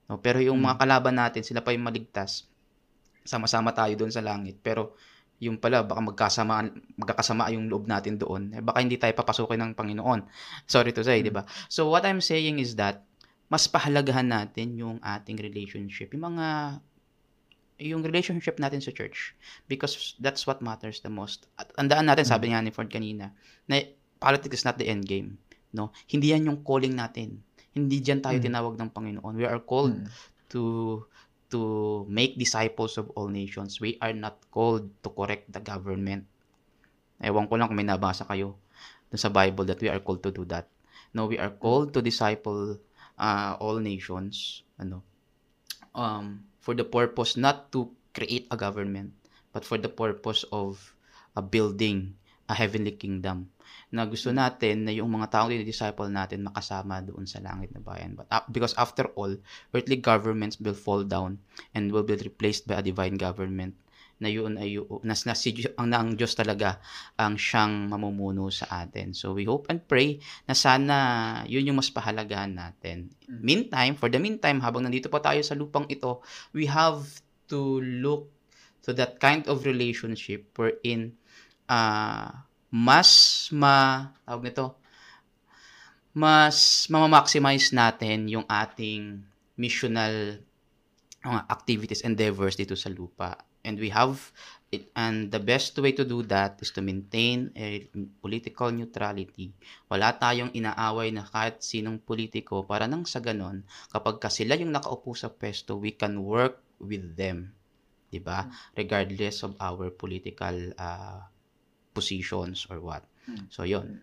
No, 0.05 0.21
pero 0.21 0.37
yung 0.37 0.61
Mm. 0.61 0.65
mga 0.69 0.75
kalaban 0.85 1.15
natin, 1.17 1.41
sila 1.41 1.65
pa 1.65 1.73
yung 1.73 1.85
maligtas. 1.85 2.45
Sama-sama 3.25 3.73
tayo 3.73 3.93
doon 3.97 4.13
sa 4.13 4.21
langit. 4.21 4.61
Pero 4.61 4.93
yung 5.41 5.57
pala, 5.57 5.81
baka 5.81 5.99
magkasama, 5.99 6.69
magkakasama 6.95 7.49
yung 7.57 7.65
loob 7.67 7.89
natin 7.89 8.21
doon. 8.21 8.53
Eh, 8.53 8.61
baka 8.61 8.85
hindi 8.85 9.01
tayo 9.01 9.17
papasukin 9.17 9.57
ng 9.65 9.73
Panginoon. 9.73 10.29
Sorry 10.69 10.93
to 10.93 11.01
say, 11.01 11.19
Mm. 11.21 11.25
di 11.25 11.31
ba? 11.33 11.41
So 11.67 11.89
what 11.89 12.05
I'm 12.05 12.21
saying 12.21 12.61
is 12.61 12.77
that, 12.77 13.01
mas 13.49 13.69
pahalagahan 13.69 14.25
natin 14.25 14.73
yung 14.77 14.97
ating 15.01 15.37
relationship. 15.37 16.13
Yung 16.13 16.35
mga 16.35 16.79
yung 17.75 18.07
relationship 18.07 18.55
natin 18.55 18.79
sa 18.79 18.87
church 18.95 19.35
because 19.67 20.15
that's 20.23 20.47
what 20.47 20.63
matters 20.63 21.03
the 21.03 21.11
most. 21.11 21.51
At 21.59 21.75
andaan 21.75 22.07
natin, 22.07 22.23
sabi 22.23 22.55
nga 22.55 22.63
ni 22.63 22.71
Ford 22.71 22.87
kanina, 22.87 23.35
na 23.67 23.83
politics 24.15 24.63
is 24.63 24.65
not 24.65 24.79
the 24.79 24.87
end 24.87 25.03
game. 25.03 25.35
No? 25.75 25.91
Hindi 26.07 26.31
yan 26.31 26.47
yung 26.47 26.63
calling 26.63 26.95
natin. 26.95 27.43
Hindi 27.75 27.99
diyan 27.99 28.23
tayo 28.23 28.39
Mm. 28.39 28.45
tinawag 28.47 28.75
ng 28.79 28.89
Panginoon. 28.95 29.35
We 29.35 29.43
are 29.43 29.59
called 29.59 30.07
Mm. 30.07 30.07
to 30.55 30.61
to 31.51 31.61
make 32.07 32.39
disciples 32.39 32.95
of 32.95 33.11
all 33.13 33.27
nations. 33.27 33.83
We 33.83 33.99
are 33.99 34.15
not 34.15 34.39
called 34.49 34.87
to 35.03 35.11
correct 35.11 35.51
the 35.51 35.59
government. 35.59 36.25
Ewan 37.19 37.47
ko 37.51 37.59
lang 37.59 37.67
kung 37.67 37.77
may 37.79 37.87
nabasa 37.87 38.23
kayo 38.23 38.55
sa 39.15 39.31
Bible 39.31 39.63
that 39.67 39.79
we 39.79 39.87
are 39.91 39.99
called 39.99 40.23
to 40.23 40.31
do 40.31 40.43
that. 40.47 40.67
No, 41.15 41.27
we 41.27 41.39
are 41.39 41.51
called 41.51 41.95
to 41.95 42.03
disciple 42.03 42.75
uh, 43.17 43.57
all 43.59 43.79
nations. 43.79 44.63
Ano? 44.75 45.03
um, 45.95 46.43
for 46.59 46.75
the 46.75 46.83
purpose 46.85 47.39
not 47.39 47.71
to 47.71 47.89
create 48.11 48.45
a 48.51 48.59
government, 48.59 49.15
but 49.55 49.63
for 49.63 49.79
the 49.79 49.89
purpose 49.89 50.43
of 50.51 50.93
uh, 51.33 51.41
building 51.41 52.13
a 52.51 52.53
heavenly 52.53 52.93
kingdom. 52.93 53.49
Na 53.89 54.05
gusto 54.05 54.29
natin 54.29 54.85
na 54.85 54.91
yung 54.93 55.09
mga 55.09 55.31
taong 55.31 55.55
disciple 55.63 56.11
natin 56.11 56.45
makasama 56.45 57.01
doon 57.01 57.25
sa 57.25 57.41
langit 57.41 57.71
na 57.71 57.81
bayan. 57.81 58.13
But 58.13 58.27
uh, 58.29 58.45
because 58.51 58.75
after 58.77 59.09
all, 59.15 59.39
earthly 59.73 59.97
governments 59.97 60.59
will 60.59 60.77
fall 60.77 61.01
down 61.01 61.39
and 61.73 61.89
will 61.89 62.05
be 62.05 62.19
replaced 62.19 62.67
by 62.67 62.83
a 62.83 62.85
divine 62.85 63.15
government 63.15 63.73
na 64.19 64.31
yun 64.31 64.55
ay 64.55 64.79
yun, 64.79 64.87
nas, 65.03 65.27
nas, 65.27 65.43
si, 65.43 65.51
ang, 65.75 65.91
ang 65.91 66.09
Diyos 66.15 66.35
talaga 66.35 66.79
ang 67.19 67.35
siyang 67.35 67.91
mamumuno 67.91 68.47
sa 68.47 68.87
atin. 68.87 69.11
So 69.11 69.35
we 69.35 69.43
hope 69.43 69.67
and 69.67 69.83
pray 69.83 70.23
na 70.47 70.55
sana 70.55 70.95
yun 71.47 71.67
yung 71.67 71.77
mas 71.79 71.91
pahalagahan 71.91 72.55
natin. 72.55 73.11
Mm. 73.27 73.41
Meantime, 73.43 73.93
for 73.99 74.07
the 74.07 74.19
meantime, 74.21 74.63
habang 74.63 74.87
nandito 74.87 75.11
pa 75.11 75.19
tayo 75.19 75.43
sa 75.43 75.57
lupang 75.57 75.87
ito, 75.91 76.23
we 76.55 76.67
have 76.67 77.03
to 77.51 77.83
look 77.83 78.31
to 78.85 78.93
that 78.93 79.17
kind 79.19 79.43
of 79.49 79.65
relationship 79.65 80.53
wherein 80.55 81.17
uh, 81.65 82.29
mas 82.69 83.49
ma 83.49 84.09
tawag 84.27 84.51
nito 84.51 84.77
mas 86.15 86.87
mama-maximize 86.87 87.75
natin 87.75 88.31
yung 88.31 88.47
ating 88.47 89.19
missional 89.59 90.39
uh, 91.25 91.43
activities 91.49 92.05
endeavors 92.05 92.55
dito 92.55 92.77
sa 92.77 92.93
lupa 92.93 93.35
and 93.65 93.81
we 93.81 93.89
have 93.89 94.29
it, 94.69 94.93
and 94.93 95.33
the 95.33 95.41
best 95.41 95.73
way 95.81 95.91
to 95.97 96.05
do 96.05 96.21
that 96.29 96.61
is 96.61 96.69
to 96.69 96.85
maintain 96.85 97.49
a 97.57 97.81
political 98.21 98.69
neutrality. 98.69 99.49
Wala 99.89 100.13
tayong 100.13 100.53
inaaway 100.53 101.09
na 101.09 101.25
kahit 101.25 101.65
sinong 101.65 101.97
politiko 101.97 102.61
para 102.61 102.85
nang 102.85 103.09
sa 103.09 103.19
ganon, 103.19 103.65
kapag 103.89 104.21
ka 104.21 104.29
sila 104.29 104.53
yung 104.53 104.69
nakaupo 104.69 105.17
sa 105.17 105.33
pwesto, 105.33 105.81
we 105.81 105.97
can 105.97 106.21
work 106.21 106.61
with 106.77 107.17
them. 107.17 107.49
'Di 108.13 108.21
ba? 108.21 108.45
Regardless 108.77 109.41
of 109.41 109.57
our 109.57 109.89
political 109.89 110.53
uh, 110.77 111.25
positions 111.91 112.69
or 112.69 112.77
what. 112.79 113.01
Hmm. 113.25 113.49
So, 113.49 113.65
yon. 113.65 113.97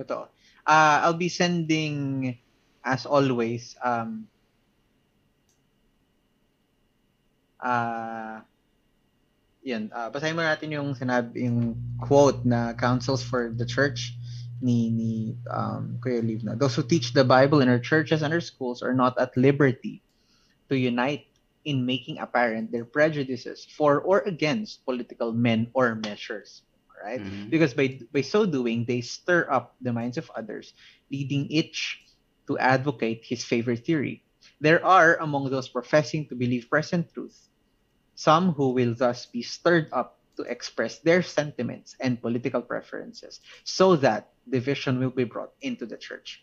Totoo. 0.00 0.32
Uh, 0.64 0.96
I'll 1.04 1.20
be 1.20 1.28
sending, 1.28 2.32
as 2.80 3.04
always, 3.04 3.76
um, 3.84 4.30
uh, 7.60 8.40
yun, 9.62 9.90
uh, 9.94 10.10
basahin 10.10 10.36
mo 10.38 10.42
natin 10.46 10.70
yung 10.70 10.94
sinabi, 10.94 11.46
yung 11.50 11.74
quote 11.98 12.44
na 12.46 12.72
counsels 12.74 13.22
for 13.22 13.50
the 13.50 13.66
church 13.66 14.14
ni, 14.62 14.90
ni 14.90 15.36
um, 15.50 15.98
Kuya 16.00 16.22
Livna. 16.22 16.58
Those 16.58 16.76
who 16.76 16.82
teach 16.82 17.12
the 17.12 17.24
Bible 17.24 17.60
in 17.60 17.68
our 17.68 17.80
churches 17.82 18.22
and 18.22 18.32
our 18.32 18.40
schools 18.44 18.82
are 18.82 18.94
not 18.94 19.18
at 19.18 19.36
liberty 19.36 20.02
to 20.70 20.78
unite 20.78 21.26
in 21.64 21.86
making 21.86 22.18
apparent 22.18 22.72
their 22.72 22.84
prejudices 22.84 23.66
for 23.66 24.00
or 24.00 24.20
against 24.26 24.84
political 24.84 25.32
men 25.32 25.70
or 25.74 25.94
measures. 25.96 26.62
Right? 27.02 27.22
Mhm. 27.22 27.50
Because 27.50 27.74
by 27.74 28.00
by 28.10 28.22
so 28.26 28.46
doing, 28.46 28.84
they 28.86 29.00
stir 29.00 29.46
up 29.46 29.78
the 29.80 29.94
minds 29.94 30.18
of 30.18 30.26
others, 30.34 30.74
leading 31.10 31.46
each 31.46 32.02
to 32.50 32.58
advocate 32.58 33.22
his 33.22 33.44
favorite 33.46 33.86
theory. 33.86 34.25
There 34.60 34.84
are 34.84 35.16
among 35.20 35.50
those 35.50 35.68
professing 35.68 36.28
to 36.28 36.34
believe 36.34 36.70
present 36.70 37.12
truth 37.12 37.48
some 38.16 38.56
who 38.56 38.72
will 38.72 38.96
thus 38.96 39.28
be 39.28 39.44
stirred 39.44 39.92
up 39.92 40.18
to 40.36 40.42
express 40.48 40.98
their 41.00 41.22
sentiments 41.22 41.94
and 42.00 42.20
political 42.20 42.60
preferences 42.60 43.40
so 43.64 43.94
that 43.96 44.32
division 44.48 44.98
will 44.98 45.12
be 45.12 45.24
brought 45.24 45.52
into 45.60 45.86
the 45.86 45.96
church. 45.96 46.42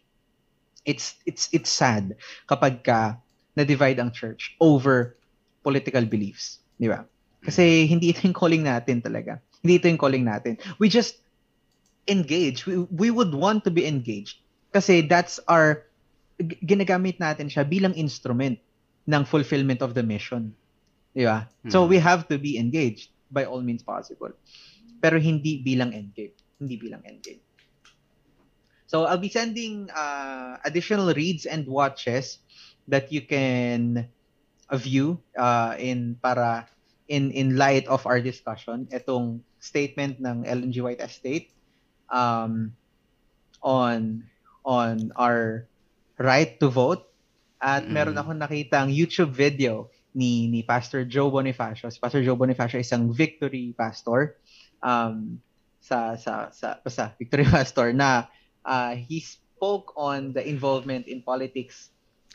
It's 0.86 1.18
it's 1.26 1.50
it's 1.52 1.70
sad 1.70 2.16
kapag 2.50 2.86
ka 2.86 3.18
na-divide 3.58 4.00
ang 4.02 4.14
church 4.14 4.58
over 4.62 5.18
political 5.62 6.06
beliefs, 6.06 6.62
di 6.78 6.90
ba? 6.90 7.06
Kasi 7.46 7.86
mm-hmm. 7.86 7.90
hindi 7.90 8.06
ito 8.14 8.22
yung 8.26 8.38
calling 8.38 8.64
natin 8.66 9.02
talaga. 9.02 9.42
Hindi 9.62 9.78
ito 9.78 9.88
yung 9.90 10.02
calling 10.02 10.26
natin. 10.26 10.58
We 10.78 10.90
just 10.90 11.22
engage. 12.10 12.66
We, 12.66 12.84
we 12.92 13.10
would 13.14 13.32
want 13.32 13.64
to 13.64 13.72
be 13.72 13.86
engaged. 13.86 14.42
Kasi 14.74 15.06
that's 15.06 15.40
our, 15.48 15.86
ginagamit 16.42 17.22
natin 17.22 17.48
siya 17.50 17.66
bilang 17.68 17.94
instrument 17.94 18.58
ng 19.06 19.24
fulfillment 19.28 19.84
of 19.84 19.94
the 19.94 20.04
mission. 20.04 20.56
Di 21.14 21.28
ba? 21.28 21.46
So 21.70 21.86
Mhm. 21.86 21.90
we 21.94 21.98
have 22.02 22.26
to 22.32 22.42
be 22.42 22.58
engaged 22.58 23.14
by 23.30 23.46
all 23.46 23.62
means 23.62 23.86
possible. 23.86 24.34
Pero 25.04 25.20
hindi 25.20 25.62
bilang 25.62 25.92
endgame. 25.94 26.34
Hindi 26.58 26.76
bilang 26.80 27.04
endgame. 27.06 27.44
So 28.88 29.10
I'll 29.10 29.22
be 29.22 29.32
sending 29.32 29.90
uh, 29.90 30.62
additional 30.66 31.10
reads 31.18 31.50
and 31.50 31.66
watches 31.66 32.40
that 32.88 33.10
you 33.10 33.26
can 33.26 34.06
view 34.70 35.22
uh, 35.38 35.74
in 35.82 36.18
para 36.22 36.70
in 37.10 37.34
in 37.34 37.58
light 37.58 37.90
of 37.90 38.06
our 38.06 38.22
discussion 38.22 38.86
itong 38.94 39.42
statement 39.60 40.22
ng 40.22 40.46
Ellen 40.46 40.72
G. 40.72 40.82
White 40.86 41.02
Estate 41.02 41.52
um, 42.14 42.78
on 43.66 44.24
on 44.64 45.12
our 45.18 45.68
right 46.20 46.60
to 46.62 46.70
vote 46.70 47.10
at 47.64 47.88
Mm. 47.88 47.92
meron 47.96 48.18
ako 48.20 48.32
nakitang 48.36 48.92
YouTube 48.92 49.32
video 49.32 49.88
ni 50.14 50.46
ni 50.52 50.62
Pastor 50.62 51.08
Joe 51.08 51.32
Bonifacio. 51.32 51.90
Si 51.90 51.98
Pastor 51.98 52.22
Joe 52.22 52.38
Bonifacio 52.38 52.78
isang 52.78 53.10
victory 53.10 53.74
pastor 53.74 54.38
um, 54.84 55.42
sa 55.82 56.14
sa 56.20 56.54
sa 56.54 56.78
basta 56.84 57.16
victory 57.18 57.48
pastor 57.56 57.96
na 57.96 58.30
uh, 58.68 58.94
he 58.94 59.18
spoke 59.20 59.96
on 59.98 60.36
the 60.36 60.44
involvement 60.44 61.10
in 61.10 61.24
politics 61.24 61.90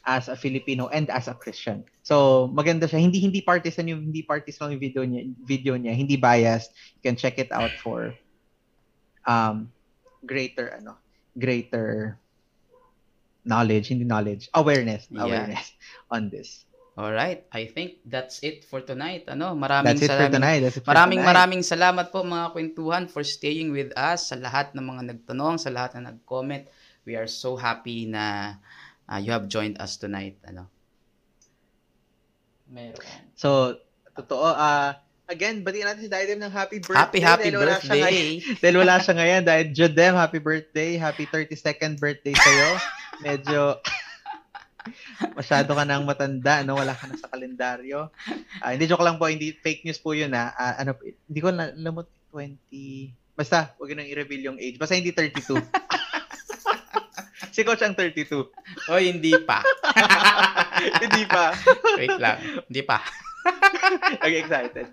as 0.08 0.26
a 0.32 0.36
Filipino 0.38 0.88
and 0.88 1.12
as 1.12 1.28
a 1.28 1.36
Christian. 1.36 1.84
So 2.02 2.48
maganda 2.50 2.88
siya. 2.88 2.98
Hindi 2.98 3.20
hindi 3.20 3.44
partisan 3.44 3.86
yung 3.92 4.10
hindi 4.10 4.24
partisan 4.24 4.74
yung 4.74 4.82
video 4.82 5.04
niya, 5.04 5.22
video 5.44 5.74
niya, 5.76 5.92
hindi 5.92 6.16
biased. 6.16 6.72
You 6.98 7.02
can 7.04 7.14
check 7.14 7.36
it 7.38 7.52
out 7.52 7.70
for 7.78 8.16
um 9.28 9.68
greater 10.24 10.72
ano, 10.74 10.96
greater 11.36 12.16
knowledge, 13.48 13.88
hindi 13.88 14.04
knowledge, 14.04 14.52
awareness, 14.52 15.08
Yeah. 15.08 15.24
awareness 15.24 15.72
on 16.12 16.28
this. 16.28 16.68
All 16.98 17.14
right. 17.14 17.46
I 17.54 17.70
think 17.70 18.02
that's 18.04 18.42
it 18.42 18.66
for 18.66 18.82
tonight. 18.82 19.30
Ano, 19.30 19.54
maraming 19.54 19.94
That's 19.96 20.02
it 20.02 20.10
for 20.10 20.18
salamat. 20.18 20.34
tonight. 20.34 20.60
That's 20.66 20.76
it 20.76 20.82
for 20.82 20.90
Maraming 20.90 21.22
tonight. 21.22 21.30
maraming 21.30 21.62
salamat 21.62 22.06
po 22.10 22.26
mga 22.26 22.46
kwentuhan 22.50 23.06
for 23.06 23.22
staying 23.22 23.70
with 23.70 23.94
us 23.94 24.28
sa 24.28 24.36
lahat 24.36 24.74
ng 24.74 24.82
mga 24.82 25.02
nagtanong, 25.14 25.62
sa 25.62 25.70
lahat 25.70 25.94
na 25.96 26.10
nag-comment. 26.10 26.66
We 27.06 27.14
are 27.14 27.30
so 27.30 27.54
happy 27.54 28.10
na 28.10 28.58
uh, 29.06 29.16
you 29.22 29.30
have 29.30 29.46
joined 29.46 29.78
us 29.78 29.94
tonight. 29.94 30.42
Ano? 30.42 30.66
Meron. 32.68 33.00
So, 33.38 33.78
totoo. 34.12 34.44
ah 34.44 34.98
again, 35.28 35.60
batiin 35.60 35.84
natin 35.84 36.08
si 36.08 36.10
Diadem 36.10 36.40
ng 36.40 36.52
happy 36.52 36.80
birthday. 36.80 36.98
Happy 37.04 37.20
happy 37.20 37.48
dahil 37.52 37.60
wala 37.60 37.76
siya 37.78 37.94
ngayon. 37.94 38.08
birthday. 38.08 38.32
dahil 38.64 38.76
wala 38.80 38.94
siya 38.98 39.14
ngayon. 39.14 39.42
Dahil 39.44 39.66
Jodem, 39.76 40.14
happy 40.16 40.40
birthday. 40.40 40.90
Happy 40.96 41.24
32nd 41.28 41.92
birthday 42.00 42.34
sa'yo. 42.34 42.70
Medyo 43.28 43.60
masyado 45.36 45.76
ka 45.76 45.84
nang 45.84 46.08
matanda, 46.08 46.64
no? 46.64 46.80
Wala 46.80 46.96
ka 46.96 47.04
na 47.06 47.20
sa 47.20 47.28
kalendaryo. 47.28 48.08
Ah, 48.64 48.72
hindi 48.72 48.88
joke 48.88 49.04
lang 49.04 49.20
po, 49.20 49.28
hindi 49.28 49.52
fake 49.52 49.84
news 49.84 50.00
po 50.00 50.16
yun? 50.16 50.32
Ah, 50.32 50.80
ano, 50.80 50.96
po, 50.96 51.04
hindi 51.04 51.40
ko 51.44 51.52
na, 51.52 51.70
alam 51.76 51.92
mo, 51.92 52.02
20... 52.32 53.36
Basta, 53.38 53.76
huwag 53.78 53.94
yun 53.94 54.02
nang 54.02 54.10
i-reveal 54.10 54.42
yung 54.50 54.58
age. 54.58 54.80
Basta 54.80 54.98
hindi 54.98 55.12
32. 55.14 55.62
si 57.54 57.62
Coach 57.62 57.84
ang 57.84 57.94
32. 57.94 58.26
Oy, 58.90 59.12
hindi 59.12 59.34
pa. 59.44 59.62
hindi 61.06 61.22
pa. 61.26 61.54
Wait 61.94 62.16
lang. 62.18 62.38
Hindi 62.66 62.82
pa. 62.82 62.98
okay, 64.24 64.38
excited. 64.40 64.92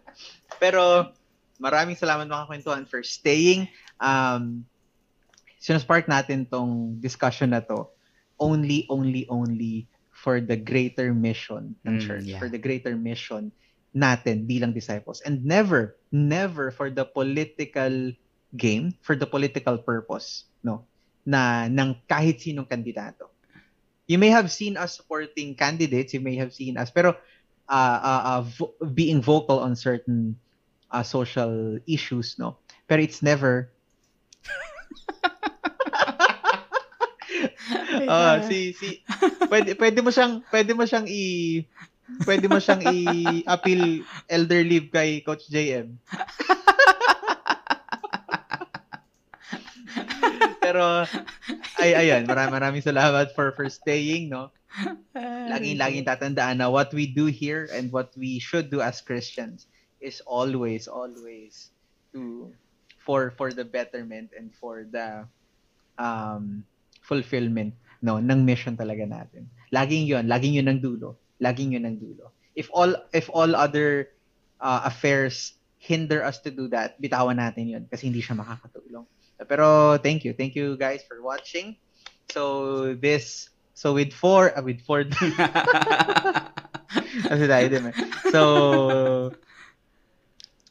Pero 0.59 1.11
maraming 1.59 1.95
salamat 1.95 2.27
mga 2.27 2.47
kwentuhan 2.47 2.83
for 2.87 3.01
staying. 3.01 3.67
Um, 3.99 4.65
sinuspark 5.59 6.05
natin 6.05 6.45
tong 6.45 6.99
discussion 7.01 7.51
na 7.55 7.63
to 7.63 7.89
only, 8.39 8.85
only, 8.91 9.25
only 9.31 9.87
for 10.11 10.39
the 10.39 10.55
greater 10.55 11.13
mission 11.13 11.75
ng 11.87 11.97
Mm, 11.99 12.03
church, 12.03 12.27
yeah. 12.27 12.39
for 12.39 12.47
the 12.47 12.59
greater 12.59 12.95
mission 12.95 13.51
natin 13.95 14.43
bilang 14.43 14.75
disciples. 14.75 15.23
And 15.23 15.43
never, 15.43 15.95
never 16.11 16.71
for 16.71 16.91
the 16.91 17.07
political 17.07 18.11
game, 18.55 18.95
for 18.99 19.15
the 19.15 19.27
political 19.27 19.79
purpose, 19.79 20.51
no? 20.63 20.83
Na 21.23 21.65
ng 21.71 21.95
kahit 22.07 22.43
sinong 22.43 22.67
kandidato. 22.67 23.31
You 24.05 24.19
may 24.21 24.29
have 24.29 24.51
seen 24.51 24.77
us 24.77 24.99
supporting 24.99 25.55
candidates, 25.57 26.13
you 26.13 26.21
may 26.21 26.35
have 26.37 26.53
seen 26.53 26.77
us, 26.77 26.91
pero 26.93 27.17
uh, 27.69 27.99
uh, 28.03 28.21
uh, 28.25 28.41
vo- 28.43 28.75
being 28.93 29.21
vocal 29.21 29.59
on 29.59 29.75
certain 29.75 30.37
uh, 30.91 31.03
social 31.03 31.79
issues, 31.87 32.35
no? 32.39 32.59
Pero 32.87 33.01
it's 33.01 33.21
never 33.21 33.71
Ah, 38.07 38.39
si 38.43 38.73
si 38.75 39.01
pwede 39.49 39.73
pwede 39.77 39.99
mo 40.05 40.09
siyang 40.13 40.45
pwede 40.51 40.71
mo 40.77 40.83
siyang 40.85 41.07
i 41.09 41.23
pwede 42.25 42.45
mo 42.49 42.57
siyang 42.61 42.81
i-appeal 42.85 44.05
elder 44.29 44.61
leave 44.65 44.89
kay 44.93 45.21
Coach 45.25 45.47
JM. 45.49 45.97
Pero 50.61 51.07
ay 51.79 51.91
ayan, 51.95 52.23
maraming 52.27 52.55
maraming 52.55 52.83
salamat 52.85 53.31
for 53.35 53.51
for 53.55 53.67
staying, 53.69 54.29
no? 54.31 54.51
laging 55.51 55.79
laging 55.79 56.05
tatandaan 56.05 56.59
na 56.59 56.67
what 56.67 56.91
we 56.91 57.07
do 57.07 57.27
here 57.31 57.67
and 57.71 57.91
what 57.91 58.11
we 58.19 58.39
should 58.39 58.67
do 58.69 58.83
as 58.83 58.99
Christians 58.99 59.67
is 60.03 60.19
always 60.27 60.87
always 60.87 61.71
to 62.11 62.51
for 62.99 63.31
for 63.37 63.53
the 63.53 63.63
betterment 63.63 64.33
and 64.35 64.51
for 64.57 64.83
the 64.89 65.23
um 65.95 66.65
fulfillment 67.05 67.73
no 68.03 68.19
ng 68.19 68.43
mission 68.43 68.75
talaga 68.75 69.07
natin. 69.07 69.47
Laging 69.71 70.05
'yon, 70.05 70.25
laging 70.27 70.59
'yon 70.59 70.67
ang 70.69 70.81
dulo. 70.81 71.17
Laging 71.41 71.73
'yon 71.73 71.87
ang 71.87 71.97
dulo. 71.97 72.35
If 72.53 72.69
all 72.69 72.93
if 73.15 73.31
all 73.31 73.55
other 73.55 74.13
uh, 74.61 74.85
affairs 74.85 75.57
hinder 75.79 76.25
us 76.25 76.41
to 76.45 76.49
do 76.49 76.69
that, 76.73 76.99
bitawan 77.01 77.41
natin 77.41 77.71
'yon 77.71 77.83
kasi 77.89 78.09
hindi 78.09 78.21
siya 78.21 78.37
makakatulong. 78.37 79.05
Pero 79.45 79.97
thank 79.99 80.23
you. 80.23 80.31
Thank 80.31 80.55
you 80.55 80.77
guys 80.79 81.03
for 81.03 81.19
watching. 81.19 81.75
So 82.31 82.93
this 82.95 83.54
so 83.75 83.93
with 83.93 84.15
four 84.15 84.57
uh, 84.57 84.63
with 84.63 84.81
four 84.81 85.03
Kasi 87.25 87.43
tayo 87.47 87.65
din 87.67 87.91
eh. 87.91 87.95
So 88.31 89.31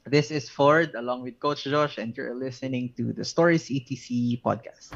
this 0.09 0.32
is 0.32 0.48
Ford 0.48 0.97
along 0.97 1.22
with 1.22 1.40
Coach 1.40 1.64
Josh 1.68 2.01
and 2.01 2.16
you're 2.16 2.36
listening 2.36 2.93
to 2.97 3.12
the 3.12 3.24
Stories 3.24 3.68
ETC 3.68 4.40
podcast. 4.40 4.93